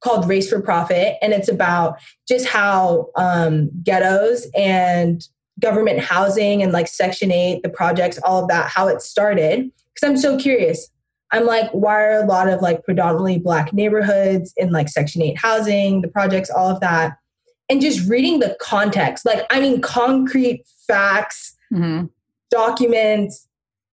called 0.00 0.28
Race 0.28 0.48
for 0.48 0.60
Profit, 0.60 1.16
and 1.22 1.32
it's 1.32 1.48
about 1.48 1.98
just 2.28 2.46
how 2.46 3.08
um, 3.16 3.70
ghettos 3.82 4.46
and 4.54 5.26
government 5.60 5.98
housing 5.98 6.62
and 6.62 6.72
like 6.72 6.86
Section 6.86 7.32
8, 7.32 7.62
the 7.62 7.68
projects, 7.68 8.18
all 8.22 8.42
of 8.42 8.48
that, 8.48 8.68
how 8.68 8.86
it 8.86 9.02
started. 9.02 9.70
Because 9.94 10.08
I'm 10.08 10.16
so 10.16 10.38
curious. 10.38 10.88
I'm 11.32 11.44
like, 11.44 11.70
why 11.72 12.02
are 12.02 12.22
a 12.22 12.26
lot 12.26 12.48
of 12.48 12.62
like 12.62 12.84
predominantly 12.84 13.38
black 13.38 13.72
neighborhoods 13.72 14.54
in 14.56 14.72
like 14.72 14.88
Section 14.88 15.22
8 15.22 15.38
housing, 15.38 16.00
the 16.00 16.08
projects, 16.08 16.50
all 16.50 16.70
of 16.70 16.80
that? 16.80 17.18
And 17.68 17.82
just 17.82 18.08
reading 18.08 18.38
the 18.38 18.56
context, 18.60 19.26
like, 19.26 19.44
I 19.50 19.60
mean, 19.60 19.82
concrete 19.82 20.64
facts, 20.86 21.54
mm-hmm. 21.72 22.06
documents, 22.50 23.46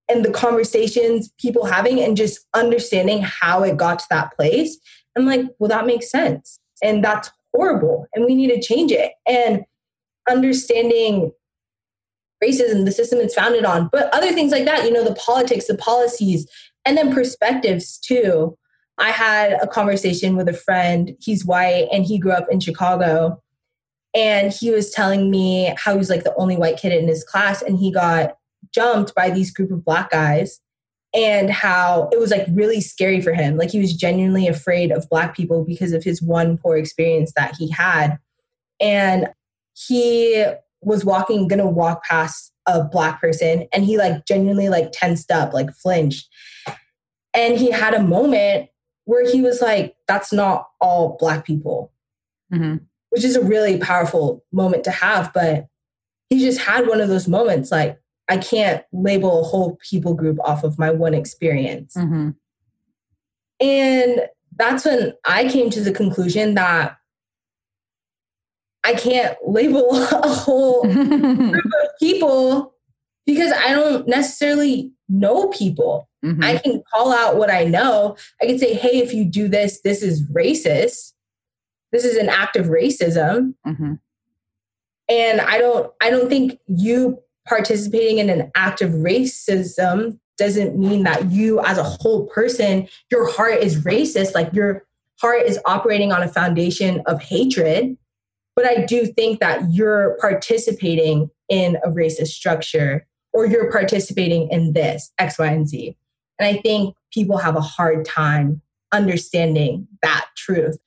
and 0.08 0.24
the 0.24 0.32
conversations 0.32 1.32
people 1.40 1.66
having, 1.66 2.00
and 2.00 2.16
just 2.16 2.46
understanding 2.54 3.22
how 3.22 3.64
it 3.64 3.76
got 3.76 4.00
to 4.00 4.06
that 4.12 4.34
place. 4.36 4.78
I'm 5.18 5.26
like, 5.26 5.42
well, 5.60 5.70
that 5.70 5.86
makes 5.86 6.10
sense. 6.10 6.60
And 6.84 7.04
that's 7.04 7.32
horrible. 7.54 8.06
And 8.14 8.26
we 8.26 8.36
need 8.36 8.50
to 8.50 8.62
change 8.62 8.92
it. 8.92 9.14
And 9.28 9.64
understanding 10.30 11.32
racism, 12.44 12.86
the 12.86 12.92
system 12.92 13.20
it's 13.20 13.34
founded 13.34 13.66
on, 13.66 13.90
but 13.92 14.14
other 14.14 14.32
things 14.32 14.52
like 14.52 14.66
that, 14.66 14.84
you 14.84 14.92
know, 14.92 15.04
the 15.04 15.16
politics, 15.16 15.68
the 15.68 15.76
policies, 15.76 16.48
and 16.86 16.98
then 16.98 17.14
perspectives 17.14 17.98
too. 17.98 18.58
I 18.98 19.12
had 19.12 19.54
a 19.54 19.68
conversation 19.68 20.36
with 20.36 20.48
a 20.48 20.54
friend. 20.54 21.16
He's 21.20 21.46
white 21.46 21.88
and 21.92 22.06
he 22.06 22.18
grew 22.18 22.32
up 22.32 22.48
in 22.50 22.60
Chicago. 22.60 23.42
And 24.16 24.54
he 24.54 24.72
was 24.72 24.92
telling 24.92 25.30
me 25.30 25.74
how 25.78 25.92
he 25.92 25.98
was 25.98 26.10
like 26.10 26.24
the 26.24 26.36
only 26.36 26.56
white 26.56 26.78
kid 26.78 26.94
in 26.94 27.08
his 27.08 27.24
class 27.24 27.62
and 27.62 27.78
he 27.78 27.92
got 27.92 28.38
jumped 28.74 29.14
by 29.14 29.30
these 29.30 29.52
group 29.52 29.72
of 29.72 29.84
black 29.84 30.10
guys 30.10 30.62
and 31.14 31.50
how 31.50 32.10
it 32.12 32.20
was 32.20 32.32
like 32.32 32.46
really 32.52 32.80
scary 32.80 33.22
for 33.22 33.34
him. 33.34 33.58
Like 33.58 33.72
he 33.72 33.80
was 33.80 33.94
genuinely 33.94 34.48
afraid 34.48 34.92
of 34.92 35.10
black 35.10 35.36
people 35.36 35.66
because 35.66 35.92
of 35.92 36.04
his 36.04 36.22
one 36.22 36.58
poor 36.58 36.78
experience 36.78 37.34
that 37.36 37.56
he 37.58 37.70
had. 37.70 38.18
And 38.80 39.28
he 39.74 40.46
was 40.82 41.04
walking, 41.04 41.48
gonna 41.48 41.70
walk 41.70 42.04
past 42.04 42.54
a 42.68 42.84
black 42.84 43.20
person 43.20 43.68
and 43.74 43.86
he 43.86 43.98
like 43.98 44.26
genuinely 44.26 44.70
like 44.70 44.92
tensed 44.94 45.32
up, 45.32 45.54
like 45.54 45.72
flinched. 45.74 46.30
And 47.36 47.58
he 47.58 47.72
had 47.72 47.94
a 47.94 48.02
moment 48.02 48.70
where 49.06 49.30
he 49.30 49.42
was 49.42 49.62
like, 49.62 49.96
that's 50.08 50.34
not 50.34 50.70
all 50.82 51.18
Black 51.20 51.46
people, 51.46 51.92
mm-hmm. 52.54 52.78
which 53.10 53.24
is 53.24 53.36
a 53.36 53.44
really 53.44 53.78
powerful 53.78 54.44
moment 54.52 54.84
to 54.86 54.92
have. 54.92 55.32
But 55.34 55.68
he 56.30 56.40
just 56.40 56.60
had 56.60 56.88
one 56.88 57.02
of 57.02 57.10
those 57.10 57.28
moments 57.28 57.72
like, 57.72 58.00
I 58.28 58.38
can't 58.38 58.84
label 58.92 59.42
a 59.42 59.44
whole 59.44 59.78
people 59.90 60.16
group 60.16 60.40
off 60.40 60.64
of 60.64 60.80
my 60.80 60.90
one 60.90 61.14
experience. 61.14 61.96
Mm-hmm. 61.96 62.32
And 63.60 64.22
that's 64.56 64.86
when 64.86 65.14
I 65.26 65.48
came 65.48 65.70
to 65.72 65.82
the 65.82 65.92
conclusion 65.92 66.56
that 66.56 66.98
I 68.84 68.94
can't 68.94 69.38
label 69.46 69.96
a 70.12 70.28
whole 70.28 70.82
group 70.92 71.54
of 71.54 71.90
people 72.00 72.74
because 73.26 73.52
I 73.52 73.74
don't 73.74 74.08
necessarily 74.08 74.92
know 75.10 75.48
people. 75.50 76.10
Mhm. 76.26 76.44
I 76.44 76.58
can 76.58 76.82
call 76.92 77.14
out 77.14 77.38
what 77.38 77.52
I 77.52 77.64
know. 77.66 78.18
I 78.42 78.46
can 78.46 78.58
say, 78.58 78.74
hey, 78.74 78.98
if 78.98 79.14
you 79.14 79.26
do 79.26 79.48
this, 79.48 79.82
this 79.82 80.02
is 80.02 80.24
racist. 80.32 81.14
This 81.92 82.04
is 82.04 82.18
an 82.18 82.30
act 82.30 82.56
of 82.56 82.66
racism. 82.66 83.54
Mhm. 83.66 84.00
And 85.08 85.42
I 85.42 85.60
don't 85.60 85.92
I 86.02 86.10
don't 86.10 86.30
think 86.30 86.60
you 86.68 87.20
participating 87.48 88.18
in 88.18 88.30
an 88.30 88.52
act 88.56 88.82
of 88.82 88.90
racism 88.92 90.20
doesn't 90.38 90.78
mean 90.78 91.04
that 91.04 91.32
you 91.32 91.60
as 91.62 91.78
a 91.78 91.84
whole 91.84 92.26
person, 92.28 92.88
your 93.12 93.30
heart 93.32 93.60
is 93.62 93.84
racist. 93.86 94.34
Like 94.34 94.52
your 94.52 94.84
heart 95.22 95.44
is 95.44 95.60
operating 95.66 96.12
on 96.12 96.24
a 96.24 96.28
foundation 96.28 97.02
of 97.06 97.22
hatred. 97.22 97.96
But 98.56 98.66
I 98.66 98.86
do 98.86 99.06
think 99.06 99.40
that 99.42 99.62
you're 99.72 100.18
participating 100.20 101.30
in 101.50 101.78
a 101.84 101.90
racist 101.90 102.30
structure 102.30 103.06
or 103.34 103.46
you're 103.46 103.70
participating 103.72 104.50
in 104.50 104.74
this, 104.74 105.12
X, 105.20 105.38
Y, 105.38 105.46
and 105.46 105.68
Z. 105.68 105.96
And 106.40 106.48
I 106.48 106.62
think 106.62 106.96
people 107.14 107.38
have 107.38 107.56
a 107.56 107.62
hard 107.62 108.06
time 108.06 108.62
understanding 108.92 109.88
that 110.02 110.28
truth. 110.36 110.78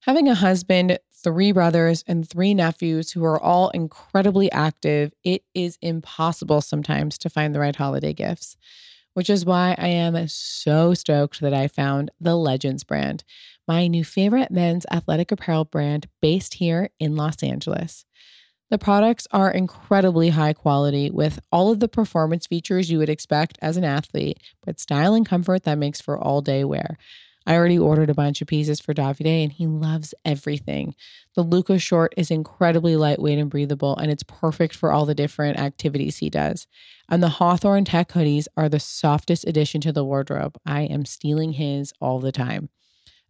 Having 0.00 0.28
a 0.28 0.34
husband, 0.34 0.98
three 1.12 1.52
brothers, 1.52 2.04
and 2.06 2.28
three 2.28 2.54
nephews 2.54 3.10
who 3.10 3.24
are 3.24 3.40
all 3.40 3.70
incredibly 3.70 4.50
active, 4.52 5.12
it 5.24 5.42
is 5.54 5.78
impossible 5.82 6.60
sometimes 6.60 7.18
to 7.18 7.30
find 7.30 7.54
the 7.54 7.60
right 7.60 7.74
holiday 7.74 8.12
gifts, 8.12 8.56
which 9.14 9.28
is 9.28 9.44
why 9.44 9.74
I 9.78 9.88
am 9.88 10.28
so 10.28 10.94
stoked 10.94 11.40
that 11.40 11.54
I 11.54 11.66
found 11.66 12.10
the 12.20 12.36
Legends 12.36 12.84
brand, 12.84 13.24
my 13.66 13.88
new 13.88 14.04
favorite 14.04 14.50
men's 14.52 14.86
athletic 14.92 15.32
apparel 15.32 15.64
brand 15.64 16.06
based 16.22 16.54
here 16.54 16.90
in 17.00 17.16
Los 17.16 17.42
Angeles. 17.42 18.04
The 18.68 18.78
products 18.78 19.28
are 19.30 19.50
incredibly 19.50 20.30
high 20.30 20.52
quality 20.52 21.10
with 21.10 21.38
all 21.52 21.70
of 21.70 21.78
the 21.78 21.88
performance 21.88 22.46
features 22.46 22.90
you 22.90 22.98
would 22.98 23.08
expect 23.08 23.58
as 23.62 23.76
an 23.76 23.84
athlete, 23.84 24.40
but 24.64 24.80
style 24.80 25.14
and 25.14 25.24
comfort 25.24 25.62
that 25.62 25.78
makes 25.78 26.00
for 26.00 26.18
all 26.18 26.42
day 26.42 26.64
wear. 26.64 26.98
I 27.46 27.54
already 27.54 27.78
ordered 27.78 28.10
a 28.10 28.14
bunch 28.14 28.42
of 28.42 28.48
pieces 28.48 28.80
for 28.80 28.92
Davide 28.92 29.44
and 29.44 29.52
he 29.52 29.68
loves 29.68 30.14
everything. 30.24 30.96
The 31.36 31.42
Luca 31.42 31.78
short 31.78 32.12
is 32.16 32.32
incredibly 32.32 32.96
lightweight 32.96 33.38
and 33.38 33.48
breathable, 33.48 33.96
and 33.96 34.10
it's 34.10 34.24
perfect 34.24 34.74
for 34.74 34.92
all 34.92 35.06
the 35.06 35.14
different 35.14 35.60
activities 35.60 36.16
he 36.18 36.28
does. 36.28 36.66
And 37.08 37.22
the 37.22 37.28
Hawthorne 37.28 37.84
Tech 37.84 38.08
hoodies 38.08 38.48
are 38.56 38.68
the 38.68 38.80
softest 38.80 39.46
addition 39.46 39.80
to 39.82 39.92
the 39.92 40.04
wardrobe. 40.04 40.58
I 40.66 40.82
am 40.82 41.04
stealing 41.04 41.52
his 41.52 41.92
all 42.00 42.18
the 42.18 42.32
time. 42.32 42.68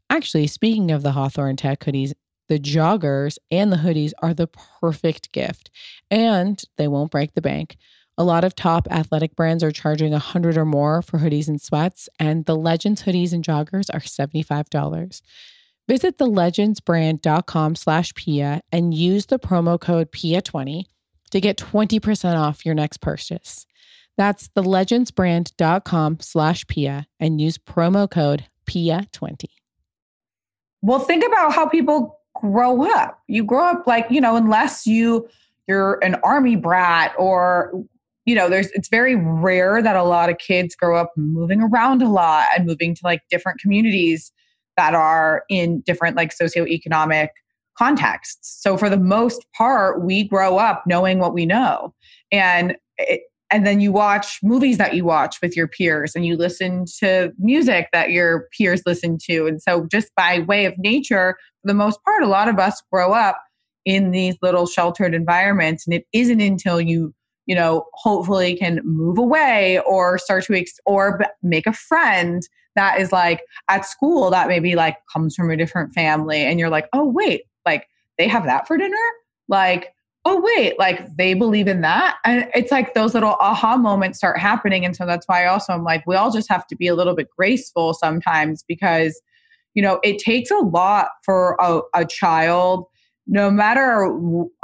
Actually, 0.09 0.47
speaking 0.47 0.91
of 0.91 1.03
the 1.03 1.13
Hawthorne 1.13 1.57
Tech 1.57 1.81
hoodies, 1.81 2.15
the 2.49 2.59
joggers 2.59 3.39
and 3.51 3.73
the 3.73 3.77
hoodies 3.77 4.13
are 4.23 4.35
the 4.35 4.47
perfect 4.47 5.33
gift, 5.33 5.71
and 6.11 6.63
they 6.77 6.89
won't 6.89 7.11
break 7.11 7.35
the 7.35 7.43
bank. 7.43 7.77
A 8.19 8.25
lot 8.25 8.45
of 8.45 8.55
top 8.55 8.89
athletic 8.91 9.37
brands 9.37 9.63
are 9.63 9.71
charging 9.71 10.13
100 10.13 10.57
or 10.57 10.65
more 10.65 11.03
for 11.03 11.19
hoodies 11.19 11.49
and 11.49 11.61
sweats, 11.61 12.09
and 12.19 12.47
the 12.47 12.57
Legends 12.57 13.03
hoodies 13.03 13.33
and 13.33 13.45
joggers 13.45 13.93
are 13.93 14.01
$75. 14.01 15.21
Visit 15.89 16.19
thelegendsbrand.com 16.19 17.77
slash 17.77 18.15
PIA 18.15 18.63
and 18.73 18.95
use 18.95 19.27
the 19.27 19.39
promo 19.39 19.79
code 19.81 20.11
PIA20 20.11 20.85
to 21.31 21.41
get 21.41 21.59
20% 21.59 22.37
off 22.37 22.65
your 22.65 22.75
next 22.75 22.99
purchase. 22.99 23.67
That's 24.17 24.49
thelegendsbrand.com 24.49 26.19
slash 26.21 26.67
PIA 26.67 27.07
and 27.21 27.41
use 27.41 27.59
promo 27.59 28.11
code 28.11 28.47
PIA20. 28.69 29.45
Well, 30.83 31.01
think 31.01 31.25
about 31.25 31.53
how 31.53 31.67
people 31.67 32.16
grow 32.41 32.85
up. 32.93 33.21
You 33.29 33.45
grow 33.45 33.65
up 33.65 33.87
like, 33.87 34.07
you 34.11 34.21
know, 34.21 34.37
unless 34.37 34.87
you 34.87 35.29
you're 35.67 35.99
an 36.05 36.15
army 36.23 36.57
brat 36.57 37.13
or 37.19 37.73
you 38.25 38.35
know, 38.35 38.49
there's 38.49 38.71
it's 38.73 38.89
very 38.89 39.15
rare 39.15 39.81
that 39.81 39.97
a 39.97 40.03
lot 40.03 40.31
of 40.31 40.39
kids 40.39 40.75
grow 40.75 40.97
up 40.97 41.13
moving 41.17 41.61
around 41.61 42.03
a 42.03 42.09
lot 42.09 42.47
and 42.57 42.67
moving 42.67 42.95
to 42.95 43.01
like 43.05 43.23
different 43.31 43.61
communities 43.61 44.33
that 44.77 44.95
are 44.95 45.45
in 45.49 45.81
different 45.81 46.17
like 46.17 46.37
socioeconomic 46.37 47.29
contexts. 47.79 48.61
So 48.63 48.77
for 48.77 48.91
the 48.91 48.99
most 48.99 49.45
part, 49.57 50.03
we 50.03 50.25
grow 50.25 50.59
up 50.59 50.83
knowing 50.87 51.19
what 51.19 51.35
we 51.35 51.47
know. 51.47 51.95
And 52.33 52.77
it, 52.99 53.23
and 53.51 53.67
then 53.67 53.81
you 53.81 53.93
watch 53.93 54.41
movies 54.43 54.79
that 54.79 54.95
you 54.95 55.05
watch 55.05 55.37
with 55.41 55.57
your 55.57 55.69
peers 55.69 56.15
and 56.17 56.27
you 56.27 56.37
listen 56.37 56.85
to 56.99 57.33
music 57.39 57.89
that 57.93 58.11
your 58.11 58.49
peers 58.57 58.83
listen 58.87 59.19
to. 59.27 59.47
And 59.47 59.63
so 59.63 59.87
just 59.91 60.13
by 60.17 60.41
way 60.41 60.65
of 60.65 60.77
nature, 60.79 61.37
for 61.63 61.69
the 61.69 61.75
most 61.75 62.03
part, 62.05 62.23
a 62.23 62.29
lot 62.29 62.49
of 62.49 62.59
us 62.59 62.83
grow 62.93 63.13
up 63.13 63.41
in 63.85 64.11
these 64.11 64.37
little 64.43 64.67
sheltered 64.67 65.15
environments. 65.15 65.87
And 65.87 65.95
it 65.95 66.07
isn't 66.13 66.41
until 66.41 66.81
you 66.81 67.15
you 67.47 67.55
know 67.55 67.87
hopefully 67.95 68.57
can 68.57 68.81
move 68.85 69.19
away 69.19 69.81
or 69.87 70.19
start 70.19 70.45
to 70.45 70.55
ex- 70.55 70.81
or 70.85 71.21
make 71.43 71.67
a 71.67 71.73
friend 71.73 72.43
that 72.75 73.01
is 73.01 73.13
like 73.13 73.43
at 73.69 73.87
school 73.87 74.31
that 74.31 74.49
maybe 74.49 74.75
like 74.75 74.97
comes 75.13 75.35
from 75.35 75.51
a 75.51 75.57
different 75.57 75.95
family 75.95 76.43
and 76.43 76.59
you're 76.59 76.69
like 76.69 76.89
oh 76.93 77.05
wait 77.05 77.43
like 77.65 77.87
they 78.19 78.27
have 78.29 78.45
that 78.45 78.67
for 78.67 78.77
dinner 78.77 78.97
like 79.49 79.95
oh 80.29 80.41
wait 80.43 80.77
like 80.77 81.07
they 81.17 81.35
believe 81.35 81.69
in 81.69 81.83
that? 81.83 82.17
And 82.25 82.49
it's 82.53 82.73
like 82.73 82.95
those 82.95 83.15
little 83.15 83.37
aha 83.39 83.77
moments 83.77 84.19
start 84.19 84.39
happening. 84.41 84.85
And 84.85 84.97
so 84.97 85.07
that's 85.07 85.27
why 85.29 85.47
also 85.47 85.73
i'm 85.73 85.85
like 85.85 86.05
we 86.07 86.17
all 86.17 86.33
just 86.33 86.49
have 86.51 86.67
to 86.67 86.77
be 86.77 86.89
a 86.89 86.95
little 86.97 87.15
bit 87.15 87.29
graceful 87.37 87.95
sometimes 87.95 88.65
because 88.67 89.21
you 89.75 89.83
know 89.83 90.01
it 90.03 90.19
takes 90.19 90.51
a 90.51 90.57
lot 90.57 91.09
for 91.25 91.57
a, 91.61 91.81
a 91.95 92.05
child 92.05 92.87
no 93.29 93.51
matter 93.51 94.09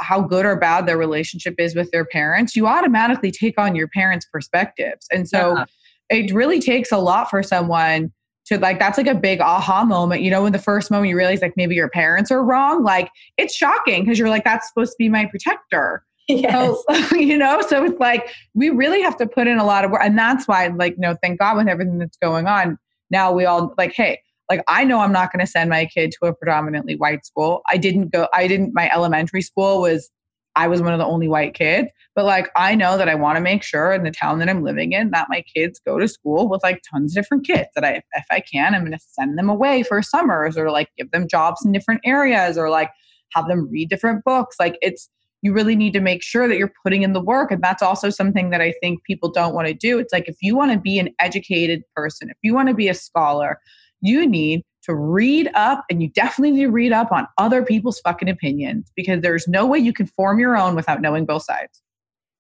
how 0.00 0.20
good 0.20 0.44
or 0.46 0.56
bad 0.56 0.86
their 0.86 0.98
relationship 0.98 1.54
is 1.58 1.76
with 1.76 1.90
their 1.92 2.04
parents 2.04 2.56
you 2.56 2.66
automatically 2.66 3.30
take 3.30 3.58
on 3.58 3.74
your 3.76 3.88
parents 3.88 4.26
perspectives. 4.32 5.06
And 5.12 5.28
so 5.28 5.56
Yeah. 5.56 5.64
it 6.10 6.34
really 6.34 6.60
takes 6.60 6.90
a 6.90 6.98
lot 6.98 7.30
for 7.30 7.42
someone 7.42 8.12
to 8.47 8.59
like 8.59 8.78
that's 8.78 8.99
like 8.99 9.07
a 9.07 9.14
big 9.14 9.40
aha 9.40 9.84
moment 9.84 10.22
you 10.22 10.30
know 10.30 10.45
in 10.47 10.53
the 10.53 10.59
first 10.59 10.90
moment 10.90 11.09
you 11.09 11.16
realize 11.16 11.40
like 11.40 11.57
maybe 11.57 11.74
your 11.74 11.88
parents 11.88 12.30
are 12.30 12.43
wrong 12.43 12.82
like 12.82 13.11
it's 13.38 13.55
shocking 13.55 14.05
because 14.05 14.18
you're 14.18 14.28
like 14.28 14.45
that's 14.45 14.68
supposed 14.68 14.93
to 14.93 14.97
be 14.99 15.09
my 15.09 15.26
protector 15.26 16.05
Yes. 16.28 16.76
so, 16.88 17.16
you 17.16 17.36
know, 17.36 17.61
so 17.62 17.84
it's 17.84 17.99
like 17.99 18.30
we 18.55 18.70
really 18.70 19.03
have 19.03 19.16
to 19.18 19.26
put 19.26 19.47
in 19.47 19.59
a 19.59 19.64
lot 19.64 19.84
of 19.84 19.90
work. 19.90 20.03
And 20.03 20.16
that's 20.16 20.47
why, 20.47 20.68
like, 20.68 20.99
know, 20.99 21.16
thank 21.22 21.40
God 21.40 21.57
with 21.57 21.68
everything 21.68 21.99
that's 21.99 22.16
going 22.18 22.47
on, 22.47 22.78
now 23.11 23.32
we 23.32 23.45
all 23.45 23.74
like, 23.76 23.93
hey, 23.93 24.20
like 24.49 24.62
I 24.68 24.84
know 24.84 25.01
I'm 25.01 25.12
not 25.12 25.32
going 25.32 25.45
to 25.45 25.51
send 25.51 25.70
my 25.70 25.86
kid 25.86 26.12
to 26.20 26.28
a 26.28 26.34
predominantly 26.34 26.97
white 26.97 27.24
school. 27.24 27.62
I 27.68 27.76
didn't 27.76 28.12
go, 28.12 28.28
I 28.32 28.47
didn't, 28.47 28.72
my 28.74 28.90
elementary 28.93 29.43
school 29.43 29.80
was, 29.80 30.11
I 30.55 30.68
was 30.68 30.82
one 30.82 30.92
of 30.92 30.98
the 30.98 31.07
only 31.07 31.28
white 31.28 31.55
kids. 31.55 31.88
But 32.14 32.24
like 32.24 32.50
I 32.57 32.74
know 32.74 32.98
that 32.98 33.09
I 33.09 33.14
want 33.14 33.36
to 33.36 33.40
make 33.40 33.62
sure 33.62 33.92
in 33.92 34.05
the 34.05 34.11
town 34.11 34.38
that 34.38 34.48
I'm 34.48 34.62
living 34.62 34.92
in 34.92 35.11
that 35.11 35.28
my 35.30 35.42
kids 35.42 35.80
go 35.84 35.98
to 35.98 36.07
school 36.07 36.48
with 36.48 36.62
like 36.62 36.82
tons 36.90 37.12
of 37.12 37.22
different 37.22 37.46
kids 37.46 37.68
that 37.74 37.84
I 37.84 38.03
if 38.12 38.24
I 38.30 38.40
can, 38.40 38.74
I'm 38.74 38.84
gonna 38.84 38.98
send 38.98 39.38
them 39.38 39.48
away 39.48 39.82
for 39.82 40.03
summers 40.03 40.57
or 40.57 40.70
like 40.70 40.88
give 40.98 41.11
them 41.11 41.26
jobs 41.28 41.64
in 41.64 41.72
different 41.72 42.03
areas 42.05 42.59
or 42.59 42.68
like 42.68 42.90
have 43.32 43.48
them 43.48 43.68
read 43.70 43.88
different 43.88 44.24
books. 44.24 44.57
Like 44.61 44.76
it's 44.82 45.09
you 45.42 45.53
really 45.53 45.74
need 45.74 45.92
to 45.92 46.00
make 46.00 46.22
sure 46.22 46.46
that 46.46 46.57
you're 46.57 46.72
putting 46.84 47.03
in 47.03 47.14
the 47.14 47.20
work. 47.20 47.50
And 47.50 47.62
that's 47.62 47.82
also 47.82 48.11
something 48.11 48.50
that 48.50 48.61
I 48.61 48.72
think 48.80 49.03
people 49.03 49.30
don't 49.30 49.55
want 49.55 49.66
to 49.66 49.74
do. 49.74 49.98
It's 49.98 50.12
like 50.12 50.28
if 50.28 50.36
you 50.40 50.55
want 50.55 50.72
to 50.72 50.78
be 50.78 50.98
an 50.98 51.09
educated 51.18 51.82
person, 51.96 52.30
if 52.30 52.36
you 52.42 52.55
want 52.55 52.68
to 52.68 52.74
be 52.74 52.88
a 52.88 52.94
scholar, 52.94 53.59
you 54.00 54.26
need 54.26 54.62
to 54.85 54.95
read 54.95 55.51
up 55.55 55.85
and 55.91 56.03
you 56.03 56.09
definitely 56.09 56.53
need 56.53 56.64
to 56.64 56.70
read 56.70 56.93
up 56.93 57.12
on 57.12 57.26
other 57.39 57.64
people's 57.64 58.01
fucking 58.01 58.28
opinions 58.28 58.91
because 58.97 59.22
there's 59.22 59.47
no 59.47 59.66
way 59.66 59.78
you 59.78 59.93
can 59.93 60.07
form 60.07 60.39
your 60.39 60.57
own 60.57 60.74
without 60.74 61.01
knowing 61.01 61.24
both 61.24 61.45
sides. 61.45 61.83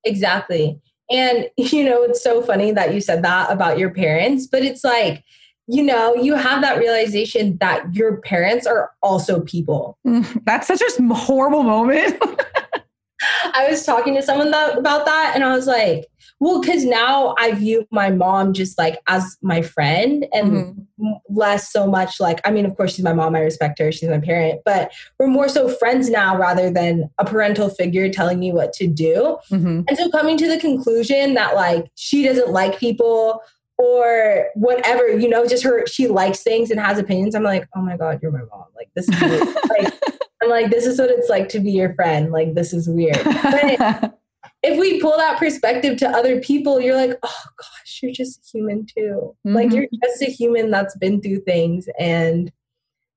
Exactly. 0.04 0.80
And, 1.10 1.48
you 1.56 1.84
know, 1.84 2.02
it's 2.02 2.22
so 2.22 2.42
funny 2.42 2.72
that 2.72 2.94
you 2.94 3.00
said 3.00 3.22
that 3.22 3.50
about 3.50 3.78
your 3.78 3.90
parents, 3.90 4.46
but 4.46 4.62
it's 4.62 4.84
like, 4.84 5.24
you 5.68 5.82
know, 5.82 6.14
you 6.16 6.34
have 6.34 6.60
that 6.62 6.78
realization 6.78 7.56
that 7.58 7.94
your 7.94 8.20
parents 8.20 8.66
are 8.66 8.90
also 9.02 9.40
people. 9.40 9.96
Mm, 10.06 10.44
that's 10.44 10.66
such 10.66 10.82
a 10.82 11.14
horrible 11.14 11.62
moment. 11.62 12.20
I 13.54 13.68
was 13.70 13.86
talking 13.86 14.16
to 14.16 14.22
someone 14.22 14.50
that, 14.50 14.76
about 14.76 15.04
that 15.06 15.32
and 15.34 15.44
I 15.44 15.54
was 15.54 15.68
like, 15.68 16.06
well, 16.42 16.60
because 16.60 16.84
now 16.84 17.36
I 17.38 17.52
view 17.52 17.86
my 17.92 18.10
mom 18.10 18.52
just 18.52 18.76
like 18.76 18.98
as 19.06 19.36
my 19.42 19.62
friend 19.62 20.26
and 20.32 20.50
Mhm. 20.98 21.20
less 21.28 21.70
so 21.70 21.86
much 21.86 22.18
like, 22.18 22.40
I 22.44 22.50
mean, 22.50 22.66
of 22.66 22.76
course, 22.76 22.94
she's 22.94 23.04
my 23.04 23.12
mom, 23.12 23.36
I 23.36 23.40
respect 23.42 23.78
her, 23.78 23.92
she's 23.92 24.08
my 24.08 24.18
parent, 24.18 24.60
but 24.64 24.90
we're 25.20 25.28
more 25.28 25.48
so 25.48 25.68
friends 25.68 26.10
now 26.10 26.36
rather 26.36 26.68
than 26.68 27.08
a 27.18 27.24
parental 27.24 27.68
figure 27.68 28.10
telling 28.10 28.40
me 28.40 28.50
what 28.50 28.72
to 28.72 28.88
do. 28.88 29.38
Mhm. 29.52 29.84
And 29.86 29.96
so 29.96 30.10
coming 30.10 30.36
to 30.38 30.48
the 30.48 30.58
conclusion 30.58 31.34
that 31.34 31.54
like 31.54 31.86
she 31.94 32.24
doesn't 32.24 32.50
like 32.50 32.76
people 32.76 33.40
or 33.78 34.48
whatever, 34.56 35.06
you 35.16 35.28
know, 35.28 35.46
just 35.46 35.62
her 35.62 35.86
she 35.86 36.08
likes 36.08 36.42
things 36.42 36.72
and 36.72 36.80
has 36.80 36.98
opinions. 36.98 37.36
I'm 37.36 37.44
like, 37.44 37.68
oh 37.76 37.82
my 37.82 37.96
God, 37.96 38.18
you're 38.20 38.32
my 38.32 38.42
mom. 38.50 38.64
Like 38.74 38.90
this 38.96 39.08
is 39.08 39.14
like 39.70 39.94
I'm 40.42 40.50
like, 40.50 40.72
this 40.72 40.86
is 40.86 40.98
what 40.98 41.08
it's 41.10 41.28
like 41.28 41.48
to 41.50 41.60
be 41.60 41.70
your 41.70 41.94
friend. 41.94 42.32
Like 42.32 42.54
this 42.54 42.72
is 42.72 42.88
weird. 42.88 43.16
But 43.24 44.18
if 44.62 44.78
we 44.78 45.00
pull 45.00 45.16
that 45.16 45.38
perspective 45.38 45.96
to 45.98 46.08
other 46.08 46.40
people, 46.40 46.80
you're 46.80 46.96
like, 46.96 47.18
oh 47.22 47.42
gosh, 47.58 48.00
you're 48.02 48.12
just 48.12 48.38
a 48.38 48.58
human 48.58 48.86
too. 48.86 49.34
Like 49.44 49.68
Mhm. 49.70 49.74
you're 49.74 49.86
just 50.04 50.22
a 50.22 50.26
human 50.30 50.70
that's 50.70 50.96
been 50.98 51.20
through 51.20 51.40
things 51.40 51.88
and 51.98 52.52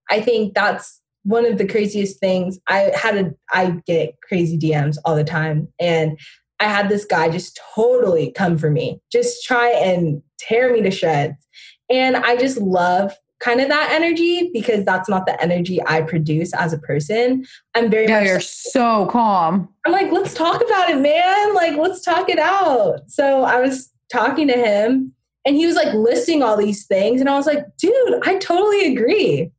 I 0.09 0.21
think 0.21 0.53
that's 0.53 1.01
one 1.23 1.45
of 1.45 1.57
the 1.57 1.67
craziest 1.67 2.19
things. 2.19 2.59
I 2.67 2.91
had 2.95 3.17
a 3.17 3.33
I 3.51 3.81
get 3.87 4.15
crazy 4.27 4.57
DMs 4.57 4.97
all 5.05 5.15
the 5.15 5.23
time 5.23 5.67
and 5.79 6.19
I 6.59 6.65
had 6.65 6.87
this 6.89 7.05
guy 7.05 7.29
just 7.29 7.59
totally 7.75 8.31
come 8.31 8.57
for 8.57 8.69
me, 8.69 9.01
just 9.11 9.43
try 9.43 9.69
and 9.69 10.21
tear 10.39 10.71
me 10.71 10.81
to 10.83 10.91
shreds. 10.91 11.35
And 11.89 12.15
I 12.15 12.37
just 12.37 12.57
love 12.57 13.13
kind 13.39 13.59
of 13.61 13.67
that 13.67 13.91
energy 13.91 14.49
because 14.53 14.85
that's 14.85 15.09
not 15.09 15.25
the 15.25 15.41
energy 15.41 15.79
I 15.85 16.01
produce 16.01 16.53
as 16.53 16.73
a 16.73 16.77
person. 16.77 17.45
I'm 17.75 17.89
very 17.89 18.07
Yeah, 18.07 18.23
you're 18.23 18.39
so 18.39 19.07
calm. 19.07 19.69
I'm 19.85 19.91
like, 19.91 20.11
let's 20.11 20.33
talk 20.33 20.63
about 20.63 20.89
it, 20.89 20.99
man. 20.99 21.53
Like, 21.53 21.75
let's 21.77 22.01
talk 22.01 22.29
it 22.29 22.39
out. 22.39 23.01
So 23.07 23.43
I 23.43 23.59
was 23.59 23.91
talking 24.11 24.47
to 24.47 24.53
him 24.53 25.13
and 25.45 25.55
he 25.55 25.65
was 25.65 25.75
like 25.75 25.93
listing 25.93 26.41
all 26.41 26.57
these 26.57 26.85
things. 26.85 27.19
And 27.21 27.29
I 27.29 27.35
was 27.35 27.45
like, 27.45 27.65
dude, 27.77 28.19
I 28.23 28.37
totally 28.37 28.93
agree. 28.93 29.51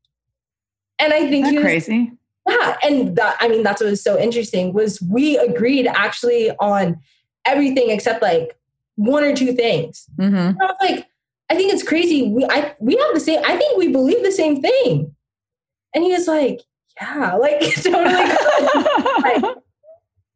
And 0.99 1.13
I 1.13 1.29
think 1.29 1.45
Isn't 1.47 1.51
he 1.51 1.57
that 1.57 1.57
was, 1.57 1.65
crazy. 1.65 2.13
yeah. 2.49 2.77
And 2.83 3.17
that, 3.17 3.37
I 3.41 3.49
mean, 3.49 3.63
that's 3.63 3.83
what 3.83 3.91
was 3.91 4.03
so 4.03 4.19
interesting 4.19 4.73
was 4.73 5.01
we 5.03 5.37
agreed 5.37 5.87
actually 5.87 6.51
on 6.53 6.99
everything 7.45 7.91
except 7.91 8.23
like 8.23 8.57
one 8.97 9.23
or 9.23 9.37
two 9.37 9.53
things. 9.53 10.07
Mm-hmm. 10.19 10.61
I 10.61 10.65
was 10.65 10.77
like, 10.81 11.07
I 11.51 11.55
think 11.55 11.73
it's 11.73 11.83
crazy. 11.83 12.29
We 12.29 12.45
I 12.47 12.75
we 12.81 12.97
have 12.97 13.15
the 13.15 13.21
same. 13.21 13.41
I 13.45 13.57
think 13.57 13.79
we 13.79 13.89
believe 13.89 14.23
the 14.25 14.33
same 14.33 14.61
thing. 14.61 15.15
And 15.95 16.05
he 16.05 16.13
was 16.13 16.27
like, 16.27 16.61
yeah, 17.01 17.35
like 17.41 17.61
totally. 17.83 18.05
like, 18.05 19.57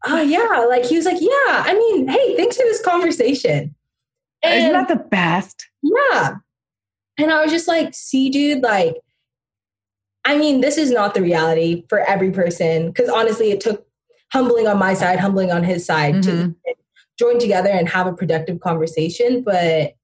oh 0.06 0.20
yeah, 0.22 0.66
like 0.68 0.84
he 0.84 0.96
was 0.96 1.06
like, 1.06 1.20
yeah. 1.20 1.64
I 1.66 1.74
mean, 1.74 2.08
hey, 2.08 2.36
thanks 2.36 2.56
for 2.56 2.62
this 2.64 2.82
conversation. 2.84 3.74
Isn't 4.44 4.72
that 4.72 4.88
the 4.88 4.96
best? 4.96 5.66
yeah, 5.82 6.36
and 7.18 7.30
I 7.30 7.42
was 7.42 7.50
just 7.52 7.68
like, 7.68 7.92
see, 7.94 8.30
dude, 8.30 8.62
like, 8.62 8.94
I 10.24 10.38
mean, 10.38 10.60
this 10.62 10.78
is 10.78 10.90
not 10.90 11.12
the 11.14 11.20
reality 11.20 11.84
for 11.90 11.98
every 12.00 12.30
person 12.30 12.86
because 12.88 13.08
honestly, 13.10 13.50
it 13.50 13.60
took 13.60 13.86
humbling 14.32 14.66
on 14.66 14.78
my 14.78 14.94
side, 14.94 15.18
humbling 15.20 15.50
on 15.52 15.62
his 15.64 15.84
side 15.84 16.22
to 16.22 16.30
Mhm. 16.30 16.54
join 17.18 17.38
together 17.38 17.68
and 17.68 17.88
have 17.88 18.06
a 18.06 18.12
productive 18.14 18.60
conversation. 18.60 19.42
But 19.42 19.94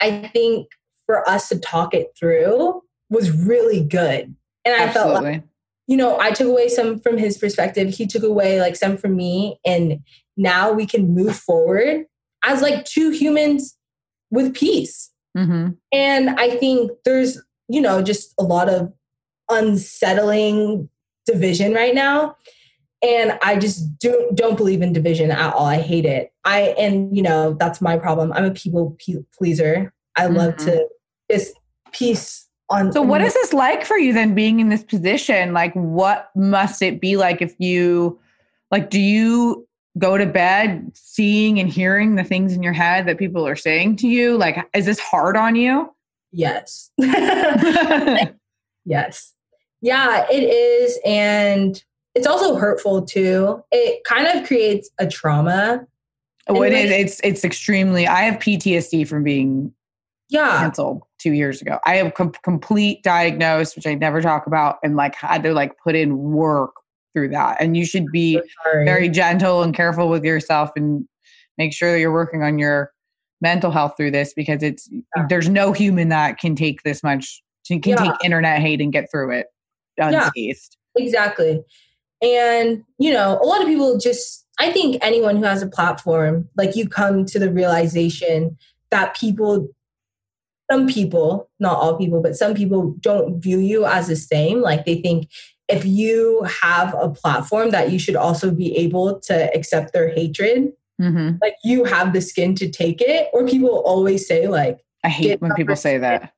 I 0.00 0.28
think 0.32 0.68
for 1.06 1.28
us 1.28 1.48
to 1.48 1.58
talk 1.58 1.94
it 1.94 2.12
through 2.18 2.82
was 3.10 3.30
really 3.30 3.82
good. 3.82 4.34
And 4.64 4.82
I 4.82 4.92
felt 4.92 5.22
like, 5.22 5.44
you 5.86 5.96
know, 5.96 6.18
I 6.18 6.32
took 6.32 6.48
away 6.48 6.68
some 6.68 6.98
from 6.98 7.16
his 7.18 7.38
perspective. 7.38 7.90
He 7.90 8.06
took 8.06 8.24
away 8.24 8.60
like 8.60 8.76
some 8.76 8.96
from 8.96 9.14
me. 9.14 9.58
And 9.64 10.00
now 10.36 10.72
we 10.72 10.86
can 10.86 11.14
move 11.14 11.36
forward 11.36 12.06
as 12.44 12.62
like 12.62 12.84
two 12.84 13.10
humans 13.10 13.76
with 14.30 14.54
peace. 14.54 15.12
Mm-hmm. 15.36 15.70
And 15.92 16.30
I 16.30 16.56
think 16.56 16.90
there's, 17.04 17.40
you 17.68 17.80
know, 17.80 18.02
just 18.02 18.34
a 18.38 18.42
lot 18.42 18.68
of 18.68 18.92
unsettling 19.48 20.88
division 21.26 21.74
right 21.74 21.94
now. 21.94 22.36
And 23.02 23.38
I 23.42 23.56
just 23.56 23.98
don't 23.98 24.34
don't 24.36 24.56
believe 24.56 24.82
in 24.82 24.92
division 24.92 25.30
at 25.30 25.52
all. 25.54 25.66
I 25.66 25.76
hate 25.76 26.06
it. 26.06 26.32
I, 26.44 26.74
and, 26.78 27.14
you 27.14 27.22
know, 27.22 27.54
that's 27.54 27.80
my 27.80 27.98
problem. 27.98 28.32
I'm 28.32 28.44
a 28.44 28.50
people 28.52 28.96
pleaser. 29.36 29.92
I 30.16 30.26
love 30.26 30.54
Mhm. 30.54 30.64
to 30.64 30.88
just 31.30 31.54
peace 31.92 32.48
on. 32.70 32.92
So, 32.92 33.02
what 33.02 33.20
is 33.20 33.34
this 33.34 33.52
like 33.52 33.84
for 33.84 33.98
you 33.98 34.12
then 34.12 34.34
being 34.34 34.60
in 34.60 34.70
this 34.70 34.82
position? 34.82 35.52
Like, 35.52 35.74
what 35.74 36.30
must 36.34 36.80
it 36.82 37.00
be 37.00 37.16
like 37.16 37.42
if 37.42 37.54
you, 37.58 38.18
like, 38.70 38.88
do 38.90 38.98
you 39.00 39.68
go 39.98 40.16
to 40.16 40.26
bed 40.26 40.90
seeing 40.94 41.60
and 41.60 41.68
hearing 41.68 42.14
the 42.16 42.24
things 42.24 42.54
in 42.54 42.62
your 42.62 42.72
head 42.72 43.06
that 43.06 43.18
people 43.18 43.46
are 43.46 43.56
saying 43.56 43.96
to 43.96 44.08
you? 44.08 44.36
Like, 44.38 44.56
is 44.74 44.86
this 44.86 44.98
hard 44.98 45.36
on 45.36 45.54
you? 45.54 45.92
Yes. 46.32 46.90
yes. 48.84 49.32
Yeah, 49.82 50.26
it 50.30 50.42
is. 50.42 50.98
And 51.04 51.82
it's 52.16 52.26
also 52.26 52.56
hurtful 52.56 53.02
too. 53.02 53.62
It 53.70 54.02
kind 54.04 54.26
of 54.26 54.46
creates 54.46 54.90
a 54.98 55.06
trauma. 55.06 55.86
oh, 56.48 56.62
it 56.62 56.72
is. 56.72 56.90
It's 56.90 57.20
it's 57.22 57.44
extremely. 57.44 58.06
I 58.08 58.22
have 58.22 58.40
PTSD 58.40 59.06
from 59.06 59.22
being 59.22 59.72
Yeah. 60.28 60.58
canceled 60.60 61.02
two 61.18 61.32
years 61.32 61.60
ago. 61.62 61.78
I 61.84 61.96
have 61.96 62.14
com- 62.14 62.32
complete 62.42 63.02
diagnosed, 63.02 63.76
which 63.76 63.86
I 63.86 63.94
never 63.94 64.20
talk 64.22 64.46
about, 64.46 64.78
and 64.82 64.96
like 64.96 65.14
had 65.14 65.42
to 65.44 65.52
like 65.52 65.76
put 65.78 65.94
in 65.94 66.16
work 66.32 66.72
through 67.14 67.28
that. 67.30 67.58
And 67.60 67.76
you 67.76 67.84
should 67.86 68.06
be 68.12 68.40
Sorry. 68.64 68.84
very 68.84 69.08
gentle 69.08 69.62
and 69.62 69.74
careful 69.74 70.08
with 70.08 70.24
yourself 70.24 70.70
and 70.76 71.06
make 71.58 71.72
sure 71.72 71.92
that 71.92 71.98
you're 72.00 72.12
working 72.12 72.42
on 72.42 72.58
your 72.58 72.92
mental 73.40 73.70
health 73.70 73.94
through 73.96 74.10
this 74.10 74.32
because 74.34 74.62
it's 74.62 74.88
Yeah. 75.16 75.26
there's 75.28 75.48
no 75.48 75.72
human 75.72 76.08
that 76.10 76.38
can 76.38 76.54
take 76.56 76.82
this 76.82 77.02
much 77.02 77.42
can 77.68 77.80
Yeah. 77.84 77.96
take 77.96 78.12
internet 78.24 78.60
hate 78.60 78.80
and 78.80 78.92
get 78.92 79.10
through 79.10 79.30
it 79.32 79.46
Yeah. 79.98 80.08
unscathed. 80.24 80.76
Exactly. 80.96 81.62
And, 82.22 82.82
you 82.98 83.12
know, 83.12 83.38
a 83.40 83.46
lot 83.46 83.60
of 83.60 83.66
people 83.66 83.98
just, 83.98 84.46
I 84.58 84.72
think 84.72 84.98
anyone 85.02 85.36
who 85.36 85.44
has 85.44 85.62
a 85.62 85.68
platform, 85.68 86.48
like 86.56 86.76
you 86.76 86.88
come 86.88 87.24
to 87.26 87.38
the 87.38 87.52
realization 87.52 88.56
that 88.90 89.16
people, 89.16 89.68
some 90.70 90.86
people, 90.88 91.50
not 91.60 91.76
all 91.76 91.96
people, 91.96 92.22
but 92.22 92.36
some 92.36 92.54
people 92.54 92.96
don't 93.00 93.40
view 93.40 93.58
you 93.58 93.84
as 93.84 94.08
the 94.08 94.16
same. 94.16 94.60
Like 94.60 94.84
they 94.84 95.00
think 95.00 95.28
if 95.68 95.84
you 95.84 96.46
have 96.62 96.94
a 96.98 97.08
platform 97.08 97.70
that 97.70 97.90
you 97.90 97.98
should 97.98 98.16
also 98.16 98.50
be 98.50 98.76
able 98.76 99.20
to 99.20 99.54
accept 99.54 99.92
their 99.92 100.08
hatred, 100.14 100.72
hmm 100.98 101.32
like 101.42 101.54
you 101.62 101.84
have 101.84 102.14
the 102.14 102.22
skin 102.22 102.54
to 102.54 102.70
take 102.70 103.02
it. 103.02 103.28
Or 103.34 103.46
people 103.46 103.82
always 103.84 104.26
say, 104.26 104.48
like, 104.48 104.78
I 105.04 105.10
hate 105.10 105.40
when 105.42 105.54
people 105.54 105.76
say 105.76 105.98
that. 105.98 106.32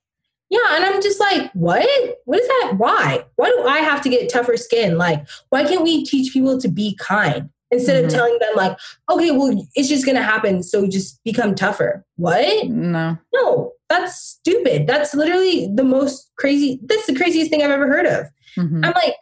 Yeah, 0.51 0.77
and 0.77 0.85
I'm 0.85 1.03
just 1.03 1.21
like, 1.21 1.51
what? 1.53 1.87
What 2.25 2.41
is 2.41 2.49
that? 2.49 2.75
Why? 2.79 3.25
Why 3.37 3.49
do 3.51 3.63
I 3.67 3.79
have 3.79 4.01
to 4.03 4.09
get 4.09 4.29
tougher 4.31 4.57
skin? 4.57 4.97
Like, 4.99 5.27
why 5.51 5.65
can't 5.65 5.83
we 5.83 6.05
teach 6.05 6.33
people 6.33 6.59
to 6.61 6.69
be 6.69 6.97
kind 6.99 7.51
instead 7.71 8.03
Mhm. 8.03 8.07
of 8.07 8.13
telling 8.13 8.39
them 8.39 8.51
like, 8.57 8.79
okay, 9.11 9.31
well, 9.31 9.55
it's 9.75 9.89
just 9.89 10.07
gonna 10.07 10.23
happen, 10.23 10.63
so 10.63 10.87
just 10.87 11.23
become 11.25 11.55
tougher? 11.55 12.05
What? 12.17 12.69
No. 12.69 13.19
No, 13.35 13.73
that's 13.91 14.17
stupid. 14.19 14.87
That's 14.87 15.15
literally 15.15 15.69
the 15.75 15.85
most 15.85 16.31
crazy. 16.37 16.81
That's 16.85 17.07
the 17.07 17.15
craziest 17.15 17.51
thing 17.51 17.63
I've 17.63 17.71
ever 17.71 17.87
heard 17.87 18.07
of. 18.07 18.27
Mhm. 18.57 18.85
I'm 18.87 18.93
like, 18.95 19.15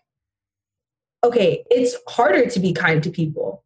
okay, 1.24 1.64
it's 1.70 1.96
harder 2.08 2.46
to 2.46 2.60
be 2.60 2.72
kind 2.72 3.02
to 3.02 3.10
people, 3.10 3.64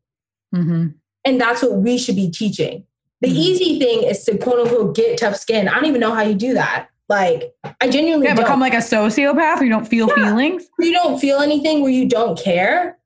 Mhm. 0.54 0.94
and 1.24 1.40
that's 1.40 1.62
what 1.62 1.76
we 1.76 1.98
should 1.98 2.16
be 2.16 2.30
teaching. 2.30 2.84
The 3.20 3.28
Mhm. 3.28 3.34
easy 3.34 3.78
thing 3.78 4.02
is 4.04 4.24
to 4.24 4.38
quote 4.38 4.60
unquote 4.60 4.96
get 4.96 5.18
tough 5.18 5.36
skin. 5.36 5.68
I 5.68 5.74
don't 5.74 5.84
even 5.86 6.00
know 6.00 6.14
how 6.14 6.22
you 6.22 6.34
do 6.34 6.54
that. 6.54 6.88
Like, 7.10 7.52
I 7.80 7.88
genuinely 7.90 8.28
Yeah, 8.28 8.34
become 8.34 8.60
like 8.60 8.72
a 8.72 8.76
sociopath 8.78 9.56
where 9.56 9.64
you 9.64 9.68
don't 9.70 9.86
feel 9.86 10.08
Yeah. 10.08 10.14
feelings. 10.14 10.68
you 10.78 10.92
don't 10.92 11.18
feel 11.18 11.40
anything 11.40 11.82
where 11.82 11.90
you 11.90 12.06
don't 12.08 12.38
care. 12.38 12.96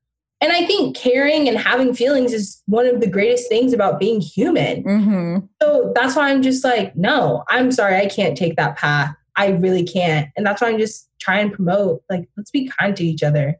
And 0.42 0.52
I 0.52 0.66
think 0.66 0.94
caring 0.94 1.48
and 1.48 1.56
having 1.56 1.94
feelings 1.94 2.34
is 2.34 2.62
one 2.66 2.86
of 2.86 3.00
the 3.00 3.06
greatest 3.06 3.48
things 3.48 3.72
about 3.72 3.98
being 3.98 4.20
human. 4.20 4.82
hmm 4.82 5.38
So 5.62 5.90
that's 5.96 6.14
why 6.16 6.30
I'm 6.30 6.42
just 6.42 6.62
like, 6.62 6.94
no, 6.94 7.44
I'm 7.48 7.72
sorry, 7.72 7.96
I 7.96 8.06
can't 8.06 8.36
take 8.36 8.56
that 8.56 8.76
path. 8.76 9.14
I 9.36 9.48
really 9.48 9.84
can't. 9.84 10.28
And 10.36 10.44
that's 10.44 10.60
why 10.60 10.68
I'm 10.68 10.78
just 10.78 11.08
trying 11.18 11.48
to 11.50 11.56
promote, 11.56 12.02
like, 12.10 12.28
let's 12.36 12.50
be 12.50 12.70
kind 12.78 12.94
to 12.96 13.04
each 13.04 13.22
other. 13.22 13.56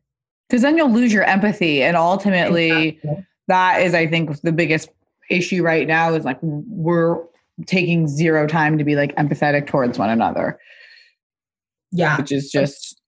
Because 0.48 0.60
then 0.60 0.76
you'll 0.76 0.90
lose 0.92 1.10
your 1.12 1.24
empathy, 1.24 1.82
and 1.82 1.96
ultimately, 1.96 2.88
Exactly. 3.02 3.26
that 3.48 3.80
is, 3.80 3.94
I 3.94 4.06
think, 4.06 4.42
the 4.42 4.52
biggest 4.52 4.90
issue 5.30 5.62
right 5.62 5.88
now 5.88 6.12
is 6.12 6.26
like 6.26 6.38
we're 6.42 7.16
taking 7.66 8.08
zero 8.08 8.46
time 8.46 8.78
to 8.78 8.84
be 8.84 8.96
like 8.96 9.14
empathetic 9.16 9.66
towards 9.66 9.98
one 9.98 10.10
another. 10.10 10.58
Yeah. 11.92 12.16
which 12.16 12.32
is 12.32 12.50
just 12.50 13.00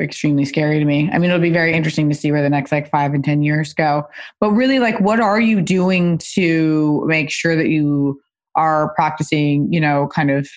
extremely 0.00 0.44
scary 0.44 0.78
to 0.78 0.84
me. 0.84 1.10
I 1.12 1.18
mean, 1.18 1.30
it'll 1.30 1.40
be 1.40 1.50
very 1.50 1.72
interesting 1.72 2.08
to 2.08 2.14
see 2.14 2.32
where 2.32 2.42
the 2.42 2.50
next 2.50 2.72
like 2.72 2.90
five 2.90 3.14
and 3.14 3.24
10 3.24 3.42
years 3.42 3.74
go. 3.74 4.04
But 4.40 4.50
really, 4.52 4.78
like, 4.78 4.98
what 5.00 5.20
are 5.20 5.40
you 5.40 5.60
doing 5.60 6.18
to 6.34 7.04
make 7.06 7.30
sure 7.30 7.54
that 7.54 7.68
you 7.68 8.20
are 8.56 8.92
practicing, 8.94 9.72
you 9.72 9.80
know, 9.80 10.08
kind 10.12 10.30
of 10.30 10.48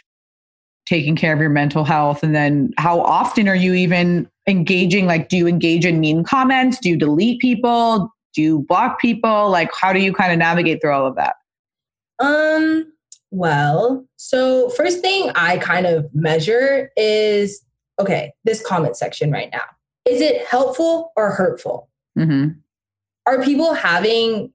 taking 0.86 1.16
care 1.16 1.34
of 1.34 1.39
your 1.39 1.49
mental 1.49 1.84
health? 1.84 2.24
And 2.24 2.34
then 2.34 2.72
how 2.78 3.01
often 3.01 3.47
are 3.47 3.55
you 3.55 3.74
even 3.74 4.30
engaging? 4.47 5.05
Like, 5.05 5.30
do 5.30 5.38
you 5.38 5.47
engage 5.47 5.86
in 5.86 5.99
mean 5.99 6.24
comments? 6.24 6.80
Do 6.80 6.89
you 6.89 6.97
delete 6.97 7.39
people? 7.39 8.11
Do 8.34 8.41
you 8.41 8.59
block 8.68 8.99
people? 8.99 9.49
Like, 9.49 9.70
how 9.80 9.93
do 9.93 9.99
you 9.99 10.14
kind 10.14 10.32
of 10.32 10.39
navigate 10.39 10.82
through 10.82 10.93
all 10.93 11.05
of 11.05 11.16
that? 11.16 11.36
Um, 12.20 12.93
well, 13.34 14.06
so 14.16 14.70
first 14.70 15.00
thing 15.02 15.32
I 15.36 15.58
kind 15.58 15.86
of 15.88 16.08
measure 16.14 16.92
is 16.96 17.64
okay, 18.00 18.34
this 18.44 18.66
comment 18.66 18.96
section 18.98 19.32
right 19.32 19.50
now. 19.52 19.64
Is 20.06 20.22
it 20.22 20.46
helpful 20.46 21.12
or 21.16 21.32
hurtful? 21.32 21.90
hmm 22.16 22.50
are 23.26 23.42
people 23.42 23.74
having 23.74 24.52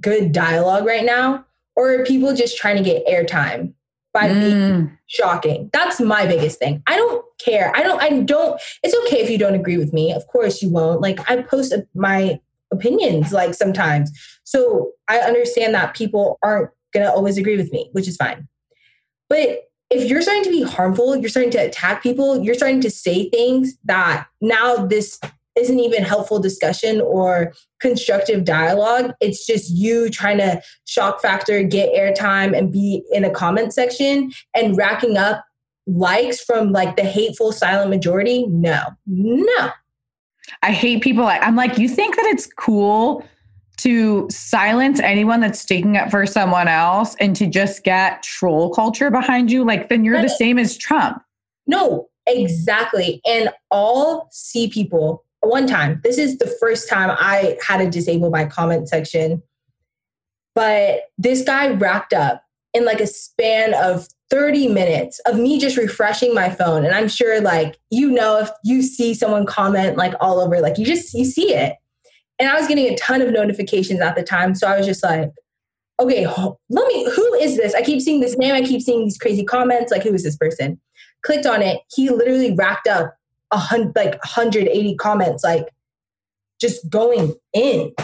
good 0.00 0.32
dialogue 0.32 0.86
right 0.86 1.04
now 1.04 1.44
or 1.76 1.92
are 1.92 2.04
people 2.04 2.34
just 2.34 2.56
trying 2.56 2.76
to 2.76 2.82
get 2.82 3.06
airtime 3.06 3.74
by 4.14 4.28
being 4.28 4.56
Mm, 4.56 4.98
shocking? 5.06 5.68
That's 5.74 6.00
my 6.00 6.26
biggest 6.26 6.58
thing. 6.58 6.82
I 6.86 6.96
don't 6.96 7.22
care. 7.38 7.70
I 7.76 7.82
don't 7.82 8.00
i 8.02 8.20
don't 8.20 8.60
it's 8.82 8.96
okay 9.06 9.20
if 9.22 9.28
you 9.30 9.38
don't 9.38 9.54
agree 9.54 9.76
with 9.76 9.92
me. 9.92 10.12
Of 10.12 10.26
course 10.26 10.62
you 10.62 10.70
won't. 10.70 11.00
Like 11.02 11.20
i 11.30 11.42
post 11.42 11.74
my 11.94 12.40
opinions 12.72 13.32
like 13.32 13.54
sometimes. 13.54 14.10
So 14.44 14.92
i 15.08 15.18
understand 15.18 15.74
that 15.74 15.94
people 15.94 16.38
aren't 16.42 16.70
gonna 16.92 17.10
always 17.10 17.36
agree 17.38 17.56
with 17.56 17.72
me 17.72 17.88
which 17.92 18.08
is 18.08 18.16
fine 18.16 18.46
but 19.28 19.62
if 19.92 20.08
you're 20.08 20.22
starting 20.22 20.44
to 20.44 20.50
be 20.50 20.62
harmful, 20.62 21.16
you're 21.16 21.28
starting 21.28 21.50
to 21.52 21.58
attack 21.58 22.02
people, 22.02 22.42
you're 22.42 22.54
starting 22.54 22.80
to 22.80 22.90
say 22.90 23.28
things 23.28 23.76
that 23.84 24.26
now 24.40 24.86
this 24.86 25.20
isn't 25.54 25.80
even 25.80 26.02
helpful 26.02 26.38
discussion 26.38 27.00
or 27.02 27.52
constructive 27.78 28.44
dialogue. 28.44 29.12
It's 29.20 29.46
just 29.46 29.70
you 29.70 30.08
trying 30.08 30.38
to 30.38 30.62
shock 30.86 31.20
factor, 31.20 31.62
get 31.62 31.92
airtime, 31.92 32.56
and 32.56 32.72
be 32.72 33.02
in 33.12 33.24
a 33.24 33.30
comment 33.30 33.74
section 33.74 34.32
and 34.54 34.76
racking 34.76 35.18
up 35.18 35.44
likes 35.86 36.42
from 36.42 36.72
like 36.72 36.96
the 36.96 37.04
hateful 37.04 37.52
silent 37.52 37.90
majority. 37.90 38.46
No, 38.46 38.82
no. 39.06 39.70
I 40.62 40.72
hate 40.72 41.02
people 41.02 41.24
I'm 41.24 41.56
like, 41.56 41.78
you 41.78 41.88
think 41.88 42.16
that 42.16 42.26
it's 42.26 42.46
cool 42.46 43.24
to 43.82 44.28
silence 44.30 45.00
anyone 45.00 45.40
that's 45.40 45.58
sticking 45.58 45.96
up 45.96 46.08
for 46.08 46.24
someone 46.24 46.68
else 46.68 47.16
and 47.18 47.34
to 47.34 47.48
just 47.48 47.82
get 47.82 48.22
troll 48.22 48.72
culture 48.72 49.10
behind 49.10 49.50
you, 49.50 49.64
like 49.64 49.88
then 49.88 50.04
you're 50.04 50.22
the 50.22 50.28
same 50.28 50.56
as 50.56 50.76
Trump. 50.76 51.20
No, 51.66 52.08
exactly. 52.26 53.20
And 53.26 53.50
all 53.72 54.28
see 54.30 54.68
people, 54.68 55.24
one 55.40 55.66
time, 55.66 56.00
this 56.04 56.16
is 56.16 56.38
the 56.38 56.46
first 56.60 56.88
time 56.88 57.10
I 57.18 57.58
had 57.66 57.78
to 57.78 57.90
disable 57.90 58.30
my 58.30 58.44
comment 58.44 58.88
section. 58.88 59.42
But 60.54 61.00
this 61.18 61.42
guy 61.42 61.70
racked 61.70 62.12
up 62.12 62.44
in 62.74 62.84
like 62.84 63.00
a 63.00 63.06
span 63.08 63.74
of 63.74 64.06
30 64.30 64.68
minutes 64.68 65.18
of 65.26 65.38
me 65.40 65.58
just 65.58 65.76
refreshing 65.76 66.34
my 66.34 66.50
phone. 66.50 66.84
And 66.84 66.94
I'm 66.94 67.08
sure 67.08 67.40
like, 67.40 67.78
you 67.90 68.12
know, 68.12 68.38
if 68.38 68.50
you 68.62 68.80
see 68.82 69.12
someone 69.12 69.44
comment 69.44 69.96
like 69.96 70.14
all 70.20 70.38
over, 70.40 70.60
like 70.60 70.78
you 70.78 70.86
just, 70.86 71.14
you 71.14 71.24
see 71.24 71.52
it. 71.52 71.74
And 72.42 72.50
I 72.50 72.58
was 72.58 72.66
getting 72.66 72.92
a 72.92 72.96
ton 72.96 73.22
of 73.22 73.30
notifications 73.30 74.00
at 74.00 74.16
the 74.16 74.22
time. 74.24 74.56
So 74.56 74.66
I 74.66 74.76
was 74.76 74.84
just 74.84 75.04
like, 75.04 75.30
okay, 76.00 76.26
let 76.26 76.88
me, 76.88 77.08
who 77.14 77.34
is 77.34 77.56
this? 77.56 77.72
I 77.72 77.82
keep 77.82 78.00
seeing 78.00 78.18
this 78.18 78.36
name. 78.36 78.52
I 78.52 78.62
keep 78.62 78.82
seeing 78.82 79.04
these 79.04 79.16
crazy 79.16 79.44
comments. 79.44 79.92
Like, 79.92 80.02
who 80.02 80.12
is 80.12 80.24
this 80.24 80.36
person? 80.36 80.80
Clicked 81.24 81.46
on 81.46 81.62
it. 81.62 81.78
He 81.94 82.10
literally 82.10 82.52
racked 82.52 82.88
up 82.88 83.14
a 83.52 83.58
hundred, 83.58 83.94
like 83.94 84.14
180 84.24 84.96
comments, 84.96 85.44
like 85.44 85.68
just 86.60 86.90
going 86.90 87.32
in 87.54 87.94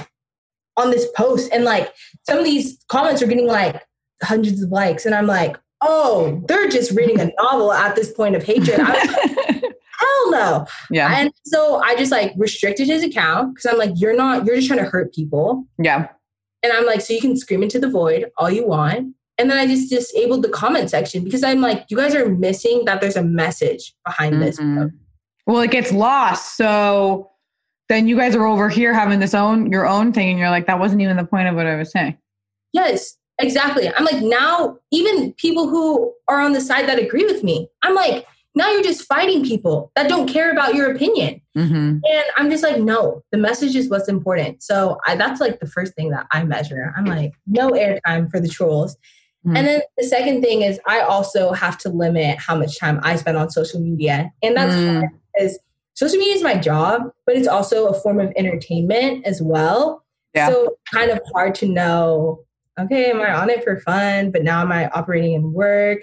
on 0.77 0.93
this 0.93 1.09
post. 1.17 1.51
And 1.53 1.65
like 1.65 1.93
some 2.23 2.39
of 2.39 2.45
these 2.45 2.79
comments 2.87 3.21
are 3.23 3.27
getting 3.27 3.49
like 3.49 3.83
hundreds 4.23 4.63
of 4.63 4.71
likes. 4.71 5.05
And 5.05 5.17
I'm 5.17 5.27
like, 5.27 5.59
oh, 5.81 6.41
they're 6.47 6.69
just 6.69 6.93
reading 6.93 7.19
a 7.19 7.33
novel 7.43 7.73
at 7.73 7.97
this 7.97 8.13
point 8.13 8.37
of 8.37 8.45
hatred. 8.45 8.79
Like, 8.79 9.65
Hell 9.99 10.31
no. 10.31 10.67
Yeah. 10.91 11.13
And 11.19 11.33
so 11.45 11.83
I 11.83 11.97
just 11.97 12.13
like 12.13 12.33
restricted 12.37 12.87
his 12.87 13.03
account 13.03 13.55
because 13.55 13.67
I'm 13.67 13.79
like, 13.79 13.93
you're 13.97 14.17
not, 14.17 14.45
you're 14.45 14.57
just 14.57 14.69
trying 14.69 14.79
to 14.79 14.89
hurt 14.89 15.13
people. 15.13 15.67
Yeah. 15.79 16.09
And 16.63 16.73
I'm 16.73 16.87
like, 16.87 17.01
so 17.01 17.13
you 17.13 17.21
can 17.21 17.37
scream 17.37 17.63
into 17.63 17.79
the 17.79 17.91
void 17.91 18.31
all 18.37 18.51
you 18.51 18.67
want. 18.67 19.15
And 19.39 19.49
then 19.49 19.59
I 19.59 19.67
just 19.67 19.89
disabled 19.91 20.43
the 20.43 20.49
comment 20.49 20.91
section 20.91 21.23
because 21.23 21.45
I'm 21.45 21.61
like, 21.61 21.87
you 21.89 21.97
guys 21.97 22.15
are 22.15 22.29
missing 22.29 22.85
that 22.87 23.01
there's 23.01 23.17
a 23.17 23.23
message 23.23 23.95
behind 24.05 24.35
mm-hmm. 24.35 24.77
this. 24.77 24.93
Well, 25.47 25.61
it 25.61 25.71
gets 25.71 25.93
lost. 25.93 26.57
So 26.57 27.31
then 27.89 28.07
you 28.09 28.17
guys 28.17 28.35
are 28.37 28.47
over 28.47 28.69
here 28.69 28.93
having 28.93 29.21
this 29.21 29.35
own 29.35 29.73
your 29.73 29.87
own 29.87 30.13
thing, 30.13 30.29
and 30.29 30.39
you're 30.39 30.51
like, 30.51 30.67
that 30.67 30.79
wasn't 30.79 31.01
even 31.01 31.17
the 31.17 31.25
point 31.25 31.49
of 31.49 31.55
what 31.55 31.67
I 31.67 31.77
was 31.77 31.91
saying. 31.91 32.19
Yes, 32.73 33.17
exactly. 33.39 33.89
I'm 33.89 34.05
like, 34.05 34.23
now 34.23 34.77
even 34.91 35.33
people 35.35 35.69
who 35.69 36.13
are 36.29 36.41
on 36.41 36.53
the 36.53 36.61
side 36.61 36.87
that 36.89 36.99
agree 36.99 37.25
with 37.25 37.43
me, 37.43 37.69
I'm 37.83 37.95
like, 37.95 38.27
now 38.55 38.71
you're 38.73 38.83
just 38.83 39.05
fighting 39.05 39.45
people 39.45 39.93
that 39.95 40.09
don't 40.09 40.29
care 40.29 40.51
about 40.51 40.75
your 40.75 40.91
opinion. 40.91 41.41
Mm-hmm. 41.57 41.75
And 41.75 42.25
I'm 42.37 42.51
just 42.51 42.63
like, 42.63 42.81
no, 42.81 43.23
the 43.31 43.39
message 43.39 43.77
is 43.77 43.89
what's 43.89 44.09
important. 44.09 44.63
So 44.63 44.99
I, 45.07 45.17
that's 45.17 45.41
like 45.41 45.61
the 45.61 45.67
first 45.67 45.95
thing 45.95 46.11
that 46.11 46.27
I 46.33 46.45
measure. 46.45 46.93
I'm 46.97 47.05
like, 47.05 47.33
no 47.47 47.71
airtime 47.71 48.31
for 48.31 48.41
the 48.41 48.49
trolls. 48.49 48.97
Mm-hmm. 49.47 49.57
And 49.57 49.67
then 49.67 49.81
the 49.97 50.05
second 50.05 50.43
thing 50.43 50.63
is 50.63 50.81
I 50.87 51.01
also 51.01 51.53
have 51.53 51.79
to 51.79 51.89
limit 51.89 52.39
how 52.39 52.57
much 52.57 52.79
time 52.79 53.01
I 53.03 53.17
spend 53.17 53.37
on 53.37 53.51
social 53.51 53.81
media. 53.81 54.33
And 54.43 54.57
that's 54.57 54.75
mm. 54.75 55.09
because 55.35 55.59
social 55.95 56.19
media 56.19 56.35
is 56.35 56.43
my 56.43 56.57
job, 56.57 57.11
but 57.27 57.37
it's 57.37 57.49
also 57.49 57.87
a 57.87 57.95
form 58.01 58.19
of 58.19 58.33
entertainment 58.37 59.25
as 59.27 59.41
well. 59.41 60.05
Yeah. 60.35 60.49
So 60.49 60.77
kind 60.93 61.11
of 61.11 61.21
hard 61.33 61.55
to 61.57 61.67
know, 61.67 62.45
okay, 62.79 63.11
am 63.11 63.21
I 63.21 63.33
on 63.33 63.51
it 63.51 63.63
for 63.63 63.79
fun? 63.81 64.31
But 64.31 64.43
now 64.43 64.61
am 64.63 64.73
I 64.73 64.89
operating 64.89 65.35
in 65.35 65.53
work? 65.53 66.01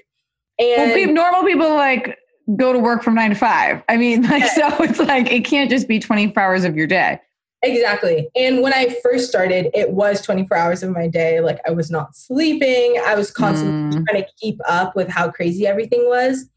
And 0.58 0.92
well, 0.94 1.14
normal 1.14 1.44
people 1.44 1.70
like 1.70 2.18
go 2.56 2.74
to 2.74 2.80
work 2.80 3.04
from 3.04 3.16
nine 3.16 3.32
to 3.32 3.36
five. 3.36 3.84
I 3.90 3.98
mean, 3.98 4.22
like, 4.30 4.46
so 4.46 4.68
it's 4.84 5.00
like, 5.00 5.32
it 5.32 5.46
can't 5.46 5.70
just 5.70 5.88
be 5.88 6.00
24 6.00 6.42
hours 6.42 6.64
of 6.64 6.76
your 6.76 6.88
day. 6.88 7.20
Exactly. 7.64 8.30
And 8.36 8.62
when 8.62 8.74
I 8.74 8.96
first 9.02 9.28
started, 9.28 9.70
it 9.74 9.92
was 9.92 10.22
24 10.22 10.56
hours 10.56 10.84
of 10.84 10.92
my 10.92 11.08
day. 11.08 11.40
Like 11.40 11.60
I 11.66 11.72
was 11.72 11.90
not 11.90 12.16
sleeping. 12.16 13.02
I 13.06 13.16
was 13.16 13.32
constantly 13.32 13.98
mm. 13.98 14.06
trying 14.06 14.24
to 14.24 14.30
keep 14.40 14.60
up 14.68 14.96
with 14.96 15.10
how 15.10 15.32
crazy 15.32 15.66
everything 15.66 16.08
was. 16.08 16.48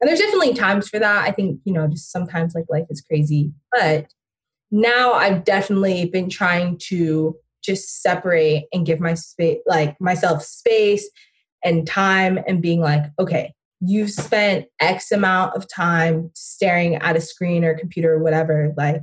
And 0.00 0.08
there's 0.08 0.20
definitely 0.20 0.54
times 0.54 0.88
for 0.88 0.98
that. 0.98 1.24
I 1.24 1.32
think, 1.32 1.60
you 1.64 1.72
know, 1.72 1.88
just 1.88 2.12
sometimes 2.12 2.54
like 2.54 2.64
life 2.68 2.86
is 2.90 3.00
crazy. 3.00 3.52
But 3.72 4.12
now 4.70 5.12
I've 5.12 5.44
definitely 5.44 6.06
been 6.06 6.28
trying 6.28 6.78
to 6.88 7.36
just 7.62 8.02
separate 8.02 8.66
and 8.72 8.86
give 8.86 9.00
my 9.00 9.14
space 9.14 9.58
like 9.66 10.00
myself 10.00 10.42
space 10.42 11.08
and 11.64 11.86
time 11.86 12.38
and 12.46 12.60
being 12.60 12.80
like, 12.80 13.04
okay, 13.18 13.54
you've 13.84 14.10
spent 14.10 14.66
X 14.80 15.10
amount 15.10 15.56
of 15.56 15.68
time 15.68 16.30
staring 16.34 16.96
at 16.96 17.16
a 17.16 17.20
screen 17.20 17.64
or 17.64 17.76
computer 17.76 18.14
or 18.14 18.22
whatever, 18.22 18.72
like 18.76 19.02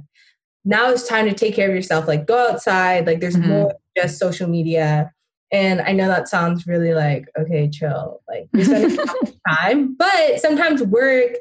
now 0.66 0.90
it's 0.90 1.08
time 1.08 1.28
to 1.28 1.34
take 1.34 1.56
care 1.56 1.70
of 1.70 1.76
yourself. 1.76 2.08
Like 2.08 2.26
go 2.26 2.50
outside. 2.50 3.06
Like 3.06 3.20
there's 3.20 3.36
mm-hmm. 3.36 3.50
more 3.50 3.74
just 3.98 4.20
social 4.20 4.48
media. 4.48 5.12
And 5.52 5.82
I 5.82 5.94
know 5.94 6.08
that 6.08 6.28
sounds 6.28 6.68
really 6.68 6.94
like, 6.94 7.26
okay, 7.38 7.70
chill. 7.70 8.22
Like 8.28 8.48
you're 8.54 8.66
spending 8.66 9.06
time. 9.50 9.96
But 9.96 10.40
sometimes 10.40 10.84
work 10.84 11.32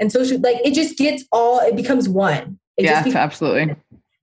and 0.00 0.10
social 0.12 0.38
like 0.40 0.58
it 0.64 0.74
just 0.74 0.96
gets 0.96 1.24
all 1.32 1.60
it 1.60 1.76
becomes 1.76 2.08
one. 2.08 2.58
It 2.76 2.84
yeah, 2.84 3.00
becomes, 3.00 3.16
absolutely. 3.16 3.76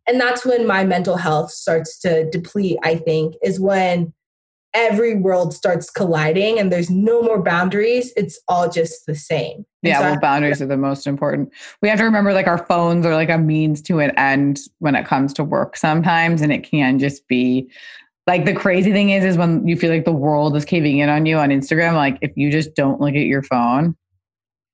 And 0.07 0.19
that's 0.19 0.45
when 0.45 0.67
my 0.67 0.83
mental 0.83 1.17
health 1.17 1.51
starts 1.51 1.99
to 1.99 2.29
deplete, 2.29 2.77
I 2.83 2.95
think, 2.95 3.35
is 3.41 3.59
when 3.59 4.13
every 4.73 5.15
world 5.15 5.53
starts 5.53 5.89
colliding 5.89 6.59
and 6.59 6.71
there's 6.71 6.89
no 6.89 7.21
more 7.21 7.41
boundaries. 7.41 8.11
It's 8.15 8.39
all 8.47 8.69
just 8.69 9.05
the 9.05 9.15
same. 9.15 9.65
Yeah, 9.81 9.99
so 9.99 10.03
well, 10.05 10.19
boundaries 10.19 10.61
are 10.61 10.67
the 10.67 10.77
most 10.77 11.05
important. 11.05 11.51
We 11.81 11.89
have 11.89 11.99
to 11.99 12.05
remember 12.05 12.33
like 12.33 12.47
our 12.47 12.65
phones 12.65 13.05
are 13.05 13.13
like 13.13 13.29
a 13.29 13.37
means 13.37 13.81
to 13.83 13.99
an 13.99 14.11
end 14.17 14.61
when 14.79 14.95
it 14.95 15.05
comes 15.05 15.33
to 15.33 15.43
work 15.43 15.77
sometimes. 15.77 16.41
And 16.41 16.51
it 16.51 16.63
can 16.63 16.99
just 16.99 17.27
be 17.27 17.69
like 18.25 18.45
the 18.45 18.53
crazy 18.53 18.91
thing 18.91 19.09
is, 19.09 19.23
is 19.25 19.37
when 19.37 19.67
you 19.67 19.75
feel 19.75 19.91
like 19.91 20.05
the 20.05 20.11
world 20.11 20.55
is 20.55 20.65
caving 20.65 20.99
in 20.99 21.09
on 21.09 21.25
you 21.25 21.37
on 21.37 21.49
Instagram, 21.49 21.95
like 21.95 22.17
if 22.21 22.31
you 22.35 22.51
just 22.51 22.75
don't 22.75 23.01
look 23.01 23.15
at 23.15 23.25
your 23.25 23.43
phone, 23.43 23.95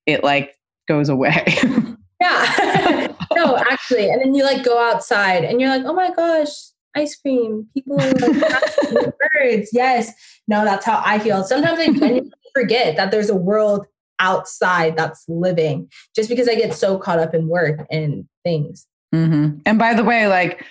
it 0.05 0.23
like 0.23 0.55
goes 0.87 1.09
away. 1.09 1.43
yeah. 2.21 3.07
no, 3.33 3.57
actually. 3.57 4.09
And 4.09 4.21
then 4.21 4.33
you 4.35 4.43
like 4.43 4.63
go 4.63 4.79
outside 4.79 5.43
and 5.43 5.59
you're 5.59 5.69
like, 5.69 5.83
oh 5.85 5.93
my 5.93 6.11
gosh, 6.11 6.49
ice 6.95 7.15
cream. 7.15 7.67
People 7.73 7.97
like 7.97 9.13
birds. 9.33 9.69
Yes. 9.73 10.13
No, 10.47 10.65
that's 10.65 10.85
how 10.85 11.01
I 11.05 11.19
feel. 11.19 11.43
Sometimes 11.43 11.79
I 11.79 11.85
genuinely 11.87 12.31
forget 12.53 12.95
that 12.97 13.11
there's 13.11 13.29
a 13.29 13.35
world 13.35 13.85
outside 14.19 14.97
that's 14.97 15.23
living 15.27 15.89
just 16.15 16.29
because 16.29 16.47
I 16.47 16.55
get 16.55 16.73
so 16.73 16.97
caught 16.97 17.19
up 17.19 17.33
in 17.33 17.47
work 17.47 17.85
and 17.89 18.27
things. 18.43 18.85
Mm-hmm. 19.13 19.59
And 19.65 19.79
by 19.79 19.93
the 19.93 20.03
way, 20.03 20.27
like 20.27 20.63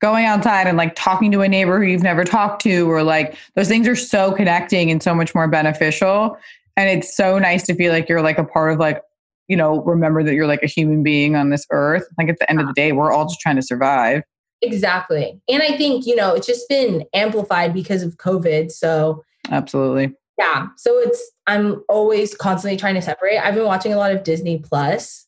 going 0.00 0.24
outside 0.24 0.66
and 0.66 0.76
like 0.76 0.94
talking 0.94 1.30
to 1.32 1.42
a 1.42 1.48
neighbor 1.48 1.80
who 1.80 1.86
you've 1.86 2.02
never 2.02 2.24
talked 2.24 2.62
to, 2.62 2.90
or 2.90 3.02
like 3.02 3.36
those 3.54 3.68
things 3.68 3.86
are 3.86 3.96
so 3.96 4.32
connecting 4.32 4.90
and 4.90 5.02
so 5.02 5.14
much 5.14 5.34
more 5.34 5.48
beneficial. 5.48 6.36
And 6.76 6.88
it's 6.88 7.14
so 7.14 7.38
nice 7.38 7.64
to 7.64 7.74
feel 7.74 7.92
like 7.92 8.08
you're 8.08 8.22
like 8.22 8.38
a 8.38 8.44
part 8.44 8.72
of 8.72 8.78
like, 8.78 9.02
you 9.48 9.56
know, 9.56 9.82
remember 9.82 10.22
that 10.22 10.34
you're 10.34 10.46
like 10.46 10.62
a 10.62 10.66
human 10.66 11.02
being 11.02 11.36
on 11.36 11.50
this 11.50 11.66
earth. 11.70 12.04
Like 12.18 12.28
at 12.28 12.38
the 12.38 12.48
end 12.50 12.60
of 12.60 12.66
the 12.66 12.72
day, 12.72 12.92
we're 12.92 13.12
all 13.12 13.26
just 13.26 13.40
trying 13.40 13.56
to 13.56 13.62
survive. 13.62 14.22
Exactly. 14.62 15.40
And 15.48 15.62
I 15.62 15.76
think, 15.76 16.06
you 16.06 16.14
know, 16.14 16.34
it's 16.34 16.46
just 16.46 16.68
been 16.68 17.04
amplified 17.12 17.74
because 17.74 18.02
of 18.02 18.16
COVID. 18.16 18.70
So, 18.70 19.24
absolutely. 19.50 20.14
Yeah. 20.38 20.68
So 20.76 20.98
it's, 20.98 21.30
I'm 21.46 21.82
always 21.88 22.34
constantly 22.34 22.76
trying 22.76 22.94
to 22.94 23.02
separate. 23.02 23.38
I've 23.38 23.54
been 23.54 23.66
watching 23.66 23.92
a 23.92 23.98
lot 23.98 24.12
of 24.12 24.22
Disney 24.22 24.58
Plus 24.58 25.26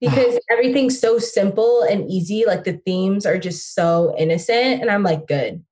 because 0.00 0.38
everything's 0.50 1.00
so 1.00 1.18
simple 1.18 1.82
and 1.82 2.10
easy. 2.10 2.44
Like 2.44 2.64
the 2.64 2.74
themes 2.84 3.24
are 3.24 3.38
just 3.38 3.74
so 3.74 4.14
innocent. 4.18 4.80
And 4.80 4.90
I'm 4.90 5.04
like, 5.04 5.28
good. 5.28 5.64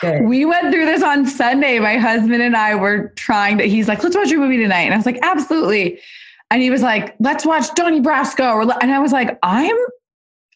Good. 0.00 0.24
We 0.24 0.46
went 0.46 0.72
through 0.72 0.86
this 0.86 1.02
on 1.02 1.26
Sunday. 1.26 1.78
My 1.78 1.98
husband 1.98 2.42
and 2.42 2.56
I 2.56 2.74
were 2.74 3.12
trying 3.16 3.58
to, 3.58 3.64
he's 3.64 3.88
like, 3.88 4.02
let's 4.02 4.16
watch 4.16 4.32
a 4.32 4.36
movie 4.36 4.56
tonight. 4.56 4.84
And 4.84 4.94
I 4.94 4.96
was 4.96 5.04
like, 5.04 5.18
absolutely. 5.22 6.00
And 6.50 6.62
he 6.62 6.70
was 6.70 6.80
like, 6.80 7.14
let's 7.20 7.44
watch 7.44 7.72
Donnie 7.74 8.00
Brasco. 8.00 8.74
And 8.80 8.90
I 8.90 9.00
was 9.00 9.12
like, 9.12 9.38
I'm 9.42 9.76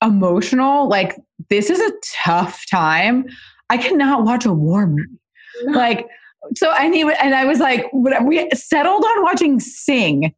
emotional. 0.02 0.88
Like, 0.88 1.20
this 1.51 1.70
is 1.70 1.80
a 1.80 1.92
tough 2.24 2.64
time. 2.70 3.26
I 3.70 3.76
cannot 3.76 4.24
watch 4.24 4.44
a 4.44 4.53
war 4.53 4.86
movie. 4.86 5.18
Like, 5.66 6.07
so 6.55 6.70
I 6.70 6.88
need, 6.88 7.07
and 7.20 7.34
I 7.34 7.44
was 7.44 7.59
like, 7.59 7.86
we 7.92 8.49
settled 8.55 9.05
on 9.05 9.22
watching 9.22 9.61
Sing. 9.61 10.34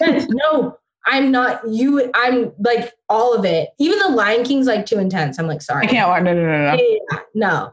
no, 0.00 0.76
I'm 1.06 1.30
not 1.30 1.66
you. 1.68 2.10
I'm 2.14 2.52
like 2.58 2.92
all 3.08 3.34
of 3.34 3.44
it. 3.44 3.70
Even 3.78 3.98
the 3.98 4.08
Lion 4.08 4.44
King's 4.44 4.66
like 4.66 4.86
too 4.86 4.98
intense. 4.98 5.38
I'm 5.38 5.46
like, 5.46 5.62
sorry. 5.62 5.86
I 5.86 5.90
can't 5.90 6.08
watch. 6.08 6.22
No, 6.22 6.34
no, 6.34 6.42
no, 6.42 6.76
no. 6.76 6.82
Yeah, 6.82 7.18
no. 7.34 7.70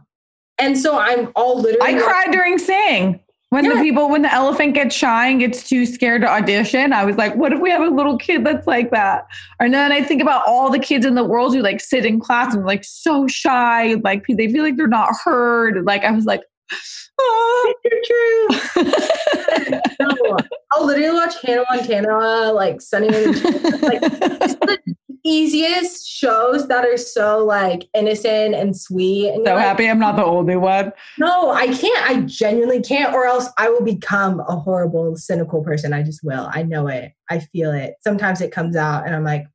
And 0.57 0.77
so 0.77 0.97
I'm 0.97 1.31
all 1.35 1.59
literally. 1.59 1.95
I 1.95 2.01
cried 2.01 2.31
during 2.31 2.57
Sing. 2.57 3.19
When 3.49 3.67
the 3.67 3.75
people, 3.75 4.09
when 4.09 4.21
the 4.21 4.31
elephant 4.31 4.75
gets 4.75 4.95
shy 4.95 5.27
and 5.27 5.39
gets 5.39 5.67
too 5.67 5.87
scared 5.87 6.21
to 6.21 6.29
audition, 6.29 6.93
I 6.93 7.03
was 7.03 7.15
like, 7.15 7.35
what 7.35 7.51
if 7.51 7.59
we 7.59 7.71
have 7.71 7.81
a 7.81 7.87
little 7.89 8.15
kid 8.15 8.45
that's 8.45 8.67
like 8.67 8.91
that? 8.91 9.25
And 9.59 9.73
then 9.73 9.91
I 9.91 10.03
think 10.03 10.21
about 10.21 10.43
all 10.45 10.69
the 10.69 10.77
kids 10.77 11.03
in 11.03 11.15
the 11.15 11.23
world 11.23 11.55
who 11.55 11.61
like 11.61 11.81
sit 11.81 12.05
in 12.05 12.19
class 12.19 12.53
and 12.53 12.63
like 12.63 12.83
so 12.83 13.27
shy, 13.27 13.95
like 14.03 14.23
they 14.27 14.51
feel 14.51 14.63
like 14.63 14.77
they're 14.77 14.87
not 14.87 15.15
heard. 15.23 15.83
Like 15.83 16.03
I 16.03 16.11
was 16.11 16.25
like, 16.25 16.41
oh. 17.19 17.73
You're 17.83 18.01
true. 18.05 18.91
No, 19.99 20.37
I'll 20.71 20.85
literally 20.85 21.11
watch 21.11 21.41
Hannah 21.41 21.65
Montana, 21.69 22.53
like 22.53 22.81
Sunny 22.81 23.07
in 23.07 23.31
like 23.81 23.99
it's 24.03 24.55
the 24.55 24.95
easiest 25.25 26.07
shows 26.07 26.67
that 26.67 26.85
are 26.85 26.97
so 26.97 27.45
like 27.45 27.87
innocent 27.93 28.55
and 28.55 28.75
sweet. 28.75 29.29
And 29.29 29.45
so 29.45 29.55
like, 29.55 29.63
happy 29.63 29.89
I'm 29.89 29.99
not 29.99 30.15
the 30.15 30.25
only 30.25 30.55
one. 30.55 30.91
No, 31.17 31.51
I 31.51 31.67
can't. 31.67 32.09
I 32.09 32.21
genuinely 32.21 32.81
can't, 32.81 33.13
or 33.13 33.25
else 33.25 33.49
I 33.57 33.69
will 33.69 33.83
become 33.83 34.39
a 34.41 34.55
horrible, 34.55 35.15
cynical 35.15 35.63
person. 35.63 35.93
I 35.93 36.03
just 36.03 36.23
will. 36.23 36.49
I 36.51 36.63
know 36.63 36.87
it. 36.87 37.11
I 37.29 37.39
feel 37.39 37.71
it. 37.71 37.95
Sometimes 38.03 38.41
it 38.41 38.51
comes 38.51 38.75
out, 38.75 39.05
and 39.05 39.15
I'm 39.15 39.23
like, 39.23 39.45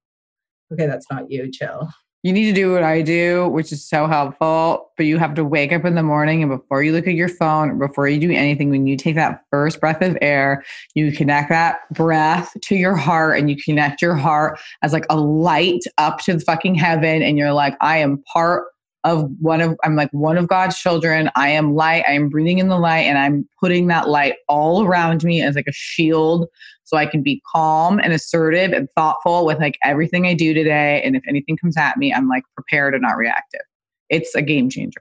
okay, 0.73 0.87
that's 0.87 1.07
not 1.11 1.31
you. 1.31 1.51
Chill. 1.51 1.89
You 2.25 2.33
need 2.33 2.47
to 2.47 2.55
do 2.55 2.73
what 2.73 2.83
I 2.83 3.03
do, 3.03 3.49
which 3.49 3.71
is 3.71 3.87
so 3.87 4.07
helpful. 4.07 4.91
But 4.97 5.05
you 5.05 5.19
have 5.19 5.35
to 5.35 5.45
wake 5.45 5.73
up 5.73 5.85
in 5.85 5.95
the 5.95 6.03
morning 6.03 6.43
and 6.43 6.51
before 6.51 6.83
you 6.83 6.91
look 6.91 7.07
at 7.07 7.13
your 7.13 7.29
phone, 7.29 7.79
before 7.79 8.09
you 8.09 8.19
do 8.19 8.31
anything, 8.31 8.71
when 8.71 8.87
you 8.87 8.97
take 8.97 9.15
that 9.17 9.45
first 9.51 9.79
breath 9.79 10.01
of 10.01 10.17
air, 10.23 10.65
you 10.95 11.13
connect 11.13 11.51
that 11.51 11.81
breath 11.93 12.57
to 12.63 12.77
your 12.77 12.97
heart 12.97 13.39
and 13.39 13.51
you 13.51 13.57
connect 13.63 14.01
your 14.01 14.15
heart 14.15 14.59
as 14.81 14.95
like 14.95 15.05
a 15.11 15.21
light 15.21 15.83
up 15.99 16.21
to 16.21 16.33
the 16.33 16.41
fucking 16.41 16.75
heaven. 16.75 17.21
And 17.21 17.37
you're 17.37 17.53
like, 17.53 17.77
I 17.83 17.99
am 17.99 18.23
part 18.33 18.69
of 19.05 19.31
one 19.39 19.61
of, 19.61 19.77
I'm 19.85 19.95
like 19.95 20.09
one 20.13 20.39
of 20.39 20.49
God's 20.49 20.79
children. 20.79 21.31
I 21.37 21.51
am 21.51 21.75
light. 21.75 22.05
I 22.09 22.13
am 22.13 22.31
breathing 22.31 22.59
in 22.59 22.69
the 22.69 22.79
light 22.79 23.01
and 23.01 23.19
I'm 23.19 23.47
putting 23.61 23.89
that 23.89 24.09
light 24.09 24.37
all 24.49 24.87
around 24.87 25.25
me 25.25 25.43
as 25.43 25.57
like 25.57 25.67
a 25.69 25.73
shield 25.73 26.49
so 26.95 26.99
I 26.99 27.07
can 27.07 27.23
be 27.23 27.43
calm 27.53 27.99
and 27.99 28.13
assertive 28.13 28.73
and 28.73 28.89
thoughtful 28.97 29.45
with 29.45 29.59
like 29.59 29.79
everything 29.83 30.27
I 30.27 30.35
do 30.35 30.55
today. 30.55 31.03
And 31.05 31.17
if 31.17 31.23
anything 31.29 31.57
comes 31.57 31.77
at 31.77 31.97
me, 31.97 32.13
I'm 32.13 32.29
like 32.29 32.45
prepared 32.55 32.95
and 32.95 33.03
not 33.03 33.17
reactive. 33.17 33.63
It's 34.11 34.33
a 34.35 34.43
game 34.43 34.71
changer. 34.71 35.01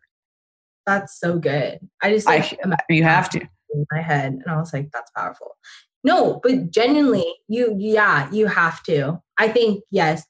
That's 0.88 1.20
so 1.20 1.38
good. 1.38 1.80
I 2.02 2.10
just 2.10 2.26
like 2.26 2.58
imagine 2.64 2.86
you 2.90 3.04
have 3.04 3.30
to. 3.30 3.42
in 3.74 3.86
my 3.92 4.02
head, 4.02 4.34
and 4.34 4.44
I 4.48 4.58
was 4.58 4.74
like, 4.74 4.90
that's 4.92 5.12
powerful. 5.16 5.56
No, 6.04 6.40
but 6.44 6.72
genuinely, 6.72 7.32
you 7.48 7.76
yeah, 7.78 8.30
you 8.32 8.48
have 8.48 8.82
to. 8.84 9.22
I 9.38 9.50
think 9.50 9.84
yes, 9.92 10.26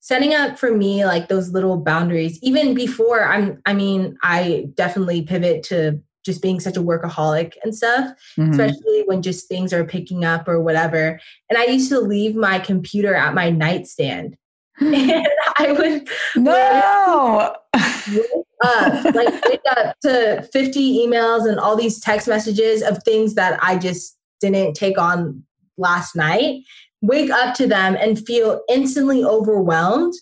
setting 0.00 0.34
up 0.34 0.58
for 0.58 0.76
me 0.76 1.06
like 1.06 1.28
those 1.28 1.50
little 1.50 1.76
boundaries. 1.78 2.38
Even 2.42 2.74
before 2.74 3.24
I'm, 3.24 3.62
I 3.64 3.74
mean, 3.74 4.16
I 4.22 4.66
definitely 4.74 5.22
pivot 5.22 5.62
to 5.64 6.00
just 6.26 6.42
being 6.42 6.60
such 6.60 6.76
a 6.76 6.82
workaholic 6.82 7.54
and 7.64 7.74
stuff. 7.74 8.10
Mhm. 8.38 8.50
especially 8.50 9.04
when 9.06 9.22
just 9.22 9.48
things 9.48 9.72
are 9.72 9.84
picking 9.84 10.24
up 10.24 10.46
or 10.46 10.60
whatever. 10.60 11.18
And 11.48 11.58
I 11.58 11.64
used 11.64 11.88
to 11.90 12.00
leave 12.00 12.36
my 12.36 12.58
computer 12.58 13.14
at 13.14 13.32
my 13.32 13.48
nightstand. 13.48 14.36
and 14.80 15.26
I 15.58 15.72
would 15.72 16.08
No. 16.36 17.54
wake 18.12 18.26
up, 18.64 19.14
like 19.14 19.44
wake 19.46 19.60
up 19.70 19.96
to 20.02 20.42
50 20.52 20.98
emails 21.06 21.48
and 21.48 21.58
all 21.58 21.76
these 21.76 22.00
text 22.00 22.28
messages 22.28 22.82
of 22.82 23.02
things 23.02 23.34
that 23.36 23.58
I 23.62 23.78
just 23.78 24.18
didn't 24.40 24.74
take 24.74 24.98
on 24.98 25.42
last 25.78 26.14
night. 26.16 26.62
Wake 27.02 27.30
up 27.30 27.54
to 27.56 27.66
them 27.66 27.96
and 28.00 28.18
feel 28.26 28.60
instantly 28.68 29.22
overwhelmed 29.24 30.14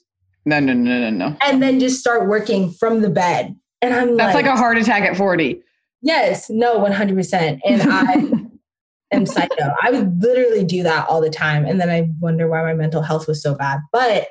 No, 0.45 0.61
no, 0.61 0.73
no, 0.73 0.99
no, 0.99 1.11
no. 1.11 1.37
and 1.47 1.63
then 1.63 1.81
just 1.81 1.99
start 2.01 2.29
working 2.29 2.71
from 2.73 3.01
the 3.01 3.11
bed. 3.11 3.57
And 3.83 3.95
I'm 3.95 4.17
That's 4.17 4.35
like 4.35 4.47
a 4.47 4.57
heart 4.57 4.79
attack 4.79 5.03
at 5.03 5.17
40. 5.17 5.63
Yes, 6.05 6.51
no, 6.51 6.79
100%. 6.79 7.61
And 7.65 7.83
I 7.83 8.31
am 9.17 9.25
psycho. 9.25 9.75
I 9.83 9.91
would 9.91 10.23
literally 10.23 10.63
do 10.63 10.83
that 10.83 11.09
all 11.09 11.23
the 11.23 11.31
time. 11.31 11.65
And 11.65 11.81
then 11.81 11.89
I 11.89 12.11
wonder 12.21 12.47
why 12.47 12.63
my 12.63 12.75
mental 12.75 13.01
health 13.01 13.27
was 13.27 13.43
so 13.43 13.55
bad. 13.55 13.81
But 13.91 14.29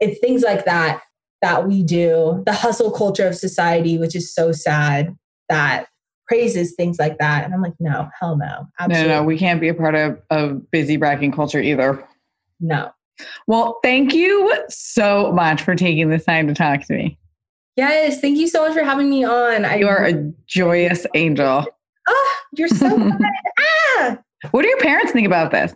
it's 0.00 0.18
things 0.18 0.42
like 0.42 0.64
that 0.64 1.00
that 1.42 1.66
we 1.66 1.82
do, 1.82 2.42
the 2.44 2.52
hustle 2.52 2.90
culture 2.90 3.26
of 3.26 3.36
society, 3.36 3.96
which 3.96 4.14
is 4.14 4.34
so 4.34 4.52
sad 4.52 5.16
that 5.48 5.86
praises 6.26 6.74
things 6.74 6.98
like 6.98 7.18
that. 7.18 7.44
And 7.44 7.54
I'm 7.54 7.62
like, 7.62 7.74
no, 7.80 8.08
hell 8.18 8.36
no. 8.36 8.46
No, 8.46 8.66
Absolutely 8.80 9.08
no, 9.08 9.20
no. 9.20 9.24
We 9.24 9.38
can't 9.38 9.60
be 9.60 9.68
a 9.68 9.74
part 9.74 9.94
of, 9.94 10.20
of 10.30 10.70
busy 10.70 10.96
bragging 10.96 11.32
culture 11.32 11.60
either. 11.60 12.04
no. 12.58 12.90
Well, 13.46 13.78
thank 13.82 14.14
you 14.14 14.50
so 14.70 15.30
much 15.32 15.60
for 15.60 15.74
taking 15.74 16.08
this 16.08 16.24
time 16.24 16.46
to 16.48 16.54
talk 16.54 16.84
to 16.86 16.94
me. 16.94 17.18
Yes, 17.76 18.20
thank 18.20 18.38
you 18.38 18.48
so 18.48 18.66
much 18.66 18.74
for 18.76 18.82
having 18.84 19.08
me 19.08 19.24
on. 19.24 19.64
I, 19.64 19.76
You 19.76 19.88
are 19.88 20.04
a 20.04 20.32
joyous 20.46 21.06
angel. 21.14 21.66
oh, 22.08 22.36
you're 22.56 22.68
so 22.68 22.96
good. 22.98 23.12
ah! 23.58 24.18
What 24.50 24.62
do 24.62 24.68
your 24.68 24.78
parents 24.78 25.12
think 25.12 25.26
about 25.26 25.50
this? 25.50 25.74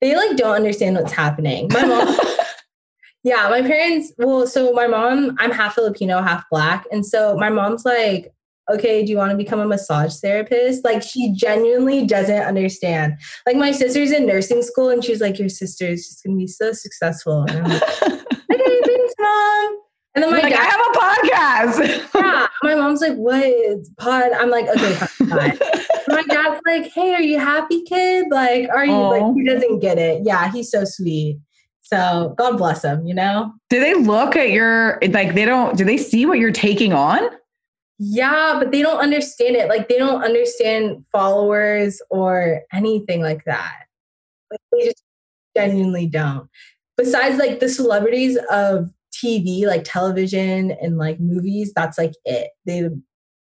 They 0.00 0.14
like 0.16 0.36
don't 0.36 0.54
understand 0.54 0.96
what's 0.96 1.12
happening. 1.12 1.68
My 1.72 1.84
mom 1.84 2.16
Yeah, 3.24 3.48
my 3.48 3.62
parents, 3.62 4.12
well, 4.18 4.46
so 4.46 4.72
my 4.74 4.86
mom, 4.86 5.34
I'm 5.38 5.50
half 5.50 5.76
Filipino, 5.76 6.20
half 6.20 6.44
black. 6.50 6.84
And 6.92 7.06
so 7.06 7.34
my 7.38 7.48
mom's 7.48 7.86
like, 7.86 8.34
okay, 8.70 9.02
do 9.02 9.10
you 9.10 9.16
want 9.16 9.30
to 9.30 9.36
become 9.36 9.60
a 9.60 9.66
massage 9.66 10.16
therapist? 10.16 10.84
Like, 10.84 11.02
she 11.02 11.32
genuinely 11.34 12.06
doesn't 12.06 12.42
understand. 12.42 13.14
Like, 13.46 13.56
my 13.56 13.72
sister's 13.72 14.12
in 14.12 14.26
nursing 14.26 14.60
school 14.62 14.90
and 14.90 15.02
she's 15.02 15.22
like, 15.22 15.38
your 15.38 15.48
sister 15.48 15.86
is 15.86 16.06
just 16.06 16.22
going 16.22 16.36
to 16.36 16.38
be 16.42 16.46
so 16.46 16.72
successful. 16.74 17.44
And 17.48 17.52
I'm 17.52 17.64
like, 17.64 17.82
okay, 18.02 18.80
thanks, 18.84 19.14
mom. 19.18 19.78
And 20.14 20.22
then 20.22 20.30
my 20.30 20.38
like, 20.38 20.44
I 20.44 20.50
dad, 20.50 20.70
have 20.70 20.80
a 20.80 20.98
podcast. 20.98 22.10
yeah, 22.14 22.46
my 22.62 22.74
mom's 22.76 23.00
like, 23.00 23.16
what 23.16 23.42
is 23.44 23.90
pod? 23.98 24.30
I'm 24.32 24.48
like, 24.48 24.68
okay, 24.68 24.94
fine. 24.94 25.58
my 26.08 26.22
dad's 26.28 26.60
like, 26.66 26.92
hey, 26.92 27.14
are 27.14 27.22
you 27.22 27.38
happy, 27.38 27.82
kid? 27.82 28.26
Like, 28.30 28.68
are 28.68 28.86
you 28.86 28.92
Aw. 28.92 29.08
like, 29.08 29.34
he 29.34 29.44
doesn't 29.44 29.80
get 29.80 29.98
it. 29.98 30.22
Yeah, 30.24 30.52
he's 30.52 30.70
so 30.70 30.84
sweet. 30.84 31.38
So 31.82 32.34
God 32.38 32.56
bless 32.56 32.82
him, 32.82 33.06
you 33.06 33.14
know? 33.14 33.52
do 33.68 33.80
they 33.80 33.94
look 33.94 34.36
at 34.36 34.50
your 34.50 34.98
like 35.10 35.34
they 35.34 35.44
don't 35.44 35.76
do 35.76 35.84
they 35.84 35.98
see 35.98 36.26
what 36.26 36.38
you're 36.38 36.52
taking 36.52 36.92
on? 36.92 37.28
Yeah, 37.98 38.56
but 38.58 38.72
they 38.72 38.82
don't 38.82 38.98
understand 38.98 39.56
it. 39.56 39.68
Like 39.68 39.88
they 39.88 39.98
don't 39.98 40.22
understand 40.22 41.04
followers 41.12 42.00
or 42.10 42.62
anything 42.72 43.20
like 43.20 43.44
that. 43.44 43.82
Like 44.50 44.60
they 44.72 44.84
just 44.86 45.02
genuinely 45.56 46.06
don't. 46.06 46.48
Besides 46.96 47.36
like 47.36 47.60
the 47.60 47.68
celebrities 47.68 48.38
of 48.50 48.90
TV, 49.24 49.66
like 49.66 49.82
television 49.84 50.72
and 50.72 50.98
like 50.98 51.20
movies, 51.20 51.72
that's 51.74 51.98
like 51.98 52.12
it. 52.24 52.50
They 52.66 52.88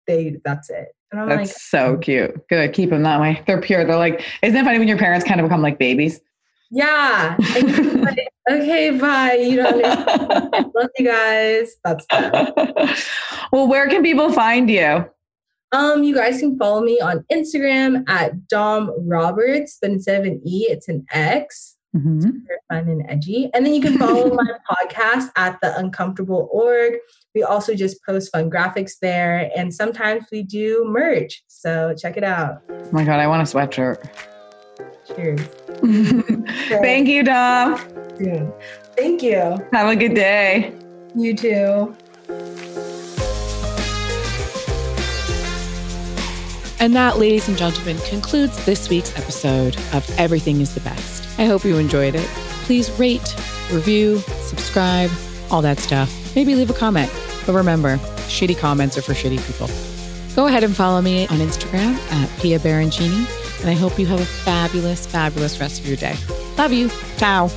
they 0.07 0.37
that's 0.45 0.71
it. 0.71 0.89
And 1.13 1.21
I'm 1.21 1.29
That's 1.29 1.51
like, 1.51 1.57
so 1.57 1.97
cute. 1.99 2.49
Good. 2.49 2.73
Keep 2.73 2.91
them 2.91 3.03
that 3.05 3.21
way. 3.21 3.43
They're 3.47 3.61
pure. 3.61 3.85
They're 3.85 3.97
like, 3.97 4.25
isn't 4.43 4.57
it 4.57 4.65
funny 4.65 4.79
when 4.79 4.89
your 4.89 4.99
parents 4.99 5.25
kind 5.25 5.41
of 5.41 5.47
become 5.47 5.63
like 5.63 5.79
babies? 5.79 6.21
yeah. 6.71 7.37
Like, 7.39 8.29
okay, 8.51 8.91
bye. 8.99 9.35
You 9.35 9.57
don't 9.57 9.85
understand. 9.85 10.73
Love 10.75 10.91
you 10.99 11.07
guys. 11.07 11.77
That's 11.85 12.07
well, 13.53 13.69
where 13.69 13.89
can 13.89 14.03
people 14.03 14.33
find 14.33 14.69
you? 14.69 15.07
Um, 15.73 16.03
you 16.03 16.15
guys 16.15 16.41
can 16.41 16.59
follow 16.59 16.81
me 16.81 17.01
on 17.01 17.25
Instagram 17.33 18.09
at 18.09 18.49
Dom 18.49 18.91
Roberts, 19.07 19.79
but 19.81 19.91
instead 19.91 20.21
of 20.21 20.27
an 20.27 20.41
E, 20.45 20.67
it's 20.69 20.89
an 20.89 21.07
X. 21.13 21.76
Mhm. 21.97 22.23
Super 22.23 22.61
fun 22.69 22.89
and 22.89 23.05
edgy. 23.09 23.51
And 23.55 23.65
then 23.65 23.75
you 23.75 23.81
can 23.81 23.99
follow 23.99 24.35
my 24.35 24.51
podcast 24.71 25.31
at 25.37 25.59
the 25.63 25.77
Uncomfortable 25.79 26.49
Org. 26.53 26.95
We 27.35 27.43
also 27.43 27.75
just 27.75 28.05
post 28.05 28.31
fun 28.33 28.51
graphics 28.51 28.99
there, 29.01 29.51
and 29.57 29.73
sometimes 29.73 30.25
we 30.31 30.43
do 30.43 30.85
merch. 30.89 31.43
So 31.49 31.95
check 31.97 32.17
it 32.17 32.25
out. 32.25 32.63
Oh 32.71 32.89
my 32.93 33.05
God, 33.05 33.21
I 33.21 33.27
want 33.27 33.43
a 33.43 33.57
sweatshirt. 33.57 33.99
Cheers. 35.15 35.41
Thank 36.83 37.09
you, 37.09 37.23
Dom. 37.23 37.79
Thank 38.97 39.23
you. 39.23 39.59
Have 39.73 39.91
a 39.91 39.97
good 39.97 40.15
day. 40.15 40.73
You 41.15 41.35
too. 41.35 41.95
And 46.79 46.95
that, 46.95 47.19
ladies 47.19 47.49
and 47.49 47.57
gentlemen, 47.57 47.99
concludes 48.09 48.65
this 48.67 48.89
week's 48.91 49.17
episode 49.19 49.77
of 49.95 50.09
Everything 50.19 50.61
is 50.61 50.75
the 50.75 50.81
Best. 50.81 51.26
I 51.39 51.45
hope 51.45 51.65
you 51.65 51.77
enjoyed 51.77 52.15
it. 52.15 52.27
Please 52.65 52.91
rate, 52.99 53.35
review, 53.73 54.19
subscribe, 54.19 55.11
all 55.51 55.63
that 55.63 55.79
stuff. 55.79 56.35
Maybe 56.35 56.55
leave 56.55 56.71
a 56.71 56.75
comment. 56.75 57.11
But 57.47 57.55
remember, 57.55 57.97
shitty 58.29 58.59
comments 58.59 58.99
are 58.99 59.03
for 59.03 59.13
shitty 59.13 59.45
people. 59.47 59.69
Go 60.35 60.47
ahead 60.47 60.65
and 60.65 60.77
follow 60.77 61.01
me 61.01 61.27
on 61.29 61.39
Instagram 61.39 61.95
at 62.13 62.41
Pia 62.41 62.59
Baroncini. 62.59 63.27
And 63.61 63.71
I 63.71 63.75
hope 63.75 63.99
you 63.99 64.07
have 64.07 64.21
a 64.21 64.27
fabulous, 64.27 65.07
fabulous 65.07 65.59
rest 65.61 65.81
of 65.81 65.87
your 65.87 65.97
day. 65.97 66.17
Love 66.59 66.73
you. 66.73 66.91
Ciao. 67.17 67.49